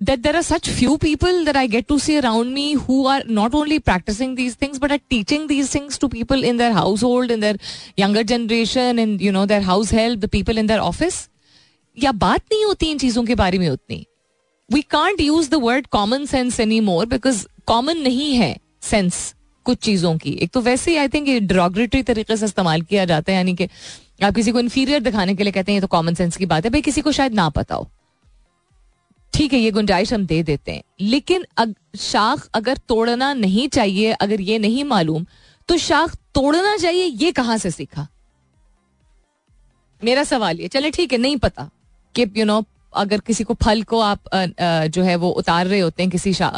that 0.00 0.22
there 0.22 0.36
are 0.36 0.42
such 0.42 0.68
few 0.68 0.98
people 0.98 1.44
that 1.44 1.56
I 1.56 1.66
get 1.66 1.86
to 1.88 1.98
see 1.98 2.18
around 2.18 2.52
me 2.52 2.74
who 2.74 3.06
are 3.06 3.22
not 3.26 3.54
only 3.54 3.78
practicing 3.78 4.34
these 4.34 4.54
things 4.54 4.78
but 4.78 4.90
are 4.90 4.98
teaching 5.10 5.46
these 5.46 5.70
things 5.70 5.98
to 5.98 6.08
people 6.08 6.42
in 6.44 6.56
their 6.56 6.72
household, 6.72 7.30
in 7.30 7.40
their 7.40 7.56
younger 7.96 8.24
generation, 8.24 8.98
in 8.98 9.18
you 9.18 9.32
know 9.32 9.46
their 9.46 9.60
house 9.62 9.90
help, 9.90 10.20
the 10.20 10.28
people 10.28 10.58
in 10.58 10.66
their 10.66 10.82
office. 10.82 11.28
या 11.96 12.12
बात 12.12 12.40
नहीं 12.52 12.64
होती 12.64 12.90
इन 12.90 12.98
चीज़ों 12.98 13.22
के 13.24 13.34
बारे 13.34 13.58
में 13.58 13.68
उतनी 13.68 14.06
we 14.70 14.80
can't 14.90 15.20
use 15.20 15.50
the 15.50 15.54
word 15.62 15.86
common 15.86 16.24
sense 16.26 16.58
anymore 16.80 17.06
because 17.06 17.44
common 17.66 17.98
नहीं 18.02 18.32
है 18.34 18.56
सेंस 18.82 19.34
कुछ 19.66 19.78
चीज़ों 19.78 20.16
की 20.18 20.32
एक 20.42 20.50
तो 20.52 20.60
वैसे 20.60 20.90
ही 20.90 20.96
आई 20.96 21.08
थिंक 21.08 21.28
ये 21.28 21.38
ड्रॉग्रेटरी 21.52 22.02
तरीके 22.02 22.36
से 22.36 22.46
इस्तेमाल 22.46 22.82
किया 22.82 23.04
जाता 23.04 23.32
है 23.32 23.36
यानी 23.36 23.54
कि 23.54 23.68
आप 24.22 24.34
किसी 24.34 24.52
को 24.52 24.60
इन्फीरियर 24.60 25.02
दिखाने 25.02 25.34
के 25.34 25.44
लिए 25.44 25.52
कहते 25.52 25.72
हैं 25.72 25.76
ये 25.76 25.80
तो 25.82 25.86
कॉमन 25.94 26.14
सेंस 26.14 26.36
की 26.36 26.46
बात 26.46 26.64
है 26.64 26.70
भाई 26.70 26.82
किसी 26.82 27.00
को 27.00 27.12
शायद 27.12 27.34
ना 27.34 27.48
पता 27.50 27.74
हो 27.74 27.88
ठीक 29.34 29.52
है 29.52 29.58
ये 29.58 29.70
गुंजाइश 29.70 30.12
हम 30.12 30.26
दे 30.26 30.42
देते 30.42 30.72
हैं। 30.72 30.82
लेकिन 31.00 31.44
अग, 31.56 31.74
शाख 31.98 32.48
अगर 32.54 32.76
तोड़ना 32.88 33.32
नहीं 33.34 33.68
चाहिए 33.68 34.12
अगर 34.12 34.40
ये 34.40 34.58
नहीं 34.58 34.84
मालूम 34.84 35.26
तो 35.68 35.76
शाख 35.76 36.14
तोड़ना 36.34 36.76
चाहिए 36.76 37.04
ये 37.04 37.32
कहाँ 37.32 37.56
से 37.58 37.70
सीखा? 37.70 38.06
मेरा 40.04 40.24
सवाल 40.24 40.60
ये 40.60 40.68
चले 40.68 40.90
ठीक 40.90 41.12
है 41.12 41.18
नहीं 41.18 41.36
पता 41.36 41.68
कि 42.14 42.26
यू 42.36 42.44
नो 42.44 42.64
अगर 42.94 43.20
किसी 43.20 43.44
को 43.44 43.54
फल 43.54 43.82
को 43.82 44.00
आप 44.00 44.28
आ, 44.34 44.38
आ, 44.38 44.86
जो 44.86 45.02
है 45.02 45.16
वो 45.16 45.30
उतार 45.30 45.66
रहे 45.66 45.80
होते 45.80 46.02
हैं 46.02 46.10
किसी 46.12 46.32
आ, 46.42 46.52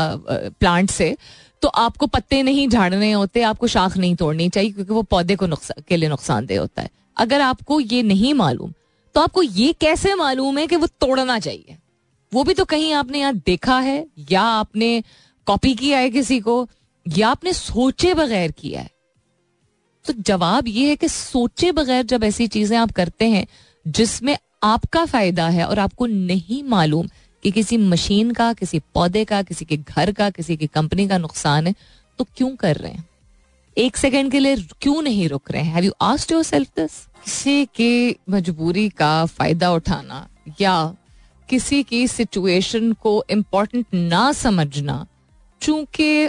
प्लांट 0.60 0.90
से 0.90 1.16
तो 1.62 1.68
आपको 1.68 2.06
पत्ते 2.06 2.42
नहीं 2.42 2.68
झाड़ने 2.68 3.12
होते 3.12 3.42
आपको 3.42 3.66
शाख 3.66 3.96
नहीं 3.96 4.14
तोड़नी 4.14 4.48
चाहिए 4.48 4.70
क्योंकि 4.70 4.92
वो 4.92 5.02
पौधे 5.02 5.36
को 5.36 5.46
नुकसान 5.46 5.82
के 5.88 5.96
लिए 5.96 6.08
नुकसानदेह 6.08 6.60
होता 6.60 6.82
है। 6.82 6.90
अगर 7.16 7.40
आपको 7.40 7.80
ये 7.80 8.02
नहीं 8.02 8.34
मालूम 8.34 8.72
तो 9.14 9.20
आपको 9.20 9.42
ये 9.42 9.72
कैसे 9.72 10.14
मालूम 10.14 10.58
है 10.58 10.66
कि 10.66 10.76
वो 10.76 10.86
तोड़ना 10.86 11.38
चाहिए? 11.38 11.76
वो 12.36 12.42
भी 12.44 12.54
तो 12.54 12.64
कहीं 12.64 12.92
आपने 12.92 13.20
यहाँ 13.20 13.34
देखा 13.36 13.78
है, 13.78 14.06
या 14.30 14.42
आपने 14.42 15.02
कॉपी 15.46 15.74
किया 15.74 15.98
है 15.98 16.10
किसी 16.10 16.38
को, 16.40 16.68
या 17.06 17.28
आपने 17.28 17.52
सोचे 17.52 18.12
बगैर 18.14 18.50
किया 18.50 18.80
है। 18.80 18.90
तो 20.04 20.12
जवाब 20.12 20.68
ये 20.68 20.88
है 20.88 20.96
कि 20.96 21.08
सोचे 21.08 21.70
बगैर 21.72 22.04
जब 22.04 22.24
ऐसी 22.24 22.46
चीज़ें 22.46 22.76
आप 22.78 22.90
करते 22.90 23.28
हैं, 23.28 23.46
जिसमें 23.86 24.36
आपका 24.62 25.04
फ़ायदा 25.04 25.48
है 25.48 25.64
और 25.64 25.78
आपको 25.78 26.06
नहीं 26.06 26.62
मालूम 26.62 27.08
कि 27.42 27.50
किसी 27.50 27.76
मशीन 27.76 28.30
का, 28.30 28.52
किसी 28.52 28.78
पौधे 28.94 29.24
का, 29.24 29.42
किसी 29.42 29.64
के 29.64 29.76
घर 29.76 30.12
का, 30.12 30.30
किसी 30.30 30.56
की 30.56 30.66
कंपनी 30.66 31.08
का 31.08 31.18
नुकसान 31.18 31.66
है 31.66 31.74
तो 32.18 32.26
क्यों 32.36 32.54
कर 32.56 32.76
रहे 32.76 32.92
हैं? 32.92 33.08
एक 33.76 33.96
सेकंड 33.96 34.32
के 34.32 34.38
लिए 34.38 34.56
क्यों 34.56 35.02
नहीं 35.02 35.28
रुक 35.28 35.50
रहे 35.50 35.62
हैं? 35.62 35.82
यू 35.82 35.92
दिस 36.02 37.06
किसी 37.24 37.64
की 37.66 38.16
मजबूरी 38.30 38.88
का 38.88 39.26
फ़ायदा 39.26 39.72
उठाना 39.72 40.26
या 40.60 40.76
किसी 41.48 41.82
की 41.82 42.06
सिचुएशन 42.08 42.92
को 42.92 43.24
इम्पोर्टेंट 43.30 43.86
ना 43.94 44.30
समझना, 44.32 45.06
चूँकि 45.60 46.26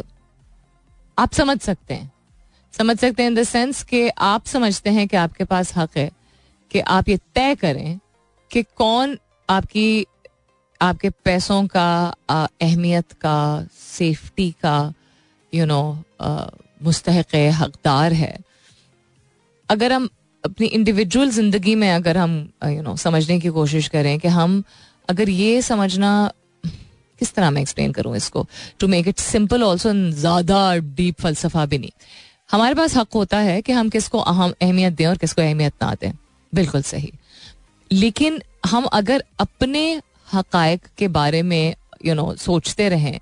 आप 1.17 1.33
समझ 1.33 1.59
सकते 1.61 1.93
हैं। 1.93 2.11
समझ 2.73 2.97
सकते 2.99 3.23
हैं 3.23 3.29
इन 3.29 3.35
द 3.35 3.43
सेंस 3.43 3.83
कि 3.83 4.07
आप 4.09 4.45
समझते 4.45 4.89
हैं 4.89 5.07
कि 5.07 5.17
आपके 5.17 5.43
पास 5.43 5.75
हक 5.77 5.97
है 5.97 6.09
कि 6.71 6.79
आप 6.79 7.09
ये 7.09 7.17
तय 7.35 7.55
करें 7.55 7.99
कि 8.51 8.63
कौन 8.77 9.17
आपकी, 9.49 10.05
आपके 10.81 11.09
पैसों 11.09 11.65
का 11.67 12.15
अहमियत 12.29 13.11
का 13.13 13.67
सेफ्टी 13.73 14.49
का 14.61 14.93
यू 15.53 15.65
नो 15.65 15.81
मुस्तक 16.83 17.33
हकदार 17.55 18.13
है। 18.13 18.37
अगर 19.69 19.93
हम 19.93 20.09
अपनी 20.43 20.67
इंडिविजुअल 20.67 21.29
ज़िंदगी 21.29 21.75
में 21.75 21.89
अगर 21.91 22.17
हम 22.17 22.37
यू 22.65 22.81
नो 22.81 22.95
समझने 22.95 23.39
की 23.39 23.49
कोशिश 23.49 23.87
करें 23.87 24.19
कि 24.19 24.27
हम 24.27 24.63
अगर 25.09 25.29
ये 25.29 25.61
समझना 25.61 26.31
किस 26.63 27.33
तरह 27.33 27.49
मैं 27.51 27.61
एक्सप्लेन 27.61 27.91
करूँ 27.91 28.15
इसको? 28.17 28.45
To 28.79 28.87
make 28.87 29.07
it 29.07 29.19
simple 29.19 29.63
also 29.63 29.93
ज़्यादा 29.93 30.75
डीप 30.77 31.21
फलसफा 31.21 31.65
भी 31.65 31.77
नहीं। 31.77 31.91
हमारे 32.51 32.75
पास 32.75 32.95
हक 32.97 33.13
होता 33.15 33.37
है 33.39 33.61
कि 33.61 33.71
हम 33.71 33.89
किसको 33.89 34.19
अहम 34.19 34.53
अहमियत 34.61 34.93
दें 34.93 35.05
और 35.07 35.17
किसको 35.17 35.41
अहमियत 35.41 35.73
ना 35.83 35.93
दें। 36.01 36.11
बिल्कुल 36.53 36.81
सही। 36.81 37.11
लेकिन 37.91 38.41
हम 38.65 38.85
अगर 38.85 39.23
अपने 39.39 40.01
हकायक 40.33 40.87
के 40.97 41.07
बारे 41.09 41.41
में 41.41 41.75
यू 42.05 42.13
you 42.13 42.15
नो 42.15 42.23
know, 42.23 42.37
सोचते 42.37 42.89
रहें 42.89 43.19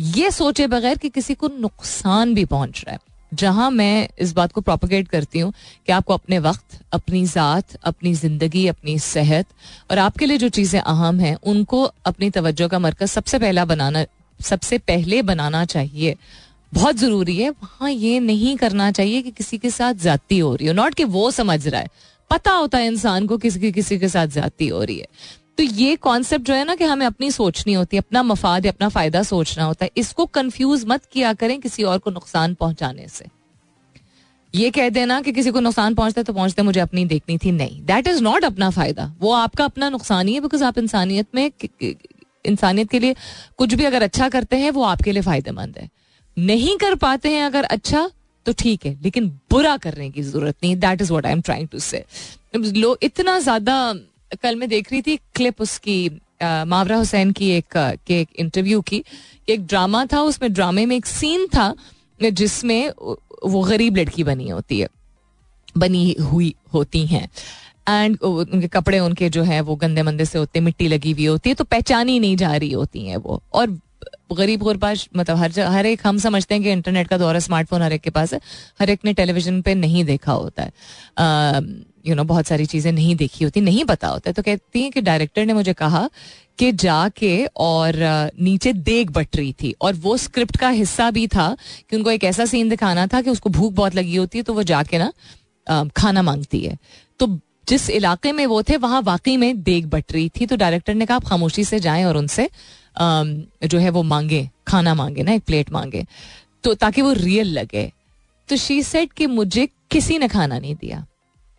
ये 0.00 0.30
सोचे 0.30 0.66
बगैर 0.66 0.98
कि 0.98 1.08
किसी 1.08 1.34
को 1.34 1.48
नुकसान 1.48 2.34
भी 2.34 2.44
पहुँच 2.44 2.82
रहा 2.86 2.92
है। 2.92 2.98
जहाँ 3.32 3.70
मैं 3.70 4.08
इस 4.18 4.32
बात 4.32 4.52
को 4.52 4.60
प्रोपोगेट 4.60 5.08
करती 5.08 5.38
हूँ 5.38 5.52
कि 5.86 5.92
आपको 5.92 6.14
अपने 6.14 6.38
वक्त, 6.38 6.78
अपनी 6.92 7.24
ज़ात, 7.26 7.74
अपनी 7.84 8.14
ज़िंदगी, 8.14 8.66
अपनी 8.66 8.98
सेहत 8.98 9.46
और 9.90 9.98
आपके 9.98 10.26
लिए 10.26 10.38
जो 10.38 10.48
चीज़ें 10.48 10.80
अहम 10.80 11.20
हैं, 11.20 11.34
उनको 11.36 11.82
अपनी 11.82 12.30
तवज्जो 12.30 12.68
का 12.68 12.78
मरकज 12.78 13.08
सबसे 13.08 13.38
पहला 13.38 13.64
बनाना, 13.64 14.04
सबसे 14.40 14.78
पहले 14.78 15.22
बनाना 15.22 15.64
चाहिए। 15.64 16.16
बहुत 16.72 16.96
ज़रूरी 16.96 17.36
है। 17.36 17.50
वहाँ 17.50 17.90
ये 17.90 18.20
नहीं 18.20 18.56
करना 18.56 18.90
चाहिए 18.90 19.22
कि 19.22 19.30
किसी 19.30 19.58
के 19.58 19.70
साथ 19.70 19.94
जाती 19.94 20.38
हो 20.38 20.54
रही 20.54 20.68
हो। 20.68 20.74
नॉट 20.74 20.94
कि 20.94 21.04
वो 21.04 21.30
समझ 21.30 21.66
रहा 21.68 21.80
है। 21.80 21.88
पता 22.30 22.52
होता 22.52 22.78
है 22.78 22.86
इंसान 22.86 23.26
को 23.26 23.36
किसी 23.38 23.72
किसी 23.72 23.98
के 23.98 24.08
साथ 24.08 24.26
जाती 24.26 24.68
हो 24.68 24.82
रही 24.84 24.98
है। 24.98 25.06
तो 25.62 25.66
ये 25.68 25.96
कॉन्सेप्ट 25.96 26.44
जो 26.44 26.54
है 26.54 26.64
ना 26.64 26.74
कि 26.74 26.84
हमें 26.84 27.04
अपनी 27.06 27.30
सोचनी 27.30 27.72
होती 27.72 27.96
है, 27.96 28.00
अपना 28.00 28.22
मफाद 28.22 28.66
अपना 28.66 28.88
फ़ायदा 28.88 29.22
सोचना 29.22 29.64
होता 29.64 29.84
है। 29.84 29.90
इसको 29.96 30.24
कंफ्यूज 30.28 30.84
मत 30.88 31.04
किया 31.12 31.32
करें 31.34 31.60
किसी 31.60 31.82
और 31.82 31.98
को 31.98 32.10
नुकसान 32.10 32.54
पहुँचाने 32.54 33.06
से। 33.08 33.26
ये 34.54 34.70
कह 34.70 34.88
देना 34.90 35.20
कि 35.22 35.32
किसी 35.32 35.50
को 35.50 35.60
नुकसान 35.60 35.94
पहुँचता 35.94 36.20
है 36.20 36.24
तो 36.24 36.32
पहुँचते 36.32 36.62
मुझे 36.62 36.80
अपनी 36.80 37.04
देखनी 37.04 37.38
थी, 37.38 37.52
नहीं। 37.52 37.80
दैट 37.84 38.08
इज़ 38.08 38.22
नॉट 38.22 38.44
अपना 38.44 38.70
फ़ायदा। 38.70 39.10
वो 39.20 39.32
आपका 39.34 39.64
अपना 39.64 39.88
नुकसान 39.90 40.28
ही 40.28 40.34
है 40.34 40.40
बिकॉज़ 40.40 40.64
आप 40.64 40.78
इंसानियत 40.78 41.26
में 41.34 41.50
इंसानियत 42.44 42.90
के 42.90 42.98
लिए 42.98 43.14
कुछ 43.58 43.74
भी 43.74 43.84
अगर 43.84 44.02
अच्छा 44.02 44.28
करते 44.28 44.56
हैं, 44.56 44.70
वो 44.70 44.82
आपके 44.84 45.12
लिए 45.12 45.22
फ़ायदेमंद 45.22 45.78
है। 45.78 45.88
नहीं 46.36 46.76
कर 46.78 46.94
पाते 46.96 47.30
हैं 47.30 47.44
अगर 47.44 47.64
अच्छा 47.66 48.10
तो 48.46 48.52
ठीक 48.54 48.86
है, 48.86 48.98
लेकिन 49.02 49.28
बुरा 49.50 49.76
करने 49.78 50.10
की 50.10 50.22
ज़रूरत 50.22 50.56
नहीं। 50.62 50.76
That 50.78 51.02
is 51.02 51.12
what 51.12 51.26
I 51.26 51.32
am 51.32 51.40
trying 51.42 51.68
to 51.68 51.78
say 51.80 52.04
लोग 52.56 52.98
इतना 53.02 53.38
ज़्यादा 53.40 53.94
कल 54.42 54.56
मैं 54.56 54.68
देख 54.68 54.92
रही 54.92 55.02
थी 55.02 55.16
क्लिप 55.34 55.60
उसकी 55.60 56.10
मावरा 56.42 56.96
हुसैन 56.96 57.30
की 57.32 57.50
एक 57.50 57.76
के 58.06 58.20
एक 58.20 58.28
इंटरव्यू 58.36 58.80
की 58.80 59.02
एक 59.48 59.66
ड्रामा 59.66 60.04
था, 60.06 60.20
उसमें 60.22 60.52
ड्रामे 60.52 60.86
में 60.86 60.96
एक 60.96 61.06
सीन 61.06 61.46
था, 61.46 61.74
जिसमें 62.20 62.90
वो 63.44 63.62
गरीब 63.62 63.96
लड़की 63.96 64.24
बनी 64.24 64.48
होती 64.48 64.80
है, 64.80 64.88
बनी 65.76 66.16
हुई 66.22 66.54
होती 66.74 67.06
हैं। 67.06 67.28
एंड 67.88 68.18
उनके 68.22 68.68
कपड़े, 68.68 68.98
उनके 68.98 69.28
जो 69.30 69.42
है, 69.42 69.60
वो 69.60 69.76
गंदे 69.76 70.02
मंदे 70.02 70.24
से 70.24 70.38
होते, 70.38 70.60
मिट्टी 70.60 70.88
लगी 70.88 71.12
हुई 71.12 71.26
होती 71.26 71.50
है 71.50 71.54
तो 71.54 71.64
पहचानी 71.66 72.18
नहीं 72.18 72.36
जा 72.36 72.54
रही 72.54 72.72
होती 72.72 73.06
हैं 73.06 73.16
वो। 73.16 73.42
और 73.52 73.78
गरीब 74.32 74.60
गुरबाज 74.60 75.08
मतलब 75.16 75.36
हर 75.36 75.60
हर 75.60 75.86
एक, 75.86 76.00
हम 76.06 76.18
समझते 76.18 76.54
हैं 76.54 76.62
कि 76.62 76.70
इंटरनेट 76.72 77.08
का 77.08 77.18
दौरा 77.18 77.38
स्मार्टफ़ोन 77.40 77.82
हर 77.82 77.92
एक 77.92 78.00
के 78.00 78.10
पास 78.10 78.32
है। 78.34 78.40
हर 78.80 78.90
एक 78.90 79.00
ने 79.04 79.12
टेलीविज़न 79.12 79.60
पे 79.62 79.74
नहीं 79.74 80.04
देखा 80.04 80.32
होता 80.32 80.62
है। 80.62 81.80
यू 82.06 82.14
नो 82.14 82.24
बहुत 82.24 82.46
सारी 82.46 82.66
चीज़ें 82.66 82.90
नहीं 82.92 83.14
देखी 83.16 83.44
होती, 83.44 83.60
नहीं 83.60 83.84
पता 83.84 84.08
होता 84.08 84.30
है। 84.30 84.34
तो 84.34 84.42
कहती 84.42 84.82
हैं 84.82 84.90
कि 84.92 85.00
डायरेक्टर 85.00 85.46
ने 85.46 85.52
मुझे 85.52 85.72
कहा 85.72 86.08
कि 86.58 86.70
जाके 86.74 87.44
और 87.56 87.94
नीचे 88.40 88.72
देग 88.72 89.10
बट 89.10 89.36
रही 89.36 89.52
थी। 89.62 89.74
और 89.80 89.94
वो 89.96 90.16
स्क्रिप्ट 90.16 90.56
का 90.56 90.68
हिस्सा 90.70 91.10
भी 91.10 91.26
था 91.26 91.56
कि 91.90 91.96
उनको 91.96 92.10
एक 92.10 92.24
ऐसा 92.24 92.44
सीन 92.46 92.68
दिखाना 92.68 93.06
था 93.06 93.20
कि 93.22 93.30
उसको 93.30 93.50
भूख 93.50 93.72
बहुत 93.72 93.94
लगी 93.94 94.16
होती 94.16 94.38
है 94.38 94.44
तो 94.44 94.54
वो 94.54 94.62
जाके 94.62 94.98
ना 94.98 95.12
खाना 95.96 96.22
मांगती 96.22 96.60
है। 96.60 96.76
तो 97.20 97.26
जिस 97.68 97.88
इलाके 97.90 98.32
में 98.32 98.44
वो 98.46 98.62
थे, 98.62 98.76
वहाँ 98.76 99.00
वाकई 99.02 99.36
में 99.36 99.62
देग 99.62 99.86
बट 99.86 100.12
रही 100.12 100.28
थी। 100.30 100.46
तो 100.46 100.56
डायरेक्टर 100.56 100.94
ने 100.94 101.06
कहा, 101.06 101.16
आप 101.16 101.24
खामोशी 101.24 101.64
से 101.64 101.78
जाएँ 101.80 102.04
और 102.04 102.16
उनसे 102.16 102.48
जो 102.96 103.78
है 103.78 103.90
वो 103.90 104.02
मांगे, 104.02 104.48
खाना 104.68 104.94
मांगे 104.94 105.22
ना, 105.22 105.32
एक 105.32 105.42
प्लेट 105.42 105.70
मांगे 105.72 106.04
तो 106.64 106.74
ताकि 106.74 107.02
वो 107.02 107.12
रियल 107.12 107.58
लगे। 107.58 107.90
तो 108.48 108.56
शी 108.56 108.82
सेट 108.82 109.12
कि 109.12 109.26
मुझे 109.26 109.68
किसी 109.90 110.18
ने 110.18 110.28
खाना 110.28 110.58
नहीं 110.58 110.74
दिया। 110.74 111.04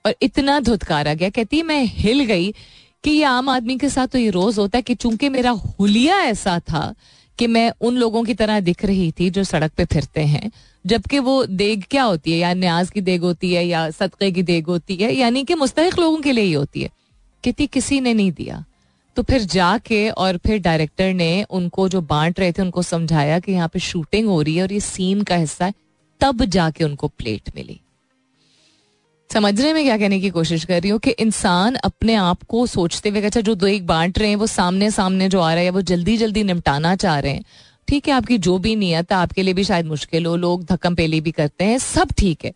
और 0.06 0.16
इतना 0.22 0.60
धुतकारा 0.60 1.14
गया, 1.14 1.30
कहती, 1.30 1.62
मैं 1.62 1.84
हिल 1.86 2.24
गई 2.24 2.52
कि 3.04 3.12
ये 3.12 3.24
आम 3.24 3.50
आदमी 3.50 3.78
के 3.78 3.90
साथ 3.90 4.08
तो 4.08 4.20
ये 4.20 4.30
रोज 4.30 4.58
होता 4.60 4.78
है 4.78 4.82
कि 4.82 4.96
चूँकि 4.96 5.30
मेरा 5.30 5.52
हुलिया 5.52 6.18
ऐसा 6.18 6.60
था 6.60 6.94
कि 7.40 7.48
मैं 7.48 7.72
उन 7.82 7.96
लोगों 7.96 8.24
की 8.24 8.34
तरह 8.34 8.60
दिख 8.60 8.86
रही 8.86 9.12
थी 9.12 9.30
जो 9.30 9.44
सड़क 9.44 9.72
पे 9.72 9.86
फिरते 9.86 10.22
हैं, 10.22 10.52
जबकि 10.86 11.20
वो 11.20 11.46
देग 11.46 11.84
क्या 11.92 12.04
होती 12.04 12.32
है? 12.32 12.38
या 12.38 12.54
न्याज 12.54 12.90
की 12.90 13.02
देग 13.02 13.22
होती 13.22 13.54
है, 13.54 13.66
या 13.68 13.90
सदक़े 13.92 14.32
की 14.32 14.44
देग 14.44 14.68
होती 14.68 14.96
है, 14.96 15.14
यानी 15.16 15.44
कि 15.44 15.56
मुस्तक 15.56 16.00
लोगों 16.00 16.18
के 16.18 16.32
लिए 16.32 16.44
ही 16.44 16.54
होती 16.54 16.82
है। 16.82 16.90
कितनी 17.44 17.68
किसी 17.68 18.00
ने 18.02 18.14
नहीं 18.14 18.32
दिया। 18.32 18.64
तो 19.16 19.24
फिर 19.24 19.42
जाके 19.42 20.10
और 20.10 20.38
फिर 20.38 20.60
डायरेक्टर 20.60 21.14
ने 21.14 21.44
उनको 21.44 21.90
जो 21.90 22.02
बांट 22.02 22.40
रहे 22.40 22.52
थे, 22.52 22.62
उनको 22.62 22.82
समझाया 22.82 23.40
कि 23.40 23.52
यहाँ 23.52 23.68
पे 23.68 23.80
शूटिंग 23.80 24.28
हो 24.28 24.42
रही 24.42 24.56
है 24.56 24.62
और 24.62 24.74
ये 24.74 24.80
सीन 24.80 25.22
का 25.22 25.36
हिस्सा 25.36 25.66
है, 25.66 25.74
तब 26.22 26.46
जाके 26.46 26.84
उनको 26.84 27.08
प्लेट 27.08 27.56
मिली। 27.56 27.80
समझने 29.34 29.74
में 29.74 29.84
क्या 29.84 29.98
कहने 29.98 30.20
की 30.20 30.30
कोशिश 30.30 30.66
कर 30.66 30.82
रही 30.82 30.92
हूँ 30.92 31.00
कि 31.00 31.12
इंसान 31.12 31.76
अपने 31.76 32.14
आप 32.14 32.44
को 32.44 32.68
सोचते 32.68 33.10
हुए 33.10 33.22
अच्छा 33.22 33.42
जो 33.42 33.56
दो 33.56 33.68
एक 33.68 33.88
बांट 33.88 34.20
रहे 34.20 34.30
हैं, 34.30 34.36
वो 34.36 34.48
सामने 34.48 34.92
सामने 34.92 35.30
जो 35.30 35.40
आ 35.40 35.54
रहा 35.54 35.64
है, 35.64 35.70
वो 35.70 35.82
जल्दी 35.82 36.18
जल्दी 36.18 36.44
निपटाना 36.44 36.96
चाह 36.96 37.20
रहे 37.20 37.34
हैं। 37.34 37.44
ठीक 37.88 38.08
है, 38.08 38.14
आपकी 38.14 38.38
जो 38.38 38.58
भी 38.58 38.76
नियत 38.76 39.12
है, 39.12 39.18
आपके 39.18 39.44
लिए 39.44 39.54
भी 39.54 39.64
शायद 39.64 39.86
मुश्किल 39.86 40.26
हो, 40.26 40.36
लोग 40.36 40.66
धक्कम 40.66 40.96
पेली 40.96 41.22
भी 41.22 41.32
करते 41.32 41.64
हैं, 41.64 41.78
सब 41.78 42.12
ठीक 42.18 42.46
है। 42.46 42.54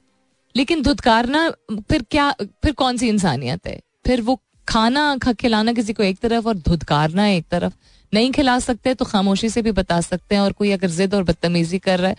लेकिन 0.56 0.82
धुतकारना, 0.82 1.50
फिर 1.72 2.06
क्या, 2.12 2.36
फिर 2.42 2.72
कौन 2.72 2.98
सी 2.98 3.08
इंसानियत 3.08 3.68
है? 3.68 3.82
फिर 4.06 4.22
वो 4.22 4.42
खाना 4.68 5.18
खिलाना 5.34 5.74
किसी 5.74 5.94
को 5.94 6.04
एक 6.04 6.20
तरफ़ 6.20 6.48
और 6.48 6.58
धुतकारना 6.58 7.28
एक 7.28 7.46
तरफ़। 7.52 7.74
नहीं 8.14 8.32
खिला 8.32 8.58
सकते 8.60 8.94
तो 8.94 9.06
खामोशी 9.06 9.50
से 9.50 9.62
भी 9.62 9.72
बता 9.72 10.00
सकते 10.02 10.36
हैं 10.36 10.42
और 10.42 10.52
कोई 10.52 10.72
अगर 10.72 10.90
जिद 10.90 11.14
और 11.16 11.24
बदतमीजी 11.24 11.80
कर 11.80 12.00
रहा 12.00 12.10
है 12.10 12.18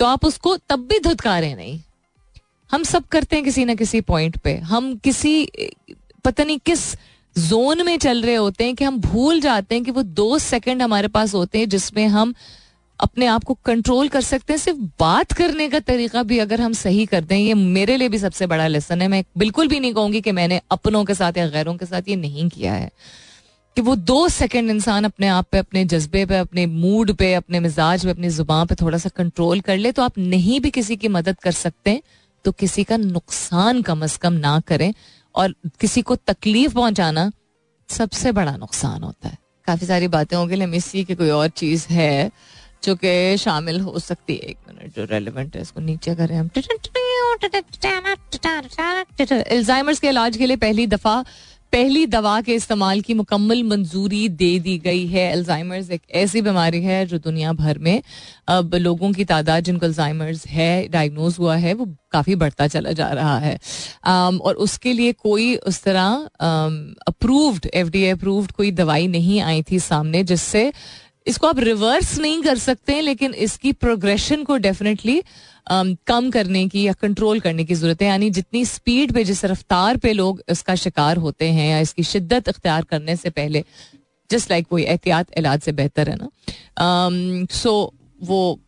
तो 0.00 0.06
आप 0.06 0.24
उसको 0.24 0.56
तब 0.68 0.86
भी 0.86 0.98
धुतकारे 1.00 1.54
नहीं। 1.54 1.80
हम 2.70 2.82
सब 2.82 3.06
करते 3.06 3.36
हैं 3.36 3.44
किसी 3.44 3.64
ना 3.64 3.74
किसी 3.74 4.00
पॉइंट 4.00 4.36
पे। 4.38 4.54
हम 4.56 4.94
किसी, 4.96 5.48
पता 6.24 6.44
नहीं 6.44 6.58
किस 6.58 6.80
जोन 7.36 7.84
में 7.86 7.96
चल 7.98 8.22
रहे 8.22 8.34
होते 8.34 8.64
हैं 8.64 8.74
कि 8.74 8.84
हम 8.84 8.98
भूल 9.00 9.40
जाते 9.40 9.74
हैं 9.74 9.84
कि 9.84 9.90
वो 9.90 10.02
दो 10.02 10.38
सेकंड 10.38 10.82
हमारे 10.82 11.08
पास 11.08 11.34
होते 11.34 11.58
हैं 11.58 11.68
जिसमें 11.68 12.06
हम 12.08 12.34
अपने 13.00 13.26
आप 13.26 13.44
को 13.44 13.54
कंट्रोल 13.54 14.08
कर 14.08 14.20
सकते 14.20 14.52
हैं। 14.52 14.60
सिर्फ़ 14.60 14.78
बात 15.00 15.32
करने 15.32 15.68
का 15.68 15.80
तरीका 15.80 16.22
भी 16.22 16.38
अगर 16.38 16.60
हम 16.60 16.72
सही 16.72 17.06
कर 17.06 17.24
दें, 17.24 17.38
ये 17.38 17.54
मेरे 17.54 17.96
लिए 17.96 18.08
भी 18.08 18.18
सबसे 18.18 18.46
बड़ा 18.46 18.66
लेसन 18.66 19.02
है। 19.02 19.08
मैं 19.08 19.24
बिल्कुल 19.38 19.68
भी 19.68 19.80
नहीं 19.80 19.94
कहूँगी 19.94 20.20
कि 20.20 20.32
मैंने 20.32 20.60
अपनों 20.70 21.04
के 21.04 21.14
साथ 21.14 21.32
या 21.36 21.48
गैरों 21.48 21.76
के 21.76 21.86
साथ 21.86 22.02
ये 22.08 22.16
नहीं 22.16 22.48
किया 22.48 22.72
है। 22.74 22.90
कि 23.76 23.82
वो 23.82 23.96
दो 23.96 24.28
सेकंड 24.28 24.70
इंसान 24.70 25.04
अपने 25.04 25.28
आप 25.28 25.46
पे, 25.52 25.58
अपने 25.58 25.84
जज्बे 25.84 26.26
पे, 26.26 26.36
अपने 26.36 26.66
मूड 26.66 27.12
पे, 27.12 27.34
अपने 27.34 27.60
मिजाज 27.60 28.04
पे, 28.04 28.10
अपनी 28.10 28.28
ज़ुबान 28.28 28.66
पे 28.66 28.74
थोड़ा 28.74 28.98
सा 28.98 29.08
कंट्रोल 29.08 29.60
कर 29.60 29.76
ले 29.76 29.92
तो 29.92 30.02
आप 30.02 30.18
नहीं 30.18 30.60
भी 30.60 30.70
किसी 30.70 30.96
की 30.96 31.08
मदद 31.08 31.36
कर 31.38 31.52
सकते 31.52 32.02
तो 32.44 32.52
किसी 32.52 32.84
का 32.84 32.96
नुकसान 32.96 33.82
कम 33.82 34.02
अज 34.02 34.16
कम 34.16 34.32
ना 34.32 34.60
करें 34.60 34.94
और 35.34 35.54
किसी 35.80 36.02
को 36.02 36.16
तकलीफ़ 36.16 36.74
पहुंचाना 36.74 37.32
सबसे 37.88 38.32
बड़ा 38.32 38.56
नुकसान 38.56 39.02
होता 39.02 39.28
है। 39.28 39.38
काफ़ी 39.66 39.86
सारी 39.86 40.08
बातें 40.08 40.36
होंगी 40.36 40.76
इसी 40.76 41.04
की 41.04 41.14
कोई 41.14 41.30
और 41.30 41.48
चीज़ 41.48 41.86
है। 41.90 42.30
जो 42.82 42.94
कि 42.94 43.36
शामिल 43.36 43.80
हो 43.80 43.98
सकती 43.98 44.34
है। 44.34 44.40
एक 44.40 44.56
मिनट 44.68 44.94
जो 44.96 45.04
रेलिवेंट 45.04 45.56
है 45.56 45.62
इसको 45.62 45.80
नीचे 45.80 46.14
करें 46.14 46.36
हम। 46.36 46.50
अल्जाइमर्स 49.32 49.98
के 49.98 50.08
इलाज 50.08 50.36
के 50.36 50.46
लिए 50.46 50.56
पहली 50.56 50.86
दफ़ा 50.86 51.24
पहली 51.72 52.06
दवा 52.06 52.40
के 52.40 52.54
इस्तेमाल 52.54 53.00
की 53.00 53.14
मुकम्मल 53.14 53.62
मंजूरी 53.62 54.28
दे 54.28 54.58
दी 54.58 54.78
गई 54.78 55.06
है। 55.06 55.32
अल्जाइमर्स 55.32 55.90
एक 55.90 56.02
ऐसी 56.10 56.42
बीमारी 56.42 56.82
है 56.82 57.06
जो 57.06 57.18
दुनिया 57.18 57.52
भर 57.52 57.78
में 57.78 58.02
अब 58.48 58.74
लोगों 58.74 59.12
की 59.12 59.24
तादाद 59.24 59.64
जिनको 59.64 59.86
अल्जाइमर्स 59.86 60.46
है 60.46 60.88
डायग्नोज 60.88 61.36
हुआ 61.38 61.56
है 61.56 61.74
वो 61.74 61.86
काफ़ी 62.12 62.34
बढ़ता 62.34 62.66
चला 62.66 62.92
जा 62.92 63.08
रहा 63.08 63.38
है। 63.38 63.58
Um, 63.58 64.40
और 64.40 64.54
उसके 64.54 64.92
लिए 64.92 65.12
कोई 65.12 65.56
उस 65.56 65.82
तरह 65.82 66.28
अप्रूव्ड 67.08 67.68
एफ़ 67.74 67.90
डी 67.90 68.08
अप्रूव्ड 68.08 68.52
कोई 68.52 68.70
दवाई 68.70 69.06
नहीं 69.06 69.40
आई 69.40 69.62
थी 69.62 69.78
सामने 69.80 70.24
जिससे 70.24 70.72
इसको 71.28 71.46
आप 71.46 71.58
रिवर्स 71.58 72.18
नहीं 72.18 72.42
कर 72.42 72.58
सकते 72.58 73.00
लेकिन 73.00 73.34
इसकी 73.46 73.72
प्रोग्रेशन 73.74 74.44
को 74.44 74.56
डेफिनेटली 74.56 75.22
um, 75.72 75.96
कम 76.06 76.30
करने 76.30 76.66
की 76.68 76.82
या 76.82 76.92
कंट्रोल 76.92 77.40
करने 77.40 77.64
की 77.64 77.74
ज़रूरत 77.74 78.02
है। 78.02 78.08
यानी 78.08 78.30
जितनी 78.30 78.64
स्पीड 78.64 79.12
पे 79.12 79.24
जिस 79.24 79.44
रफ्तार 79.44 79.96
पे 79.96 80.12
लोग 80.12 80.42
इसका 80.50 80.74
शिकार 80.74 81.16
होते 81.16 81.50
हैं 81.50 81.70
या 81.70 81.80
इसकी 81.80 82.02
शिद्दत 82.02 82.48
इख्तियार 82.48 82.84
करने 82.84 83.16
से 83.16 83.30
पहले 83.30 83.64
जस्ट 84.30 84.50
लाइक 84.50 84.66
वही 84.72 84.84
एहतियात 84.84 85.38
इलाज 85.38 85.60
से 85.60 85.72
बेहतर 85.72 86.10
है 86.10 86.16
ना। 86.16 86.28
सो 86.78 87.74
um, 87.80 87.90
so, 87.90 88.28
वो 88.28 88.60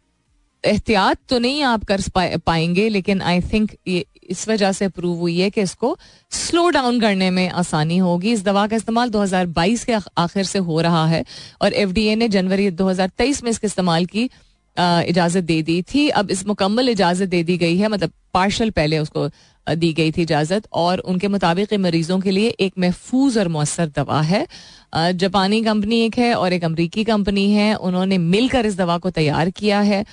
एहतियात 0.64 1.18
तो 1.28 1.38
नहीं 1.38 1.62
आप 1.62 1.84
कर 1.84 2.00
पाएँगे 2.46 2.88
लेकिन 2.88 3.22
आई 3.22 3.40
थिंक 3.52 3.70
ये 3.88 4.04
इस 4.30 4.48
वजह 4.48 4.72
से 4.72 4.84
अप्रूव 4.84 5.18
हुई 5.18 5.38
है 5.38 5.50
कि 5.50 5.60
इसको 5.60 5.96
स्लो 6.32 6.68
डाउन 6.70 7.00
करने 7.00 7.30
में 7.30 7.48
आसानी 7.50 7.96
होगी। 7.98 8.32
इस 8.32 8.44
दवा 8.44 8.66
का 8.66 8.76
इस्तेमाल 8.76 9.10
2022 9.10 9.84
के 9.84 9.98
आखिर 10.18 10.44
से 10.44 10.58
हो 10.60 10.80
रहा 10.80 11.06
है 11.06 11.24
और 11.62 11.72
एफडीए 11.74 12.14
ने 12.16 12.28
जनवरी 12.28 12.70
2023 12.72 13.42
में 13.44 13.50
इसके 13.50 13.66
इस्तेमाल 13.66 14.06
की 14.06 14.30
इजाज़त 14.76 15.44
दे 15.44 15.62
दी 15.62 15.80
थी। 15.84 16.08
अब 16.10 16.30
इस 16.30 16.46
मुकम्मल 16.46 16.88
इजाज़त 16.88 17.28
दे 17.28 17.42
दी 17.42 17.56
गई 17.58 17.76
है 17.78 17.88
मतलब 17.88 18.10
पार्शल 18.34 18.70
पहले 18.70 18.98
उसको 18.98 19.28
दी 19.66 19.92
गई 19.92 20.12
थी 20.12 20.22
इजाज़त 20.22 20.66
और 20.72 20.98
उनके 21.00 21.28
मुताबिक 21.28 21.74
मरीजों 21.76 22.18
के 22.20 22.30
लिए 22.30 22.48
एक 22.60 22.72
महफूज 22.78 23.38
और 23.38 23.48
मौसर 23.48 23.88
दवा 23.96 24.20
है। 24.22 24.46
जापानी 24.94 25.62
कंपनी 25.64 26.00
एक 26.00 26.18
है 26.18 26.34
और 26.34 26.52
एक 26.52 26.64
अमरीकी 26.64 27.04
कंपनी 27.04 27.50
है। 27.52 27.74
उन्होंने 27.74 28.18
मिलकर 28.18 28.66
इस 28.66 28.76
दवा 28.76 28.98
को 28.98 29.10
तैयार 29.10 29.50
किया 29.52 29.80
है 29.82 30.04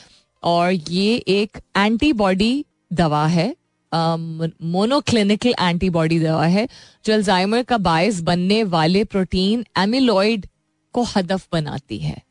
और 0.44 0.72
ये 0.72 1.16
एक 1.16 1.58
एंटीबॉडी 1.78 2.66
दवा 2.94 3.26
है। 3.28 3.54
मोनोक्लिनिकल 3.98 5.54
एंटीबॉडी 5.60 6.20
दवा 6.20 6.46
है, 6.46 6.68
जो 7.06 7.14
अल्जाइमर 7.14 7.64
का 7.64 7.78
बायस 7.80 8.22
बनने 8.22 8.64
वाले 8.66 9.04
प्रोटीन 9.06 9.66
एमिलॉइड 9.78 10.48
को 10.94 11.04
हदफ 11.06 11.48
बनाती 11.54 11.98
है। 11.98 12.22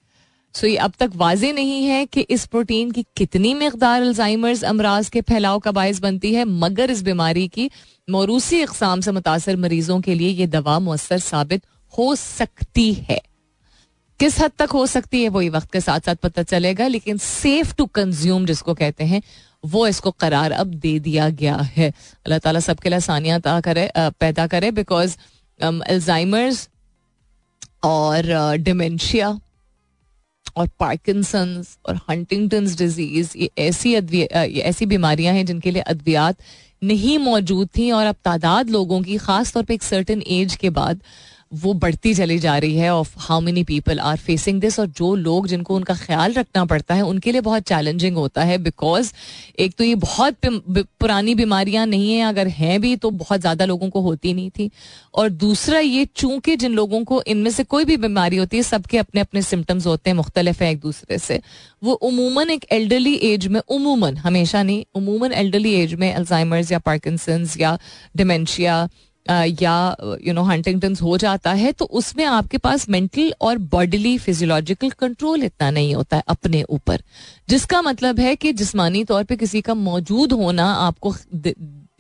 सो 0.54 0.66
ये 0.66 0.76
अब 0.76 0.92
तक 0.98 1.10
वाजे 1.14 1.52
नहीं 1.52 1.84
है 1.84 2.04
कि 2.06 2.20
इस 2.20 2.46
प्रोटीन 2.46 2.90
की 2.90 3.04
कितनी 3.16 3.52
मकदार 3.54 4.02
अल्जाइमर्स 4.02 4.64
अमराज 4.64 5.08
के 5.08 5.20
फैलाव 5.20 5.58
का 5.58 5.72
बायस 5.72 6.00
बनती 6.00 6.32
है, 6.34 6.44
मगर 6.44 6.90
इस 6.90 7.02
बीमारी 7.02 7.46
की 7.48 7.70
मरूसी 8.08 8.60
इकसाम 8.62 9.00
से 9.00 9.12
मुतासर 9.12 9.56
मरीजों 9.56 10.00
के 10.00 10.14
लिए 10.14 10.28
ये 10.30 10.46
दवा 10.48 10.78
मौसर 10.78 11.18
साबित 11.18 11.62
हो 11.94 12.14
सकती 12.14 12.92
है। 12.94 13.20
किस 14.20 14.38
हद 14.40 14.52
तक 14.58 14.70
हो 14.70 14.86
सकती 14.86 15.22
है 15.22 15.28
वही 15.28 15.48
वक्त 15.48 15.70
के 15.72 15.80
साथ 15.80 16.00
साथ 16.00 16.16
पता 16.16 16.42
चलेगा, 16.42 16.86
लेकिन 16.86 17.18
सेफ़ 17.18 17.74
टू 17.74 17.86
कंज्यूम 17.86 18.46
जिसको 18.46 18.74
कहते 18.74 19.04
हैं 19.04 19.20
वो 19.66 19.86
इसको 19.86 20.10
करार 20.20 20.52
अब 20.52 20.74
दे 20.84 20.98
दिया 21.00 21.28
गया 21.40 21.56
है। 21.76 21.88
अल्लाह 21.88 22.38
ताला 22.38 22.60
सबके 22.60 22.88
लिए 22.88 22.96
आसानियात 22.96 23.48
करे 23.64 23.90
पैदा 23.96 24.46
करे 24.46 24.70
बिकॉज़ 24.72 25.16
अल्जाइमर्स 25.60 26.68
और 27.84 28.56
डिमेंशिया 28.60 29.28
और 30.56 30.68
पार्किसंस 30.80 31.76
और 31.88 31.96
हंटिंगटन 32.10 32.66
डिज़ीज़ 32.76 33.36
ये 33.38 33.50
ऐसी 33.58 33.94
ये 33.94 34.24
ऐसी 34.72 34.86
बीमारियाँ 34.86 35.34
हैं 35.34 35.44
जिनके 35.46 35.70
लिए 35.70 35.82
अद्वियात 35.94 36.36
नहीं 36.84 37.18
मौजूद 37.18 37.68
थी 37.76 37.90
और 37.90 38.06
अब 38.06 38.16
तादाद 38.24 38.70
लोगों 38.70 39.00
की 39.02 39.16
खास 39.18 39.52
तौर 39.52 39.64
पे 39.64 39.74
एक 39.74 39.82
सर्टन 39.82 40.22
एज 40.28 40.56
के 40.56 40.70
बाद 40.70 41.00
वो 41.53 41.72
बढ़ती 41.74 42.12
चली 42.14 42.38
जा 42.38 42.57
रही 42.59 42.76
है 42.76 42.90
of 42.90 43.12
how 43.18 43.40
many 43.40 43.62
people 43.64 43.99
are 44.01 44.16
facing 44.18 44.61
this 44.61 44.78
और 44.80 44.86
जो 44.88 45.14
लोग 45.16 45.47
जिनको 45.49 45.74
उनका 45.76 45.94
ख्याल 45.97 46.32
रखना 46.32 46.64
पड़ता 46.64 46.94
है, 46.94 47.03
उनके 47.03 47.32
लिए 47.32 47.40
बहुत 47.40 47.62
चैलेंजिंग 47.62 48.16
होता 48.16 48.44
है 48.44 48.59
बिकॉज़ 48.59 49.12
एक 49.59 49.74
तो 49.78 49.84
ये 49.84 49.94
बहुत 49.97 50.47
पुरानी 50.47 51.34
बीमारियाँ 51.34 51.86
नहीं 51.86 52.12
है, 52.12 52.22
अगर 52.24 52.49
हैं 52.49 52.80
भी 52.80 52.94
तो 52.97 53.11
बहुत 53.12 53.40
ज़्यादा 53.40 53.64
लोगों 53.64 53.88
को 53.90 54.01
होती 54.01 54.34
नहीं 54.34 54.51
थी। 54.51 54.70
और 55.14 55.28
दूसरा 55.30 55.78
ये 55.78 56.05
चूँकि 56.16 56.57
जिन 56.57 56.74
लोगों 56.74 57.03
को 57.05 57.22
इनमें 57.24 57.51
से 57.51 57.64
कोई 57.64 57.84
भी 57.84 57.97
बीमारी 57.99 58.36
होती 58.36 58.57
है, 58.57 58.62
सबके 58.64 58.99
अपने 58.99 59.20
अपने 59.20 59.42
सिम्टम्स 59.42 59.86
होते 59.86 60.11
हैं, 60.11 60.16
मुख्तलिफ़ 60.16 60.62
हैं 60.62 60.70
एक 60.70 60.80
दूसरे 60.80 61.18
से। 61.18 61.40
वो 61.84 61.92
उमूमन 61.94 62.51
एक 62.51 62.66
एल्डरली 62.72 63.14
एज 63.24 63.47
में, 63.47 63.61
उमूमन, 63.61 64.16
हमेशा 64.18 64.62
नहीं, 64.62 64.84
उमूमन 64.94 65.32
एल्डरली 65.34 65.74
एज 65.74 65.94
में 65.94 66.12
अल्जाइमर्स 66.14 66.72
या 66.72 66.78
पार्किसंस 66.80 67.61
या 67.61 67.78
डिमेंशिया 68.16 68.88
या 69.31 69.97
यू 70.27 70.33
नो 70.33 70.43
हंटिंगटन 70.43 70.97
हो 71.03 71.16
जाता 71.16 71.53
है 71.53 71.72
तो 71.72 71.85
उसमें 71.85 72.24
आपके 72.24 72.59
पास 72.59 72.89
मेंटल 72.89 73.33
और 73.41 73.59
बॉडीली 73.59 74.18
फिजियोलॉजिकल 74.18 74.91
कंट्रोल 74.91 75.43
इतना 75.43 75.70
नहीं 75.70 75.95
होता 75.95 76.16
है 76.16 76.22
अपने 76.29 76.62
ऊपर। 76.62 77.03
जिसका 77.49 77.83
मतलब 77.83 78.20
है 78.20 78.37
कि 78.37 78.53
जिसमानी 78.53 79.05
तौर 79.05 79.24
पे 79.24 79.37
किसी 79.37 79.61
का 79.61 79.74
मौजूद 79.74 80.33
होना 80.33 80.72
आपको 80.72 81.14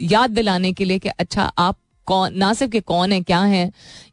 याद 0.00 0.30
दिलाने 0.30 0.72
के 0.72 0.84
लिए 0.84 0.98
कि 0.98 1.08
अच्छा 1.08 1.42
आप 1.42 1.76
कौन 2.06 2.38
ना 2.38 2.52
सिर्फ़ 2.54 2.72
कि 2.72 2.80
कौन 2.80 3.12
है 3.12 3.20
क्या 3.20 3.40
है 3.40 3.64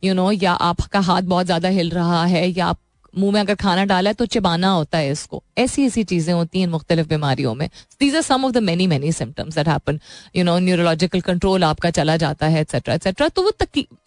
यू 0.03 0.13
you 0.13 0.15
नो 0.15 0.29
know, 0.31 0.43
या 0.43 0.53
आपका 0.53 0.99
हाथ 0.99 1.21
बहुत 1.21 1.45
ज़्यादा 1.45 1.69
हिल 1.69 1.89
रहा 1.89 2.25
है 2.25 2.47
या 2.49 2.65
आप 2.65 2.77
मुँह 3.13 3.33
में 3.33 3.39
अगर 3.41 3.55
खाना 3.55 3.85
डाला 3.85 4.09
है 4.09 4.13
तो 4.13 4.25
चिबाना 4.27 4.69
होता 4.69 4.97
है 4.97 5.11
इसको। 5.11 5.41
ऐसी 5.57 5.85
ऐसी 5.85 6.03
चीज़ें 6.03 6.33
होती 6.33 6.59
हैं 6.59 6.67
मुख्तलिफ़ 6.67 7.07
बीमारियों 7.07 7.53
में। 7.55 7.67
These 7.99 8.15
are 8.15 8.21
some 8.21 8.45
of 8.45 8.51
the 8.51 8.63
many 8.63 8.87
many 8.87 9.11
symptoms 9.13 9.55
that 9.55 9.67
happen 9.67 9.99
you 10.35 10.43
know 10.43 10.57
neurological 10.59 11.21
control 11.23 11.63
आपका 11.63 11.89
चला 11.91 12.17
जाता 12.17 12.47
है 12.47 12.61
एक्सेट्रा 12.61 12.95
एक्सेट्रा 12.95 13.27
तो 13.29 13.43
वो 13.43 13.51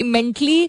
मेंटली 0.04 0.68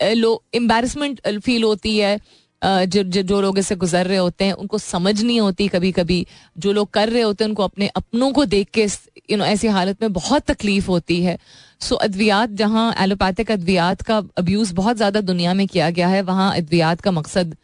लो 0.00 0.42
एम्बेरसमेंट 0.54 1.20
फील 1.38 1.64
होती 1.64 1.96
है। 1.98 2.18
जो 2.62 3.02
जो 3.02 3.40
लोग 3.40 3.58
इससे 3.58 3.74
गुजर 3.76 4.06
रहे 4.06 4.16
होते 4.18 4.44
हैं, 4.44 4.52
उनको 4.52 4.78
समझ 4.78 5.22
नहीं 5.22 5.40
होती 5.40 5.66
कभी 5.68 5.90
कभी 5.92 6.26
जो 6.56 6.72
लोग 6.72 6.90
कर 6.90 7.08
रहे 7.08 7.22
होते 7.22 7.44
हैं, 7.44 7.48
उनको 7.48 7.62
अपने 7.64 7.88
अपनों 7.96 8.30
को 8.32 8.44
देख 8.46 8.70
के 8.70 8.86
यू 9.30 9.36
नो 9.36 9.44
ऐसी 9.46 9.68
हालत 9.68 10.02
में 10.02 10.12
बहुत 10.12 10.46
तकलीफ़ 10.46 10.86
होती 10.88 11.20
है। 11.22 11.38
सो 11.80 11.94
अद्वियात, 11.96 12.50
जहाँ 12.50 12.94
एलोपैथिक 13.00 13.50
अद्वियात 13.52 14.02
का 14.02 14.16
अब्यूज़ 14.38 14.74
बहुत 14.74 14.96
ज़्यादा 14.96 15.20
दुनिया 15.22 15.54
में 15.54 15.66
किया 15.68 15.90
गया 15.90 16.08
है, 16.08 16.22
वहाँ 16.22 16.54
अद्वियात 16.56 17.00
का 17.00 17.10
मकसद 17.12 17.56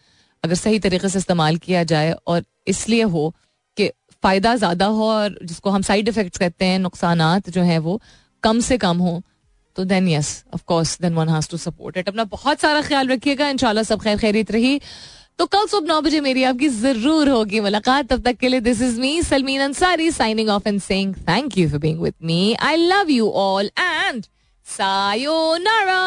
अगर 0.44 0.54
सही 0.56 0.78
तरीके 0.86 1.08
से 1.08 1.18
इस्तेमाल 1.18 1.56
किया 1.66 1.82
जाए 1.90 2.14
और 2.26 2.42
इसलिए 2.68 3.02
हो 3.14 3.28
कि 3.76 3.88
फ़ायदा 4.22 4.54
ज़्यादा 4.56 4.86
हो 4.98 5.08
और 5.10 5.38
जिसको 5.42 5.70
हम 5.70 5.82
साइड 5.82 6.08
इफ़ेक्ट्स 6.08 6.38
कहते 6.38 6.64
हैं 6.64 6.78
नुकसान 6.78 7.22
जो 7.48 7.62
हैं 7.62 7.78
वो 7.88 8.00
कम 8.42 8.60
से 8.60 8.78
कम 8.78 8.98
हो 8.98 9.22
तो 9.76 9.84
then 9.84 10.08
yes 10.08 10.30
of 10.54 10.62
course 10.66 11.00
then 11.00 11.14
one 11.14 11.28
has 11.28 11.48
to 11.50 11.56
support 11.56 11.96
it 11.96 12.08
अपना 12.08 12.24
बहुत 12.32 12.60
सारा 12.60 12.80
ख्याल 12.82 13.08
रखिएगा, 13.08 13.48
इंशाल्लाह 13.48 13.84
सब 13.84 14.00
खैर 14.02 14.18
खैरित 14.18 14.50
रही। 14.50 14.80
तो 15.38 15.46
कल 15.46 15.66
सुबह 15.66 15.86
नौ 15.88 16.00
बजे 16.00 16.20
मेरी 16.20 16.42
आपकी 16.44 16.68
ज़रूर 16.68 17.28
होगी 17.28 17.60
मुलाकात। 17.60 18.06
तब 18.08 18.22
तक 18.24 18.36
के 18.38 18.48
लिए 18.48 18.60
this 18.60 18.82
is 18.82 19.00
me 19.00 19.22
Salmeen 19.22 19.60
Ansari 19.60 20.10
signing 20.12 20.48
off 20.48 20.68
and 20.68 20.80
saying 20.80 21.14
thank 21.28 21.58
you 21.58 21.68
for 21.70 21.78
being 21.80 22.00
with 22.02 22.14
me 22.22 22.54
I 22.62 22.76
love 22.76 23.10
you 23.10 23.30
all 23.42 23.70
and 23.78 24.24
sayonara 24.66 26.02